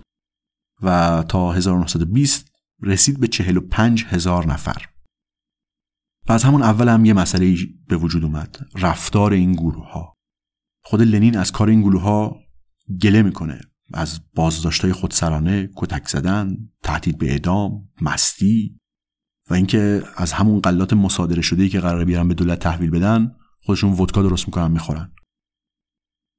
و 0.82 1.24
تا 1.30 1.52
1920 1.52 2.48
رسید 2.82 3.20
به 3.20 3.28
45 3.28 4.06
هزار 4.06 4.48
نفر. 4.48 4.86
و 6.28 6.34
از 6.34 6.44
همون 6.44 6.62
اول 6.64 6.88
هم 6.88 7.06
یه 7.06 7.14
مسئله 7.14 7.58
به 7.88 7.98
وجود 7.98 8.24
اومد. 8.24 8.58
رفتار 8.76 9.34
این 9.34 9.52
گروه 9.52 9.92
ها 9.92 10.14
خود 10.84 11.02
لنین 11.02 11.38
از 11.38 11.52
کار 11.52 11.70
این 11.70 11.82
گروه 11.82 12.02
ها 12.02 12.40
گله 13.02 13.22
می‌کنه. 13.22 13.62
از 13.94 14.20
بازداشتهای 14.36 14.94
خودسرانه 14.94 15.70
کتک 15.76 16.08
زدن 16.08 16.58
تهدید 16.84 17.18
به 17.18 17.32
اعدام 17.32 17.90
مستی 18.02 18.80
و 19.50 19.54
اینکه 19.54 20.04
از 20.16 20.34
همون 20.34 20.60
قلات 20.60 20.94
مصادره 20.94 21.42
شده 21.42 21.70
که 21.70 21.80
قرار 21.80 22.06
بیارن 22.06 22.28
به 22.28 22.34
دولت 22.34 22.60
تحویل 22.60 22.90
بدن 22.90 23.36
خودشون 23.62 23.92
ودکا 23.92 24.22
درست 24.22 24.48
می‌کنن 24.48 24.72
می‌خورن. 24.72 25.12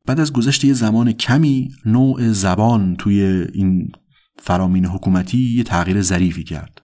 بعد 0.06 0.20
از 0.20 0.32
گذشت 0.32 0.64
یه 0.64 0.72
زمان 0.72 1.12
کمی 1.12 1.70
نوع 1.84 2.32
زبان 2.32 2.96
توی 2.96 3.22
این 3.54 3.92
فرامین 4.38 4.86
حکومتی 4.86 5.38
یه 5.38 5.62
تغییر 5.62 6.02
ظریفی 6.02 6.44
کرد. 6.44 6.80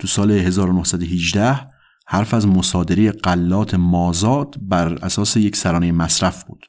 تو 0.00 0.06
سال 0.06 0.30
1918 0.30 1.75
حرف 2.06 2.34
از 2.34 2.46
مصادره 2.46 3.10
قلات 3.10 3.74
مازاد 3.74 4.54
بر 4.62 4.94
اساس 4.94 5.36
یک 5.36 5.56
سرانه 5.56 5.92
مصرف 5.92 6.44
بود. 6.44 6.66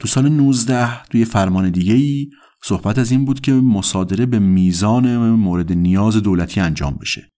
تو 0.00 0.08
سال 0.08 0.28
19 0.28 1.02
توی 1.02 1.24
فرمان 1.24 1.70
دیگه 1.70 1.94
ای 1.94 2.30
صحبت 2.62 2.98
از 2.98 3.10
این 3.10 3.24
بود 3.24 3.40
که 3.40 3.52
مصادره 3.52 4.26
به 4.26 4.38
میزان 4.38 5.30
مورد 5.30 5.72
نیاز 5.72 6.16
دولتی 6.16 6.60
انجام 6.60 6.94
بشه. 7.00 7.30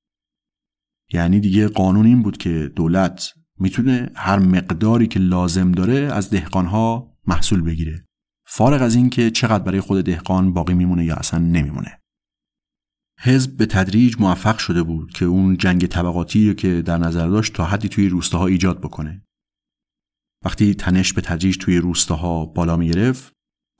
یعنی 1.12 1.40
دیگه 1.40 1.68
قانون 1.68 2.06
این 2.06 2.22
بود 2.22 2.36
که 2.36 2.72
دولت 2.76 3.32
می‌تونه 3.58 4.10
هر 4.14 4.38
مقداری 4.38 5.06
که 5.06 5.20
لازم 5.20 5.72
داره 5.72 5.94
از 5.94 6.30
دهقانها 6.30 7.16
محصول 7.26 7.62
بگیره. 7.62 8.06
فارغ 8.46 8.82
از 8.82 8.94
اینکه 8.94 9.30
چقدر 9.30 9.64
برای 9.64 9.80
خود 9.80 10.04
دهقان 10.04 10.52
باقی 10.52 10.74
میمونه 10.74 11.04
یا 11.04 11.14
اصلا 11.14 11.40
نمیمونه. 11.40 12.01
حزب 13.25 13.57
به 13.57 13.66
تدریج 13.66 14.16
موفق 14.20 14.59
شده 14.59 14.83
بود 14.83 15.12
که 15.12 15.25
اون 15.25 15.57
جنگ 15.57 15.87
طبقاتی 15.87 16.49
رو 16.49 16.55
که 16.55 16.83
در 16.83 16.99
نظر 16.99 17.29
داشت 17.29 17.53
تا 17.53 17.64
حدی 17.64 17.89
توی 17.89 18.09
روستاها 18.09 18.47
ایجاد 18.47 18.81
بکنه. 18.81 19.23
وقتی 20.45 20.75
تنش 20.75 21.12
به 21.12 21.20
تدریج 21.20 21.57
توی 21.57 21.79
روستاها 21.79 22.47
بالا 22.47 22.77
می 22.77 22.89
گرفت، 22.89 23.33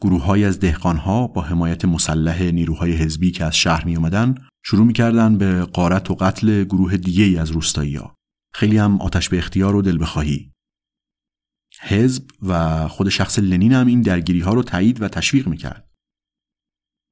گروههایی 0.03 0.45
از 0.45 0.61
دهقانها 0.61 1.26
با 1.26 1.43
حمایت 1.43 1.84
مسلح 1.84 2.43
نیروهای 2.43 2.93
حزبی 2.93 3.30
که 3.30 3.45
از 3.45 3.57
شهر 3.57 3.84
می 3.84 3.97
اومدن 3.97 4.34
شروع 4.64 4.86
می‌کردن 4.86 5.38
به 5.38 5.64
قارت 5.64 6.11
و 6.11 6.14
قتل 6.14 6.64
گروه 6.64 6.97
دیگه 6.97 7.24
ای 7.24 7.36
از 7.36 7.51
روستایی 7.51 7.97
ها. 7.97 8.14
خیلی 8.55 8.78
هم 8.78 9.01
آتش 9.01 9.28
به 9.28 9.38
اختیار 9.38 9.76
و 9.76 9.82
دل 9.82 9.99
بخواهی. 9.99 10.53
حزب 11.80 12.30
و 12.43 12.88
خود 12.88 13.09
شخص 13.09 13.38
لنین 13.38 13.72
هم 13.72 13.86
این 13.86 14.03
درگیری 14.03 14.40
ها 14.40 14.55
رو 14.55 14.62
تایید 14.62 15.03
و 15.03 15.09
تشویق 15.09 15.49
می‌کرد. 15.49 15.91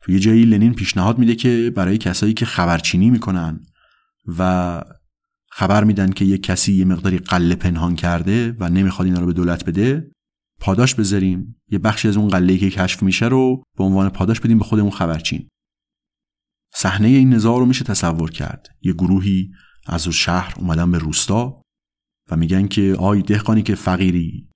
توی 0.00 0.18
جایی 0.18 0.44
لنین 0.44 0.74
پیشنهاد 0.74 1.18
میده 1.18 1.34
که 1.34 1.72
برای 1.76 1.98
کسایی 1.98 2.34
که 2.34 2.46
خبرچینی 2.46 3.10
می‌کنن 3.10 3.60
و 4.38 4.82
خبر 5.50 5.84
میدن 5.84 6.10
که 6.10 6.24
یک 6.24 6.42
کسی 6.42 6.72
یه 6.72 6.84
مقداری 6.84 7.18
قله 7.18 7.54
پنهان 7.54 7.96
کرده 7.96 8.56
و 8.58 8.68
نمی‌خواد 8.68 9.08
اینا 9.08 9.20
رو 9.20 9.26
به 9.26 9.32
دولت 9.32 9.64
بده 9.64 10.10
پاداش 10.60 10.94
بذاریم. 10.94 11.56
یه 11.68 11.78
بخشی 11.78 12.08
از 12.08 12.16
اون 12.16 12.28
قله 12.28 12.58
که 12.58 12.70
کشف 12.70 13.02
میشه 13.02 13.26
رو 13.26 13.62
به 13.78 13.84
عنوان 13.84 14.08
پاداش 14.08 14.40
بدیم 14.40 14.58
به 14.58 14.64
خودمون 14.64 14.90
خبرچین. 14.90 15.48
صحنه 16.74 17.08
این 17.08 17.34
نزاع 17.34 17.58
رو 17.58 17.66
میشه 17.66 17.84
تصور 17.84 18.30
کرد. 18.30 18.68
یه 18.82 18.92
گروهی 18.92 19.50
از 19.86 20.08
شهر 20.08 20.54
اومدن 20.58 20.90
به 20.90 20.98
روستا 20.98 21.62
و 22.30 22.36
میگن 22.36 22.66
که 22.66 22.96
آی 22.98 23.22
دهقانی 23.22 23.62
که 23.62 23.74
فقیری 23.74 24.48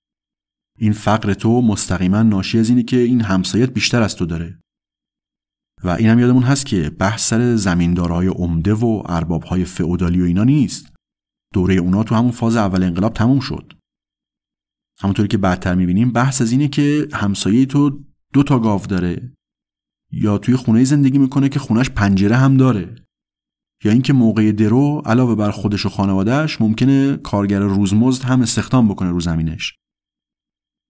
این 0.77 0.93
فقر 0.93 1.33
تو 1.33 1.61
مستقیما 1.61 2.23
ناشی 2.23 2.59
از 2.59 2.69
اینه 2.69 2.83
که 2.83 2.97
این 2.97 3.21
همسایت 3.21 3.69
بیشتر 3.69 4.01
از 4.01 4.15
تو 4.15 4.25
داره. 4.25 4.59
و 5.85 5.89
این 5.89 6.07
هم 6.07 6.19
یادمون 6.19 6.43
هست 6.43 6.65
که 6.65 6.89
بحث 6.89 7.29
سر 7.29 7.55
زمیندارهای 7.55 8.27
عمده 8.27 8.73
و 8.73 9.03
اربابهای 9.05 9.65
فئودالی 9.65 10.21
و 10.21 10.25
اینا 10.25 10.43
نیست. 10.43 10.95
دوره 11.53 11.75
اونا 11.75 12.03
تو 12.03 12.15
همون 12.15 12.31
فاز 12.31 12.55
اول 12.55 12.83
انقلاب 12.83 13.13
تموم 13.13 13.39
شد. 13.39 13.73
همونطوری 14.99 15.27
که 15.27 15.37
بعدتر 15.37 15.75
می‌بینیم 15.75 16.11
بحث 16.11 16.41
از 16.41 16.51
اینه 16.51 16.67
که 16.67 17.07
همسایه 17.13 17.65
تو 17.65 18.03
دو 18.33 18.43
تا 18.43 18.59
گاو 18.59 18.81
داره. 18.81 19.31
یا 20.11 20.37
توی 20.37 20.55
خونه 20.55 20.83
زندگی 20.83 21.17
می‌کنه 21.17 21.49
که 21.49 21.59
خونش 21.59 21.89
پنجره 21.89 22.35
هم 22.35 22.57
داره. 22.57 22.95
یا 23.83 23.91
اینکه 23.91 24.13
موقع 24.13 24.51
درو 24.51 25.01
علاوه 25.05 25.35
بر 25.35 25.51
خودش 25.51 25.85
و 25.85 25.89
خانوادهش 25.89 26.61
ممکنه 26.61 27.17
کارگر 27.17 27.59
روزمزد 27.59 28.23
هم 28.23 28.41
استخدام 28.41 28.87
بکنه 28.87 29.09
رو 29.09 29.19
زمینش. 29.19 29.75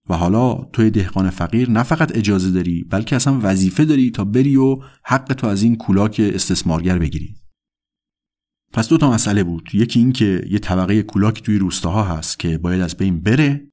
و 0.08 0.14
حالا 0.14 0.54
توی 0.54 0.90
دهقان 0.90 1.30
فقیر 1.30 1.70
نه 1.70 1.82
فقط 1.82 2.16
اجازه 2.16 2.50
داری 2.50 2.84
بلکه 2.84 3.16
اصلا 3.16 3.40
وظیفه 3.42 3.84
داری 3.84 4.10
تا 4.10 4.24
بری 4.24 4.56
و 4.56 4.78
حق 5.04 5.32
تو 5.32 5.46
از 5.46 5.62
این 5.62 5.76
کولاک 5.76 6.20
استثمارگر 6.34 6.98
بگیری. 6.98 7.36
پس 8.72 8.88
دو 8.88 8.98
تا 8.98 9.12
مسئله 9.12 9.44
بود. 9.44 9.68
یکی 9.72 9.98
این 9.98 10.12
که 10.12 10.46
یه 10.50 10.58
طبقه 10.58 11.02
کولاک 11.02 11.42
توی 11.42 11.58
روستاها 11.58 12.04
هست 12.04 12.38
که 12.38 12.58
باید 12.58 12.80
از 12.80 12.96
بین 12.96 13.20
بره 13.20 13.68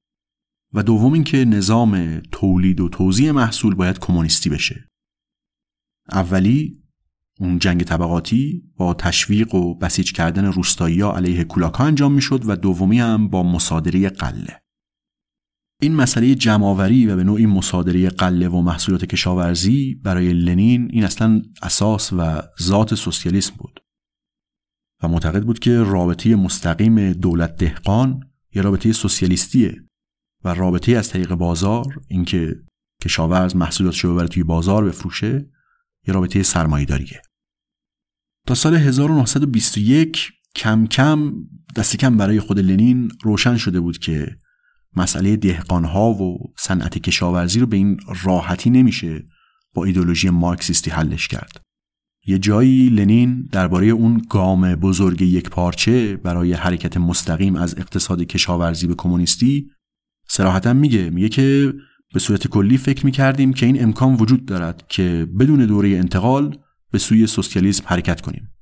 و 0.72 0.82
دوم 0.82 1.12
اینکه 1.12 1.44
نظام 1.44 2.20
تولید 2.32 2.80
و 2.80 2.88
توزیع 2.88 3.30
محصول 3.30 3.74
باید 3.74 3.98
کمونیستی 3.98 4.50
بشه. 4.50 4.88
اولی 6.12 6.82
اون 7.40 7.58
جنگ 7.58 7.82
طبقاتی 7.82 8.62
با 8.76 8.94
تشویق 8.94 9.54
و 9.54 9.74
بسیج 9.74 10.12
کردن 10.12 10.44
روستایی 10.44 11.00
ها 11.00 11.16
علیه 11.16 11.44
کولاکا 11.44 11.84
انجام 11.84 12.12
می‌شد 12.12 12.48
و 12.48 12.56
دومی 12.56 13.00
هم 13.00 13.28
با 13.28 13.42
مصادره 13.42 14.08
قله. 14.08 14.63
این 15.84 15.94
مسئله 15.94 16.34
جمعآوری 16.34 17.06
و 17.06 17.16
به 17.16 17.24
نوعی 17.24 17.46
مصادره 17.46 18.08
قله 18.08 18.48
و 18.48 18.60
محصولات 18.60 19.04
کشاورزی 19.04 19.94
برای 19.94 20.32
لنین 20.32 20.88
این 20.92 21.04
اصلا 21.04 21.42
اساس 21.62 22.12
و 22.12 22.42
ذات 22.62 22.94
سوسیالیسم 22.94 23.54
بود 23.58 23.80
و 25.02 25.08
معتقد 25.08 25.42
بود 25.42 25.58
که 25.58 25.78
رابطه 25.78 26.36
مستقیم 26.36 27.12
دولت 27.12 27.56
دهقان 27.56 28.20
یه 28.54 28.62
رابطه 28.62 28.92
سوسیالیستیه 28.92 29.84
و 30.44 30.54
رابطه 30.54 30.92
از 30.92 31.08
طریق 31.08 31.34
بازار 31.34 32.00
اینکه 32.08 32.56
کشاورز 33.02 33.56
محصولاتش 33.56 34.04
رو 34.04 34.14
ببره 34.14 34.28
توی 34.28 34.42
بازار 34.42 34.84
بفروشه 34.84 35.50
یه 36.08 36.14
رابطه 36.14 36.42
سرمایه‌داریه. 36.42 37.22
تا 38.46 38.54
سال 38.54 38.74
1921 38.74 40.32
کم 40.56 40.86
کم 40.86 41.32
دست 41.76 41.96
کم 41.96 42.16
برای 42.16 42.40
خود 42.40 42.58
لنین 42.58 43.10
روشن 43.22 43.56
شده 43.56 43.80
بود 43.80 43.98
که 43.98 44.36
مسئله 44.96 45.36
دهقانها 45.36 46.10
و 46.10 46.38
صنعت 46.58 46.98
کشاورزی 46.98 47.60
رو 47.60 47.66
به 47.66 47.76
این 47.76 48.00
راحتی 48.22 48.70
نمیشه 48.70 49.24
با 49.74 49.84
ایدولوژی 49.84 50.30
مارکسیستی 50.30 50.90
حلش 50.90 51.28
کرد. 51.28 51.60
یه 52.26 52.38
جایی 52.38 52.88
لنین 52.88 53.48
درباره 53.52 53.86
اون 53.86 54.22
گام 54.30 54.74
بزرگ 54.74 55.22
یک 55.22 55.50
پارچه 55.50 56.16
برای 56.16 56.52
حرکت 56.52 56.96
مستقیم 56.96 57.56
از 57.56 57.78
اقتصاد 57.78 58.22
کشاورزی 58.22 58.86
به 58.86 58.94
کمونیستی 58.94 59.70
صراحتا 60.28 60.72
میگه 60.72 61.10
میگه 61.10 61.28
که 61.28 61.74
به 62.14 62.20
صورت 62.20 62.46
کلی 62.46 62.78
فکر 62.78 63.06
می‌کردیم 63.06 63.52
که 63.52 63.66
این 63.66 63.82
امکان 63.82 64.14
وجود 64.14 64.46
دارد 64.46 64.84
که 64.88 65.28
بدون 65.40 65.66
دوره 65.66 65.88
انتقال 65.88 66.58
به 66.90 66.98
سوی 66.98 67.26
سوسیالیسم 67.26 67.84
حرکت 67.86 68.20
کنیم. 68.20 68.53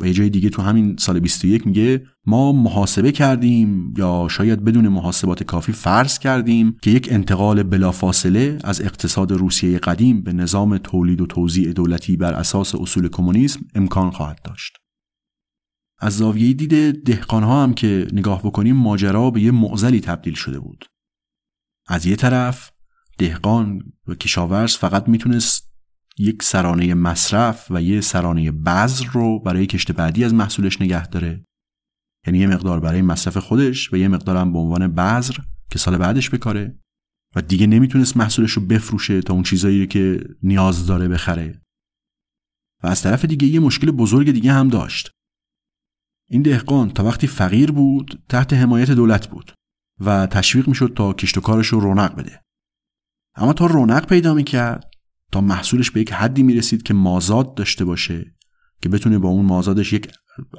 و 0.00 0.06
یه 0.06 0.12
جای 0.12 0.30
دیگه 0.30 0.50
تو 0.50 0.62
همین 0.62 0.96
سال 0.98 1.20
21 1.20 1.66
میگه 1.66 2.06
ما 2.26 2.52
محاسبه 2.52 3.12
کردیم 3.12 3.94
یا 3.96 4.28
شاید 4.30 4.64
بدون 4.64 4.88
محاسبات 4.88 5.42
کافی 5.42 5.72
فرض 5.72 6.18
کردیم 6.18 6.76
که 6.82 6.90
یک 6.90 7.08
انتقال 7.10 7.62
بلافاصله 7.62 8.58
از 8.64 8.80
اقتصاد 8.80 9.32
روسیه 9.32 9.78
قدیم 9.78 10.22
به 10.22 10.32
نظام 10.32 10.78
تولید 10.78 11.20
و 11.20 11.26
توزیع 11.26 11.72
دولتی 11.72 12.16
بر 12.16 12.34
اساس 12.34 12.74
اصول 12.74 13.08
کمونیسم 13.08 13.60
امکان 13.74 14.10
خواهد 14.10 14.42
داشت. 14.44 14.76
از 15.98 16.16
زاویه 16.16 16.52
دید 16.52 17.04
دهقانها 17.04 17.62
هم 17.62 17.74
که 17.74 18.06
نگاه 18.12 18.42
بکنیم 18.42 18.76
ماجرا 18.76 19.30
به 19.30 19.40
یه 19.40 19.50
معزلی 19.50 20.00
تبدیل 20.00 20.34
شده 20.34 20.60
بود. 20.60 20.84
از 21.88 22.06
یه 22.06 22.16
طرف 22.16 22.70
دهقان 23.18 23.92
و 24.06 24.14
کشاورز 24.14 24.76
فقط 24.76 25.08
می‌تونست 25.08 25.71
یک 26.18 26.42
سرانه 26.42 26.94
مصرف 26.94 27.66
و 27.70 27.82
یه 27.82 28.00
سرانه 28.00 28.50
بذر 28.50 29.06
رو 29.12 29.38
برای 29.38 29.66
کشت 29.66 29.92
بعدی 29.92 30.24
از 30.24 30.34
محصولش 30.34 30.80
نگه 30.80 31.06
داره. 31.06 31.44
یعنی 32.26 32.38
یه 32.38 32.46
مقدار 32.46 32.80
برای 32.80 33.02
مصرف 33.02 33.36
خودش 33.36 33.92
و 33.92 33.96
یه 33.96 34.08
مقدار 34.08 34.36
هم 34.36 34.52
به 34.52 34.58
عنوان 34.58 34.88
بذر 34.88 35.34
که 35.70 35.78
سال 35.78 35.98
بعدش 35.98 36.30
بکاره 36.30 36.78
و 37.36 37.42
دیگه 37.42 37.66
نمی‌تونست 37.66 38.16
محصولش 38.16 38.52
رو 38.52 38.66
بفروشه 38.66 39.22
تا 39.22 39.34
اون 39.34 39.42
چیزایی 39.42 39.86
که 39.86 40.24
نیاز 40.42 40.86
داره 40.86 41.08
بخره. 41.08 41.62
و 42.82 42.86
از 42.86 43.02
طرف 43.02 43.24
دیگه 43.24 43.46
یه 43.46 43.60
مشکل 43.60 43.90
بزرگ 43.90 44.32
دیگه 44.32 44.52
هم 44.52 44.68
داشت. 44.68 45.10
این 46.30 46.42
دهقان 46.42 46.90
تا 46.90 47.04
وقتی 47.04 47.26
فقیر 47.26 47.72
بود 47.72 48.24
تحت 48.28 48.52
حمایت 48.52 48.90
دولت 48.90 49.28
بود 49.28 49.52
و 50.00 50.26
تشویق 50.26 50.68
می‌شد 50.68 50.92
تا 50.96 51.12
کشت 51.12 51.38
و 51.38 51.40
کارش 51.40 51.66
رو 51.66 51.80
رونق 51.80 52.14
بده. 52.14 52.40
اما 53.36 53.52
تا 53.52 53.66
رونق 53.66 54.06
پیدا 54.06 54.34
می‌کرد 54.34 54.91
تا 55.32 55.40
محصولش 55.40 55.90
به 55.90 56.00
یک 56.00 56.12
حدی 56.12 56.42
می‌رسید 56.42 56.82
که 56.82 56.94
مازاد 56.94 57.54
داشته 57.54 57.84
باشه 57.84 58.34
که 58.82 58.88
بتونه 58.88 59.18
با 59.18 59.28
اون 59.28 59.46
مازادش 59.46 59.92
یک 59.92 60.08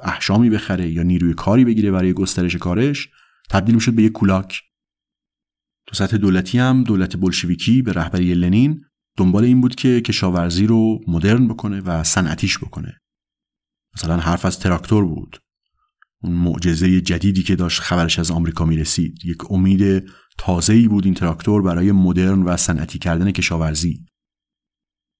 احشامی 0.02 0.50
بخره 0.50 0.90
یا 0.90 1.02
نیروی 1.02 1.34
کاری 1.34 1.64
بگیره 1.64 1.90
برای 1.90 2.12
گسترش 2.12 2.56
کارش 2.56 3.08
تبدیل 3.50 3.74
می‌شد 3.74 3.92
به 3.92 4.02
یک 4.02 4.12
کولاک. 4.12 4.60
تو 5.86 5.94
سطح 5.94 6.16
دولتی 6.16 6.58
هم 6.58 6.84
دولت 6.84 7.16
بلشویکی 7.16 7.82
به 7.82 7.92
رهبری 7.92 8.34
لنین 8.34 8.84
دنبال 9.16 9.44
این 9.44 9.60
بود 9.60 9.74
که 9.74 10.00
کشاورزی 10.00 10.66
رو 10.66 11.00
مدرن 11.08 11.48
بکنه 11.48 11.80
و 11.80 12.04
صنعتیش 12.04 12.58
بکنه. 12.58 13.00
مثلا 13.96 14.16
حرف 14.16 14.44
از 14.44 14.58
تراکتور 14.58 15.04
بود. 15.04 15.40
اون 16.22 16.32
معجزه 16.32 17.00
جدیدی 17.00 17.42
که 17.42 17.56
داشت 17.56 17.80
خبرش 17.80 18.18
از 18.18 18.30
آمریکا 18.30 18.64
می‌رسید. 18.64 19.24
یک 19.24 19.50
امید 19.50 20.10
تازه‌ای 20.38 20.88
بود 20.88 21.04
این 21.04 21.14
تراکتور 21.14 21.62
برای 21.62 21.92
مدرن 21.92 22.42
و 22.42 22.56
صنعتی 22.56 22.98
کردن 22.98 23.30
کشاورزی. 23.30 24.04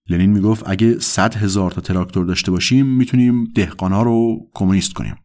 لنین 0.08 0.30
می‌گفت 0.30 0.62
اگه 0.66 0.98
100 0.98 1.34
هزار 1.34 1.70
تا 1.70 1.80
تراکتور 1.80 2.26
داشته 2.26 2.50
باشیم 2.50 2.86
می‌تونیم 2.86 3.44
دهقانا 3.44 4.02
رو 4.02 4.50
کمونیست 4.54 4.92
کنیم. 4.92 5.16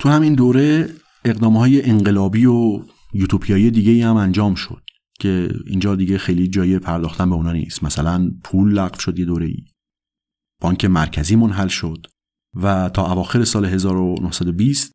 تو 0.00 0.08
همین 0.08 0.34
دوره 0.34 0.88
اقدام 1.24 1.56
های 1.56 1.84
انقلابی 1.90 2.46
و 2.46 2.82
یوتوپیایی 3.14 3.70
دیگه 3.70 4.06
هم 4.06 4.16
انجام 4.16 4.54
شد 4.54 4.82
که 5.20 5.48
اینجا 5.66 5.96
دیگه 5.96 6.18
خیلی 6.18 6.48
جای 6.48 6.78
پرداختن 6.78 7.30
به 7.30 7.34
اونا 7.34 7.52
نیست. 7.52 7.84
مثلا 7.84 8.30
پول 8.44 8.72
لغو 8.72 8.98
شد 8.98 9.18
یه 9.18 9.24
دوره 9.24 9.46
ای 9.46 9.64
بانک 10.62 10.84
مرکزی 10.84 11.36
منحل 11.36 11.68
شد 11.68 12.06
و 12.54 12.88
تا 12.88 13.12
اواخر 13.12 13.44
سال 13.44 13.64
1920 13.64 14.92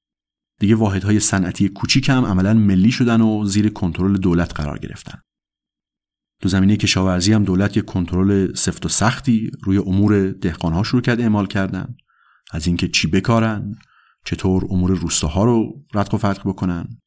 دیگه 0.59 0.76
واحدهای 0.76 1.20
صنعتی 1.20 1.70
کوچیک 1.70 2.09
هم 2.09 2.26
عملا 2.26 2.53
ملی 2.53 2.91
شدن 2.91 3.22
و 3.22 3.45
زیر 3.45 3.70
کنترل 3.70 4.18
دولت 4.18 4.53
قرار 4.53 4.80
گرفتن. 4.80 5.22
تو 6.42 6.50
زمینه 6.50 6.78
کشاورزی 6.78 7.34
هم 7.34 7.44
دولت 7.44 7.78
یک 7.78 7.86
کنترل 7.86 8.54
سفت 8.54 8.86
و 8.86 8.90
سختی 8.90 9.52
روی 9.64 9.78
امور 9.78 10.32
دهقانها 10.32 10.84
شروع 10.84 11.02
کرد 11.02 11.22
اعمال 11.22 11.48
کردن. 11.48 11.96
از 12.52 12.68
اینکه 12.68 12.88
چی 12.88 13.08
بکارن 13.08 13.76
چطور 14.26 14.66
امور 14.70 14.92
روستاها 14.92 15.44
رو 15.44 15.86
رد 15.94 16.14
و 16.14 16.18
فتق 16.18 16.42
بکنن. 16.48 17.02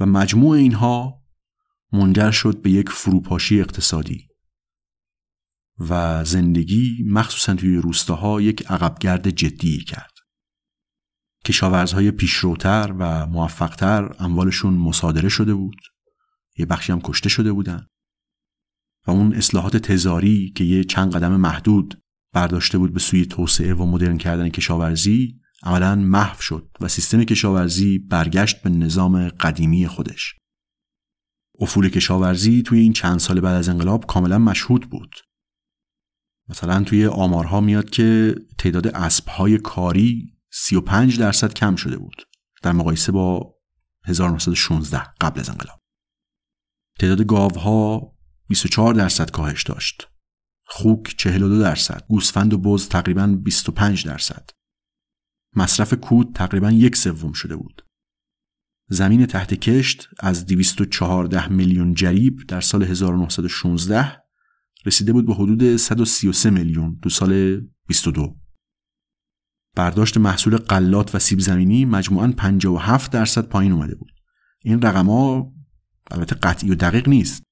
و 0.00 0.06
مجموع 0.06 0.56
اینها 0.56 1.22
منجر 1.92 2.30
شد 2.30 2.62
به 2.62 2.70
یک 2.70 2.88
فروپاشی 2.88 3.60
اقتصادی. 3.60 4.28
و 5.78 6.24
زندگی 6.24 7.04
مخصوصا 7.10 7.54
توی 7.54 7.76
روستاها 7.76 8.40
یک 8.40 8.66
عقبگرد 8.66 9.30
جدی 9.30 9.84
کرد. 9.84 10.12
کشاورزهای 11.44 12.10
پیشروتر 12.10 12.94
و 12.98 13.26
موفقتر 13.26 14.14
اموالشون 14.18 14.74
مصادره 14.74 15.28
شده 15.28 15.54
بود. 15.54 15.76
یه 16.58 16.66
بخشی 16.66 16.92
هم 16.92 17.00
کشته 17.00 17.28
شده 17.28 17.52
بودن. 17.52 17.86
و 19.06 19.10
اون 19.10 19.34
اصلاحات 19.34 19.76
تزاری 19.76 20.52
که 20.56 20.64
یه 20.64 20.84
چند 20.84 21.12
قدم 21.12 21.36
محدود 21.36 22.02
برداشته 22.32 22.78
بود 22.78 22.92
به 22.92 23.00
سوی 23.00 23.26
توسعه 23.26 23.74
و 23.74 23.86
مدرن 23.86 24.18
کردن 24.18 24.48
کشاورزی 24.48 25.40
عملا 25.62 25.94
محو 25.94 26.40
شد 26.40 26.70
و 26.80 26.88
سیستم 26.88 27.24
کشاورزی 27.24 27.98
برگشت 27.98 28.62
به 28.62 28.70
نظام 28.70 29.28
قدیمی 29.28 29.86
خودش. 29.86 30.34
افول 31.60 31.88
کشاورزی 31.88 32.62
توی 32.62 32.78
این 32.80 32.92
چند 32.92 33.18
سال 33.18 33.40
بعد 33.40 33.54
از 33.54 33.68
انقلاب 33.68 34.06
کاملا 34.06 34.38
مشهود 34.38 34.90
بود. 34.90 35.14
مثلا 36.48 36.84
توی 36.84 37.06
آمارها 37.06 37.60
میاد 37.60 37.90
که 37.90 38.34
تعداد 38.58 38.86
اسبهای 38.86 39.58
کاری 39.58 40.32
35 40.52 41.18
درصد 41.18 41.54
کم 41.54 41.76
شده 41.76 41.98
بود 41.98 42.22
در 42.62 42.72
مقایسه 42.72 43.12
با 43.12 43.54
1916 44.04 45.02
قبل 45.20 45.40
از 45.40 45.48
انقلاب. 45.48 45.80
تعداد 46.98 47.26
گاوها 47.26 48.15
24 48.48 48.94
درصد 48.94 49.30
کاهش 49.30 49.62
داشت. 49.62 50.08
خوک 50.66 51.14
42 51.16 51.58
درصد. 51.58 52.04
گوسفند 52.08 52.54
و 52.54 52.58
بز 52.58 52.88
تقریبا 52.88 53.26
25 53.26 54.06
درصد. 54.06 54.50
مصرف 55.56 55.94
کود 55.94 56.32
تقریبا 56.34 56.70
یک 56.70 56.96
سوم 56.96 57.32
شده 57.32 57.56
بود. 57.56 57.82
زمین 58.88 59.26
تحت 59.26 59.54
کشت 59.54 60.08
از 60.18 60.46
214 60.46 61.48
میلیون 61.48 61.94
جریب 61.94 62.40
در 62.48 62.60
سال 62.60 62.82
1916 62.82 64.22
رسیده 64.86 65.12
بود 65.12 65.26
به 65.26 65.34
حدود 65.34 65.76
133 65.76 66.50
میلیون 66.50 66.98
دو 67.02 67.10
سال 67.10 67.60
22 67.86 68.36
برداشت 69.76 70.18
محصول 70.18 70.56
قلات 70.56 71.14
و 71.14 71.18
سیب 71.18 71.40
زمینی 71.40 71.84
مجموعاً 71.84 72.32
57 72.32 73.12
درصد 73.12 73.44
پایین 73.44 73.72
اومده 73.72 73.94
بود. 73.94 74.12
این 74.60 74.82
رقم 74.82 75.06
ها 75.06 75.52
البته 76.10 76.34
قطعی 76.34 76.70
و 76.70 76.74
دقیق 76.74 77.08
نیست. 77.08 77.42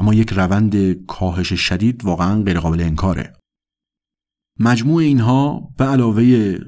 اما 0.00 0.14
یک 0.14 0.32
روند 0.32 0.92
کاهش 1.06 1.52
شدید 1.52 2.04
واقعا 2.04 2.42
غیرقابل 2.42 2.80
انکاره. 2.80 3.32
مجموع 4.58 5.02
اینها 5.02 5.72
به 5.78 5.84
علاوه 5.84 6.58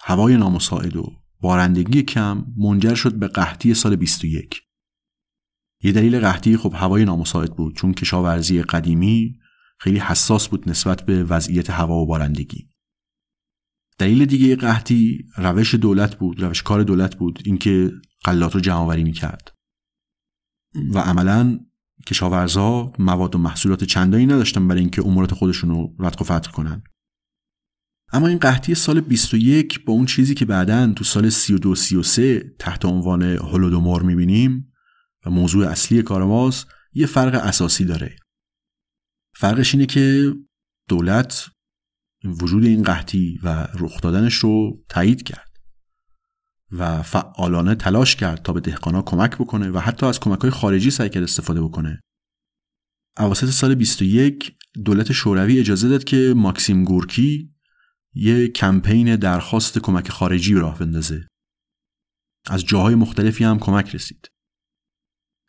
هوای 0.00 0.36
نامساعد 0.36 0.96
و 0.96 1.12
بارندگی 1.40 2.02
کم 2.02 2.44
منجر 2.56 2.94
شد 2.94 3.14
به 3.14 3.28
قحطی 3.28 3.74
سال 3.74 3.96
21 3.96 4.62
یه 5.82 5.92
دلیل 5.92 6.20
قحطی 6.20 6.56
خب 6.56 6.72
هوای 6.74 7.04
نامساعد 7.04 7.56
بود 7.56 7.76
چون 7.76 7.94
کشاورزی 7.94 8.62
قدیمی 8.62 9.38
خیلی 9.78 9.98
حساس 9.98 10.48
بود 10.48 10.70
نسبت 10.70 11.02
به 11.06 11.24
وضعیت 11.24 11.70
هوا 11.70 11.94
و 11.94 12.06
بارندگی 12.06 12.68
دلیل 13.98 14.24
دیگه 14.24 14.56
قحطی 14.56 15.28
روش 15.36 15.74
دولت 15.74 16.18
بود 16.18 16.42
روش 16.42 16.62
کار 16.62 16.82
دولت 16.82 17.16
بود 17.16 17.42
اینکه 17.44 17.92
قلات 18.24 18.54
رو 18.54 18.60
جمع 18.60 18.96
می‌کرد. 18.96 19.54
و 20.94 20.98
عملا 20.98 21.60
کشاورزا 22.06 22.92
مواد 22.98 23.34
و 23.34 23.38
محصولات 23.38 23.84
چندانی 23.84 24.26
نداشتن 24.26 24.68
برای 24.68 24.80
اینکه 24.80 25.06
امورات 25.06 25.34
خودشون 25.34 25.70
رو 25.70 25.94
رتق 25.98 26.22
و 26.22 26.24
فتق 26.24 26.50
کنن. 26.50 26.82
اما 28.12 28.26
این 28.26 28.38
قحطی 28.38 28.74
سال 28.74 29.00
21 29.00 29.84
با 29.84 29.92
اون 29.92 30.06
چیزی 30.06 30.34
که 30.34 30.44
بعدا 30.44 30.92
تو 30.92 31.04
سال 31.04 31.30
32 31.30 31.74
33 31.74 32.54
تحت 32.58 32.84
عنوان 32.84 33.22
هولودومور 33.22 34.02
می‌بینیم 34.02 34.72
و 35.26 35.30
موضوع 35.30 35.66
اصلی 35.66 36.02
کار 36.02 36.24
ماست 36.24 36.66
یه 36.92 37.06
فرق 37.06 37.34
اساسی 37.34 37.84
داره. 37.84 38.16
فرقش 39.36 39.74
اینه 39.74 39.86
که 39.86 40.34
دولت 40.88 41.46
وجود 42.24 42.64
این 42.64 42.82
قحطی 42.82 43.40
و 43.42 43.68
رخ 43.78 44.00
دادنش 44.00 44.34
رو 44.34 44.84
تایید 44.88 45.22
کرد. 45.22 45.51
و 46.72 47.02
فعالانه 47.02 47.74
تلاش 47.74 48.16
کرد 48.16 48.42
تا 48.42 48.52
به 48.52 48.60
دهقانا 48.60 49.02
کمک 49.02 49.36
بکنه 49.36 49.70
و 49.70 49.78
حتی 49.78 50.06
از 50.06 50.20
کمک 50.20 50.40
های 50.40 50.50
خارجی 50.50 50.90
سعی 50.90 51.08
کرد 51.08 51.22
استفاده 51.22 51.62
بکنه. 51.62 52.00
اواسط 53.18 53.46
سال 53.46 53.74
21 53.74 54.56
دولت 54.84 55.12
شوروی 55.12 55.60
اجازه 55.60 55.88
داد 55.88 56.04
که 56.04 56.34
ماکسیم 56.36 56.84
گورکی 56.84 57.54
یه 58.14 58.48
کمپین 58.48 59.16
درخواست 59.16 59.78
کمک 59.78 60.08
خارجی 60.08 60.54
راه 60.54 60.78
بندازه. 60.78 61.28
از 62.50 62.64
جاهای 62.64 62.94
مختلفی 62.94 63.44
هم 63.44 63.58
کمک 63.58 63.94
رسید. 63.94 64.28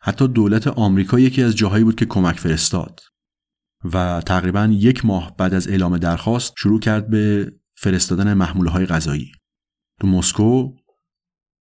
حتی 0.00 0.28
دولت 0.28 0.66
آمریکا 0.66 1.18
یکی 1.18 1.42
از 1.42 1.56
جاهایی 1.56 1.84
بود 1.84 1.96
که 1.96 2.06
کمک 2.06 2.40
فرستاد 2.40 3.00
و 3.92 4.22
تقریبا 4.26 4.68
یک 4.72 5.04
ماه 5.04 5.36
بعد 5.36 5.54
از 5.54 5.68
اعلام 5.68 5.98
درخواست 5.98 6.54
شروع 6.58 6.80
کرد 6.80 7.10
به 7.10 7.52
فرستادن 7.76 8.34
محموله 8.34 8.70
های 8.70 8.86
غذایی. 8.86 9.32
تو 10.00 10.06
مسکو 10.06 10.74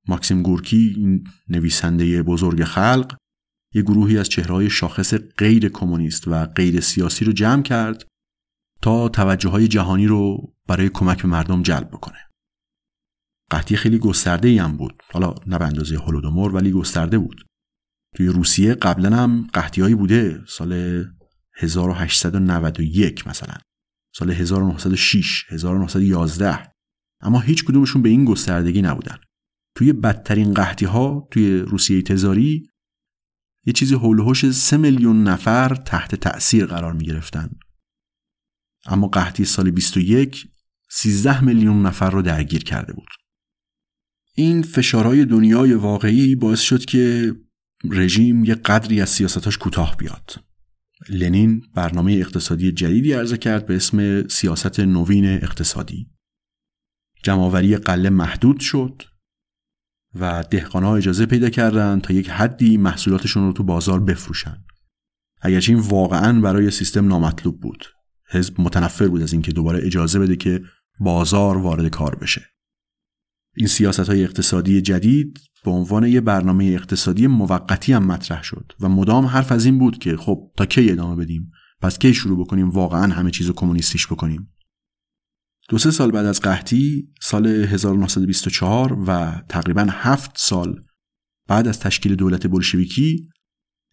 ماکسیم 0.08 0.41
گورکی 0.41 1.22
نویسنده 1.49 2.24
بزرگ 2.24 2.64
خلق 2.64 3.18
یه 3.74 3.82
گروهی 3.82 4.18
از 4.18 4.30
چهرهای 4.30 4.70
شاخص 4.70 5.14
غیر 5.14 5.70
کمونیست 5.70 6.28
و 6.28 6.45
غیر 6.45 6.80
سیاسی 6.80 7.26
رو 7.26 7.32
جمع 7.32 7.62
کرد 7.62 8.08
تا 8.82 9.10
توجه 9.10 9.49
های 9.49 9.68
جهانی 9.68 10.08
رو 10.08 10.54
برای 10.68 10.89
کمک 10.89 11.22
به 11.22 11.28
مردم 11.28 11.62
جلب 11.62 11.88
بکنه. 11.88 12.18
قحطی 13.51 13.76
خیلی 13.76 13.97
گسترده 13.97 14.47
ای 14.47 14.58
هم 14.58 14.78
بود. 14.78 15.04
حالا 15.12 15.36
نه 15.47 15.58
به 15.58 15.66
اندازه 15.66 15.97
هولودومور 15.97 16.56
ولی 16.56 16.72
گسترده 16.72 17.18
بود. 17.18 17.45
توی 18.16 18.28
روسیه 18.28 18.74
قبلا 18.74 19.16
هم 19.18 19.47
قحطی 19.54 19.95
بوده 19.95 20.43
سال 20.47 21.04
1891 21.56 23.28
مثلا 23.28 23.54
سال 24.16 24.32
1906 24.32 25.45
1911 25.49 26.72
اما 27.22 27.39
هیچ 27.39 27.66
کدومشون 27.66 28.01
به 28.01 28.10
این 28.10 28.26
گستردگی 28.26 28.82
نبودن 28.82 29.18
توی 29.76 29.93
بدترین 29.93 30.53
قحطی 30.53 30.86
ها 30.86 31.28
توی 31.32 31.57
روسیه 31.57 32.01
تزاری 32.01 32.67
یه 33.65 33.74
چیزی 33.74 33.95
حول 33.95 34.34
سه 34.34 34.78
میلیون 34.78 35.24
نفر 35.24 35.76
تحت 35.76 36.15
تأثیر 36.15 36.65
قرار 36.65 36.93
می 36.93 37.05
گرفتن. 37.05 37.49
اما 38.86 39.07
قحطی 39.07 39.45
سال 39.45 39.71
21 39.71 40.47
13 40.89 41.43
میلیون 41.43 41.86
نفر 41.86 42.09
رو 42.09 42.21
درگیر 42.21 42.63
کرده 42.63 42.93
بود. 42.93 43.07
این 44.36 44.61
فشارهای 44.61 45.26
دنیای 45.26 45.74
واقعی 45.74 46.36
باعث 46.36 46.59
شد 46.59 46.86
که 46.86 47.36
رژیم 47.91 48.43
یه 48.43 48.55
قدری 48.55 49.01
از 49.01 49.09
سیاستاش 49.09 49.57
کوتاه 49.57 49.97
بیاد. 49.97 50.43
لنین 51.09 51.61
برنامه 51.76 52.13
اقتصادی 52.13 52.71
جدیدی 52.71 53.13
عرضه 53.13 53.38
کرد 53.38 53.65
به 53.65 53.76
اسم 53.76 54.28
سیاست 54.28 54.80
نوین 54.80 55.26
اقتصادی. 55.26 56.09
جمعآوری 57.24 57.78
قله 57.78 58.09
محدود 58.09 58.59
شد 58.59 59.03
و 60.16 60.43
دهقانها 60.51 60.95
اجازه 60.95 61.26
پیدا 61.26 61.49
کردند 61.49 62.01
تا 62.01 62.14
یک 62.14 62.30
حدی 62.30 62.78
محصولاتشون 62.78 63.43
رو 63.43 63.53
تو 63.53 63.64
بازار 63.64 63.99
بفروشن. 63.99 64.57
اگرچه 65.41 65.74
این 65.74 65.82
واقعا 65.82 66.41
برای 66.41 66.72
سیستم 66.72 67.07
نامطلوب 67.07 67.59
بود. 67.61 67.86
حزب 68.30 68.61
متنفر 68.61 69.07
بود 69.07 69.22
از 69.22 69.34
اینکه 69.34 69.51
دوباره 69.51 69.86
اجازه 69.86 70.20
بده 70.20 70.36
که 70.36 70.61
بازار 70.99 71.57
وارد 71.57 71.88
کار 71.88 72.16
بشه. 72.16 72.41
این 73.55 73.68
سیاست 73.68 74.09
های 74.09 74.24
اقتصادی 74.24 74.82
جدید 74.82 75.39
به 75.66 75.72
عنوان 75.72 76.07
یه 76.07 76.22
برنامه 76.22 76.66
اقتصادی 76.66 77.28
موقتی 77.28 77.93
هم 77.93 78.05
مطرح 78.05 78.43
شد 78.43 78.72
و 78.80 78.89
مدام 78.89 79.26
حرف 79.26 79.51
از 79.51 79.66
این 79.66 79.80
بود 79.80 79.97
که 79.97 80.18
خب 80.18 80.51
تا 80.57 80.66
کی 80.66 80.91
ادامه 80.91 81.16
بدیم 81.16 81.51
پس 81.82 81.97
کی 81.97 82.14
شروع 82.14 82.39
بکنیم 82.39 82.70
واقعا 82.70 83.14
همه 83.14 83.32
چیز 83.32 83.47
رو 83.47 83.53
کمونیستیش 83.53 84.07
بکنیم 84.07 84.53
دو 85.70 85.78
سه 85.78 85.91
سال 85.91 86.11
بعد 86.11 86.26
از 86.26 86.39
قحطی 86.39 87.14
سال 87.22 87.47
1924 87.47 89.03
و 89.07 89.41
تقریبا 89.49 89.88
هفت 89.89 90.32
سال 90.36 90.84
بعد 91.47 91.68
از 91.68 91.80
تشکیل 91.80 92.16
دولت 92.16 92.47
بلشویکی 92.47 93.30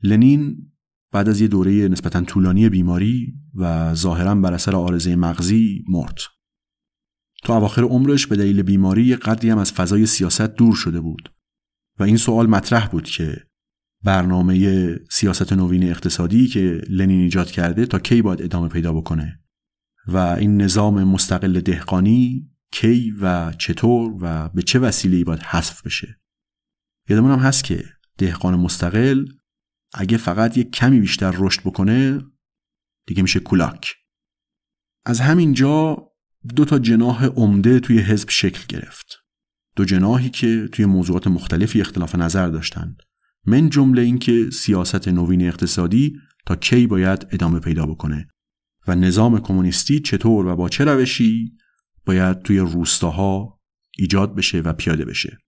لنین 0.02 0.72
بعد 1.12 1.28
از 1.28 1.40
یه 1.40 1.48
دوره 1.48 1.88
نسبتا 1.88 2.20
طولانی 2.20 2.68
بیماری 2.68 3.34
و 3.54 3.94
ظاهرا 3.94 4.34
بر 4.34 4.52
اثر 4.52 4.76
آرزه 4.76 5.16
مغزی 5.16 5.84
مرد. 5.88 6.18
تا 7.42 7.56
اواخر 7.56 7.82
عمرش 7.82 8.26
به 8.26 8.36
دلیل 8.36 8.62
بیماری 8.62 9.16
قدری 9.16 9.50
هم 9.50 9.58
از 9.58 9.72
فضای 9.72 10.06
سیاست 10.06 10.54
دور 10.54 10.74
شده 10.74 11.00
بود 11.00 11.32
و 11.98 12.02
این 12.02 12.16
سوال 12.16 12.46
مطرح 12.46 12.88
بود 12.88 13.04
که 13.04 13.36
برنامه 14.04 14.88
سیاست 15.10 15.52
نوین 15.52 15.90
اقتصادی 15.90 16.46
که 16.46 16.80
لنین 16.88 17.20
ایجاد 17.20 17.50
کرده 17.50 17.86
تا 17.86 17.98
کی 17.98 18.22
باید 18.22 18.42
ادامه 18.42 18.68
پیدا 18.68 18.92
بکنه؟ 18.92 19.39
و 20.06 20.16
این 20.16 20.62
نظام 20.62 21.04
مستقل 21.04 21.60
دهقانی 21.60 22.50
کی 22.72 23.10
و 23.10 23.52
چطور 23.52 24.16
و 24.20 24.48
به 24.48 24.62
چه 24.62 24.78
وسیله 24.78 25.24
باید 25.24 25.40
حذف 25.40 25.82
بشه؟ 25.86 26.20
یادمون 27.08 27.32
هم 27.32 27.38
هست 27.38 27.64
که 27.64 27.84
دهقان 28.18 28.54
مستقل 28.56 29.26
اگه 29.94 30.16
فقط 30.16 30.56
یک 30.56 30.70
کمی 30.70 31.00
بیشتر 31.00 31.34
رشد 31.38 31.60
بکنه 31.60 32.20
دیگه 33.06 33.22
میشه 33.22 33.40
کولاک. 33.40 33.94
از 35.04 35.20
همین 35.20 35.52
جا 35.52 36.06
دو 36.56 36.64
تا 36.64 36.78
جناح 36.78 37.24
عمده 37.24 37.80
توی 37.80 37.98
حزب 37.98 38.30
شکل 38.30 38.64
گرفت. 38.68 39.06
دو 39.76 39.84
جناحی 39.84 40.30
که 40.30 40.68
توی 40.72 40.84
موضوعات 40.84 41.26
مختلفی 41.26 41.80
اختلاف 41.80 42.14
نظر 42.14 42.48
داشتند. 42.48 43.02
من 43.46 43.70
جمله 43.70 44.02
اینکه 44.02 44.50
سیاست 44.50 45.08
نوین 45.08 45.48
اقتصادی 45.48 46.16
تا 46.46 46.56
کی 46.56 46.86
باید 46.86 47.26
ادامه 47.30 47.60
پیدا 47.60 47.86
بکنه. 47.86 48.28
و 48.86 48.94
نظام 48.94 49.40
کمونیستی 49.40 50.00
چطور 50.00 50.46
و 50.46 50.56
با 50.56 50.68
چه 50.68 50.84
روشی 50.84 51.52
باید 52.06 52.42
توی 52.42 52.58
روستاها 52.58 53.60
ایجاد 53.98 54.34
بشه 54.34 54.60
و 54.60 54.72
پیاده 54.72 55.04
بشه. 55.04 55.38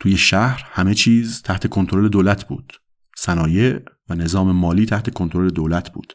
توی 0.00 0.16
شهر 0.16 0.62
همه 0.72 0.94
چیز 0.94 1.42
تحت 1.42 1.66
کنترل 1.66 2.08
دولت 2.08 2.48
بود. 2.48 2.72
صنایع 3.16 3.78
و 4.08 4.14
نظام 4.14 4.52
مالی 4.52 4.86
تحت 4.86 5.14
کنترل 5.14 5.50
دولت 5.50 5.92
بود. 5.92 6.12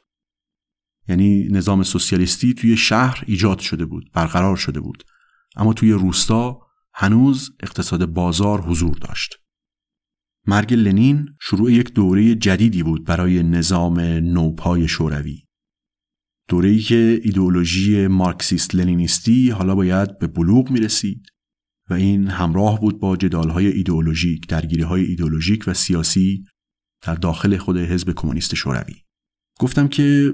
یعنی 1.07 1.47
نظام 1.47 1.84
سوسیالیستی 1.84 2.53
توی 2.53 2.78
شهر 2.78 3.24
ایجاد 3.28 3.59
شده 3.59 3.86
بود 3.86 4.11
برقرار 4.13 4.55
شده 4.55 4.80
بود. 4.80 5.03
اما 5.55 5.74
توی 5.74 5.91
روستا 5.91 6.59
هنوز 6.93 7.51
اقتصاد 7.59 8.05
بازار 8.05 8.61
حضور 8.61 8.97
داشت. 8.97 9.36
مرگ 10.47 10.74
لنین 10.74 11.36
شروع 11.41 11.72
یک 11.72 11.93
دوره 11.93 12.36
جدیدی 12.36 12.84
بود 12.84 13.05
برای 13.05 13.43
نظام 13.43 13.99
نوپای 13.99 14.88
شوروی. 14.88 15.43
دوره‌ای 16.52 16.80
که 16.80 17.22
ایدئولوژی 17.24 18.08
مارکسیست 18.08 18.76
لنینیستی 18.76 19.49
حالا 19.49 19.76
باید 19.76 20.20
به 20.20 20.28
بلوغ 20.28 20.72
می 20.72 20.80
رسید 20.80 21.28
و 21.89 21.93
این 21.93 22.28
همراه 22.28 22.80
بود 22.80 22.99
با 22.99 23.18
جدالهای 23.18 23.68
ایدئولوژیک، 23.68 24.47
درگیریهای 24.47 25.06
ایدئولوژیک 25.06 25.64
و 25.68 25.74
سیاسی 25.74 26.45
در 27.02 27.16
داخل 27.16 27.58
خود 27.58 27.78
حزب 27.78 28.14
کمونیست 28.16 28.56
شوروی. 28.56 28.95
گفتم 29.60 29.88
که 29.88 30.34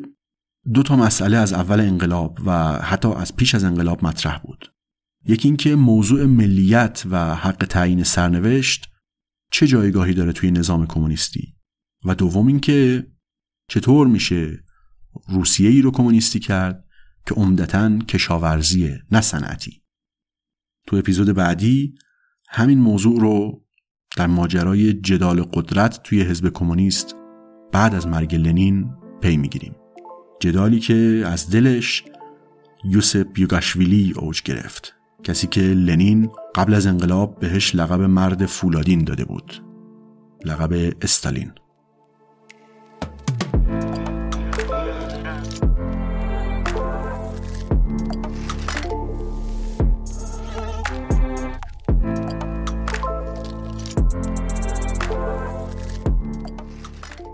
دو 0.73 0.83
تا 0.83 0.95
مسئله 0.95 1.37
از 1.37 1.53
اول 1.53 1.79
انقلاب 1.79 2.39
و 2.45 2.79
حتی 2.81 3.07
از 3.07 3.35
پیش 3.35 3.55
از 3.55 3.63
انقلاب 3.63 4.05
مطرح 4.05 4.37
بود. 4.37 4.73
یکی 5.25 5.47
اینکه 5.47 5.75
موضوع 5.75 6.25
ملیت 6.25 7.03
و 7.09 7.35
حق 7.35 7.65
تعیین 7.69 8.03
سرنوشت 8.03 8.89
چه 9.51 9.67
جایگاهی 9.67 10.13
داره 10.13 10.31
توی 10.31 10.51
نظام 10.51 10.87
کمونیستی 10.87 11.55
و 12.05 12.15
دوم 12.15 12.47
اینکه 12.47 13.07
چطور 13.69 14.07
میشه 14.07 14.66
روسیه 15.29 15.69
ای 15.69 15.81
رو 15.81 15.91
کمونیستی 15.91 16.39
کرد 16.39 16.83
که 17.25 17.35
عمدتا 17.35 17.99
کشاورزیه 17.99 19.01
نه 19.11 19.21
صنعتی. 19.21 19.81
تو 20.87 20.95
اپیزود 20.95 21.27
بعدی 21.27 21.95
همین 22.49 22.79
موضوع 22.79 23.19
رو 23.19 23.65
در 24.17 24.27
ماجرای 24.27 24.93
جدال 24.93 25.41
قدرت 25.41 26.03
توی 26.03 26.21
حزب 26.21 26.49
کمونیست 26.49 27.15
بعد 27.71 27.95
از 27.95 28.07
مرگ 28.07 28.35
لنین 28.35 28.89
پی 29.21 29.37
می‌گیریم. 29.37 29.75
جدالی 30.39 30.79
که 30.79 31.23
از 31.25 31.49
دلش 31.49 32.03
یوسف 32.83 33.25
یوگاشویلی 33.37 34.13
اوج 34.15 34.41
گرفت. 34.41 34.93
کسی 35.23 35.47
که 35.47 35.61
لنین 35.61 36.29
قبل 36.55 36.73
از 36.73 36.87
انقلاب 36.87 37.39
بهش 37.39 37.75
لقب 37.75 38.01
مرد 38.01 38.45
فولادین 38.45 39.03
داده 39.03 39.25
بود. 39.25 39.63
لقب 40.45 40.93
استالین. 41.01 41.51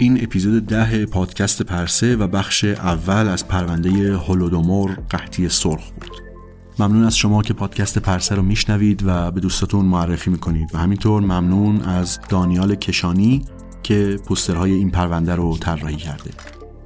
این 0.03 0.23
اپیزود 0.23 0.65
ده 0.65 1.05
پادکست 1.05 1.61
پرسه 1.61 2.15
و 2.15 2.27
بخش 2.27 2.63
اول 2.63 3.27
از 3.27 3.47
پرونده 3.47 4.17
هولودومور 4.17 4.97
قحطی 5.09 5.49
سرخ 5.49 5.91
بود. 5.91 6.11
ممنون 6.79 7.03
از 7.03 7.17
شما 7.17 7.41
که 7.41 7.53
پادکست 7.53 7.97
پرسه 7.97 8.35
رو 8.35 8.41
میشنوید 8.41 9.03
و 9.05 9.31
به 9.31 9.39
دوستاتون 9.39 9.85
معرفی 9.85 10.29
می‌کنید 10.29 10.75
و 10.75 10.77
همینطور 10.77 11.21
ممنون 11.21 11.81
از 11.81 12.19
دانیال 12.29 12.75
کشانی 12.75 13.41
که 13.83 14.19
پوسترهای 14.25 14.73
این 14.73 14.91
پرونده 14.91 15.35
رو 15.35 15.57
طراحی 15.57 15.95
کرده. 15.95 16.31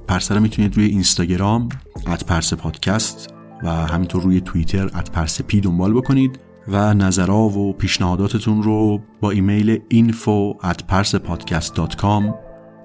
پرسه 0.08 0.34
رو 0.34 0.40
می‌تونید 0.40 0.76
روی 0.76 0.86
اینستاگرام 0.86 1.68
at 2.06 2.24
پرسه 2.24 2.56
پادکست 2.56 3.34
و 3.62 3.70
همینطور 3.70 4.22
روی 4.22 4.40
توییتر 4.40 4.84
at 4.84 5.10
پرسه 5.10 5.44
P 5.44 5.60
دنبال 5.60 5.92
بکنید 5.92 6.38
و 6.68 6.94
نظرها 6.94 7.48
و 7.48 7.72
پیشنهاداتتون 7.72 8.62
رو 8.62 9.00
با 9.20 9.30
ایمیل 9.30 9.76
info 9.76 10.64
at 10.66 10.82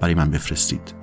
برای 0.04 0.16
من 0.16 0.30
بفرستید. 0.30 1.03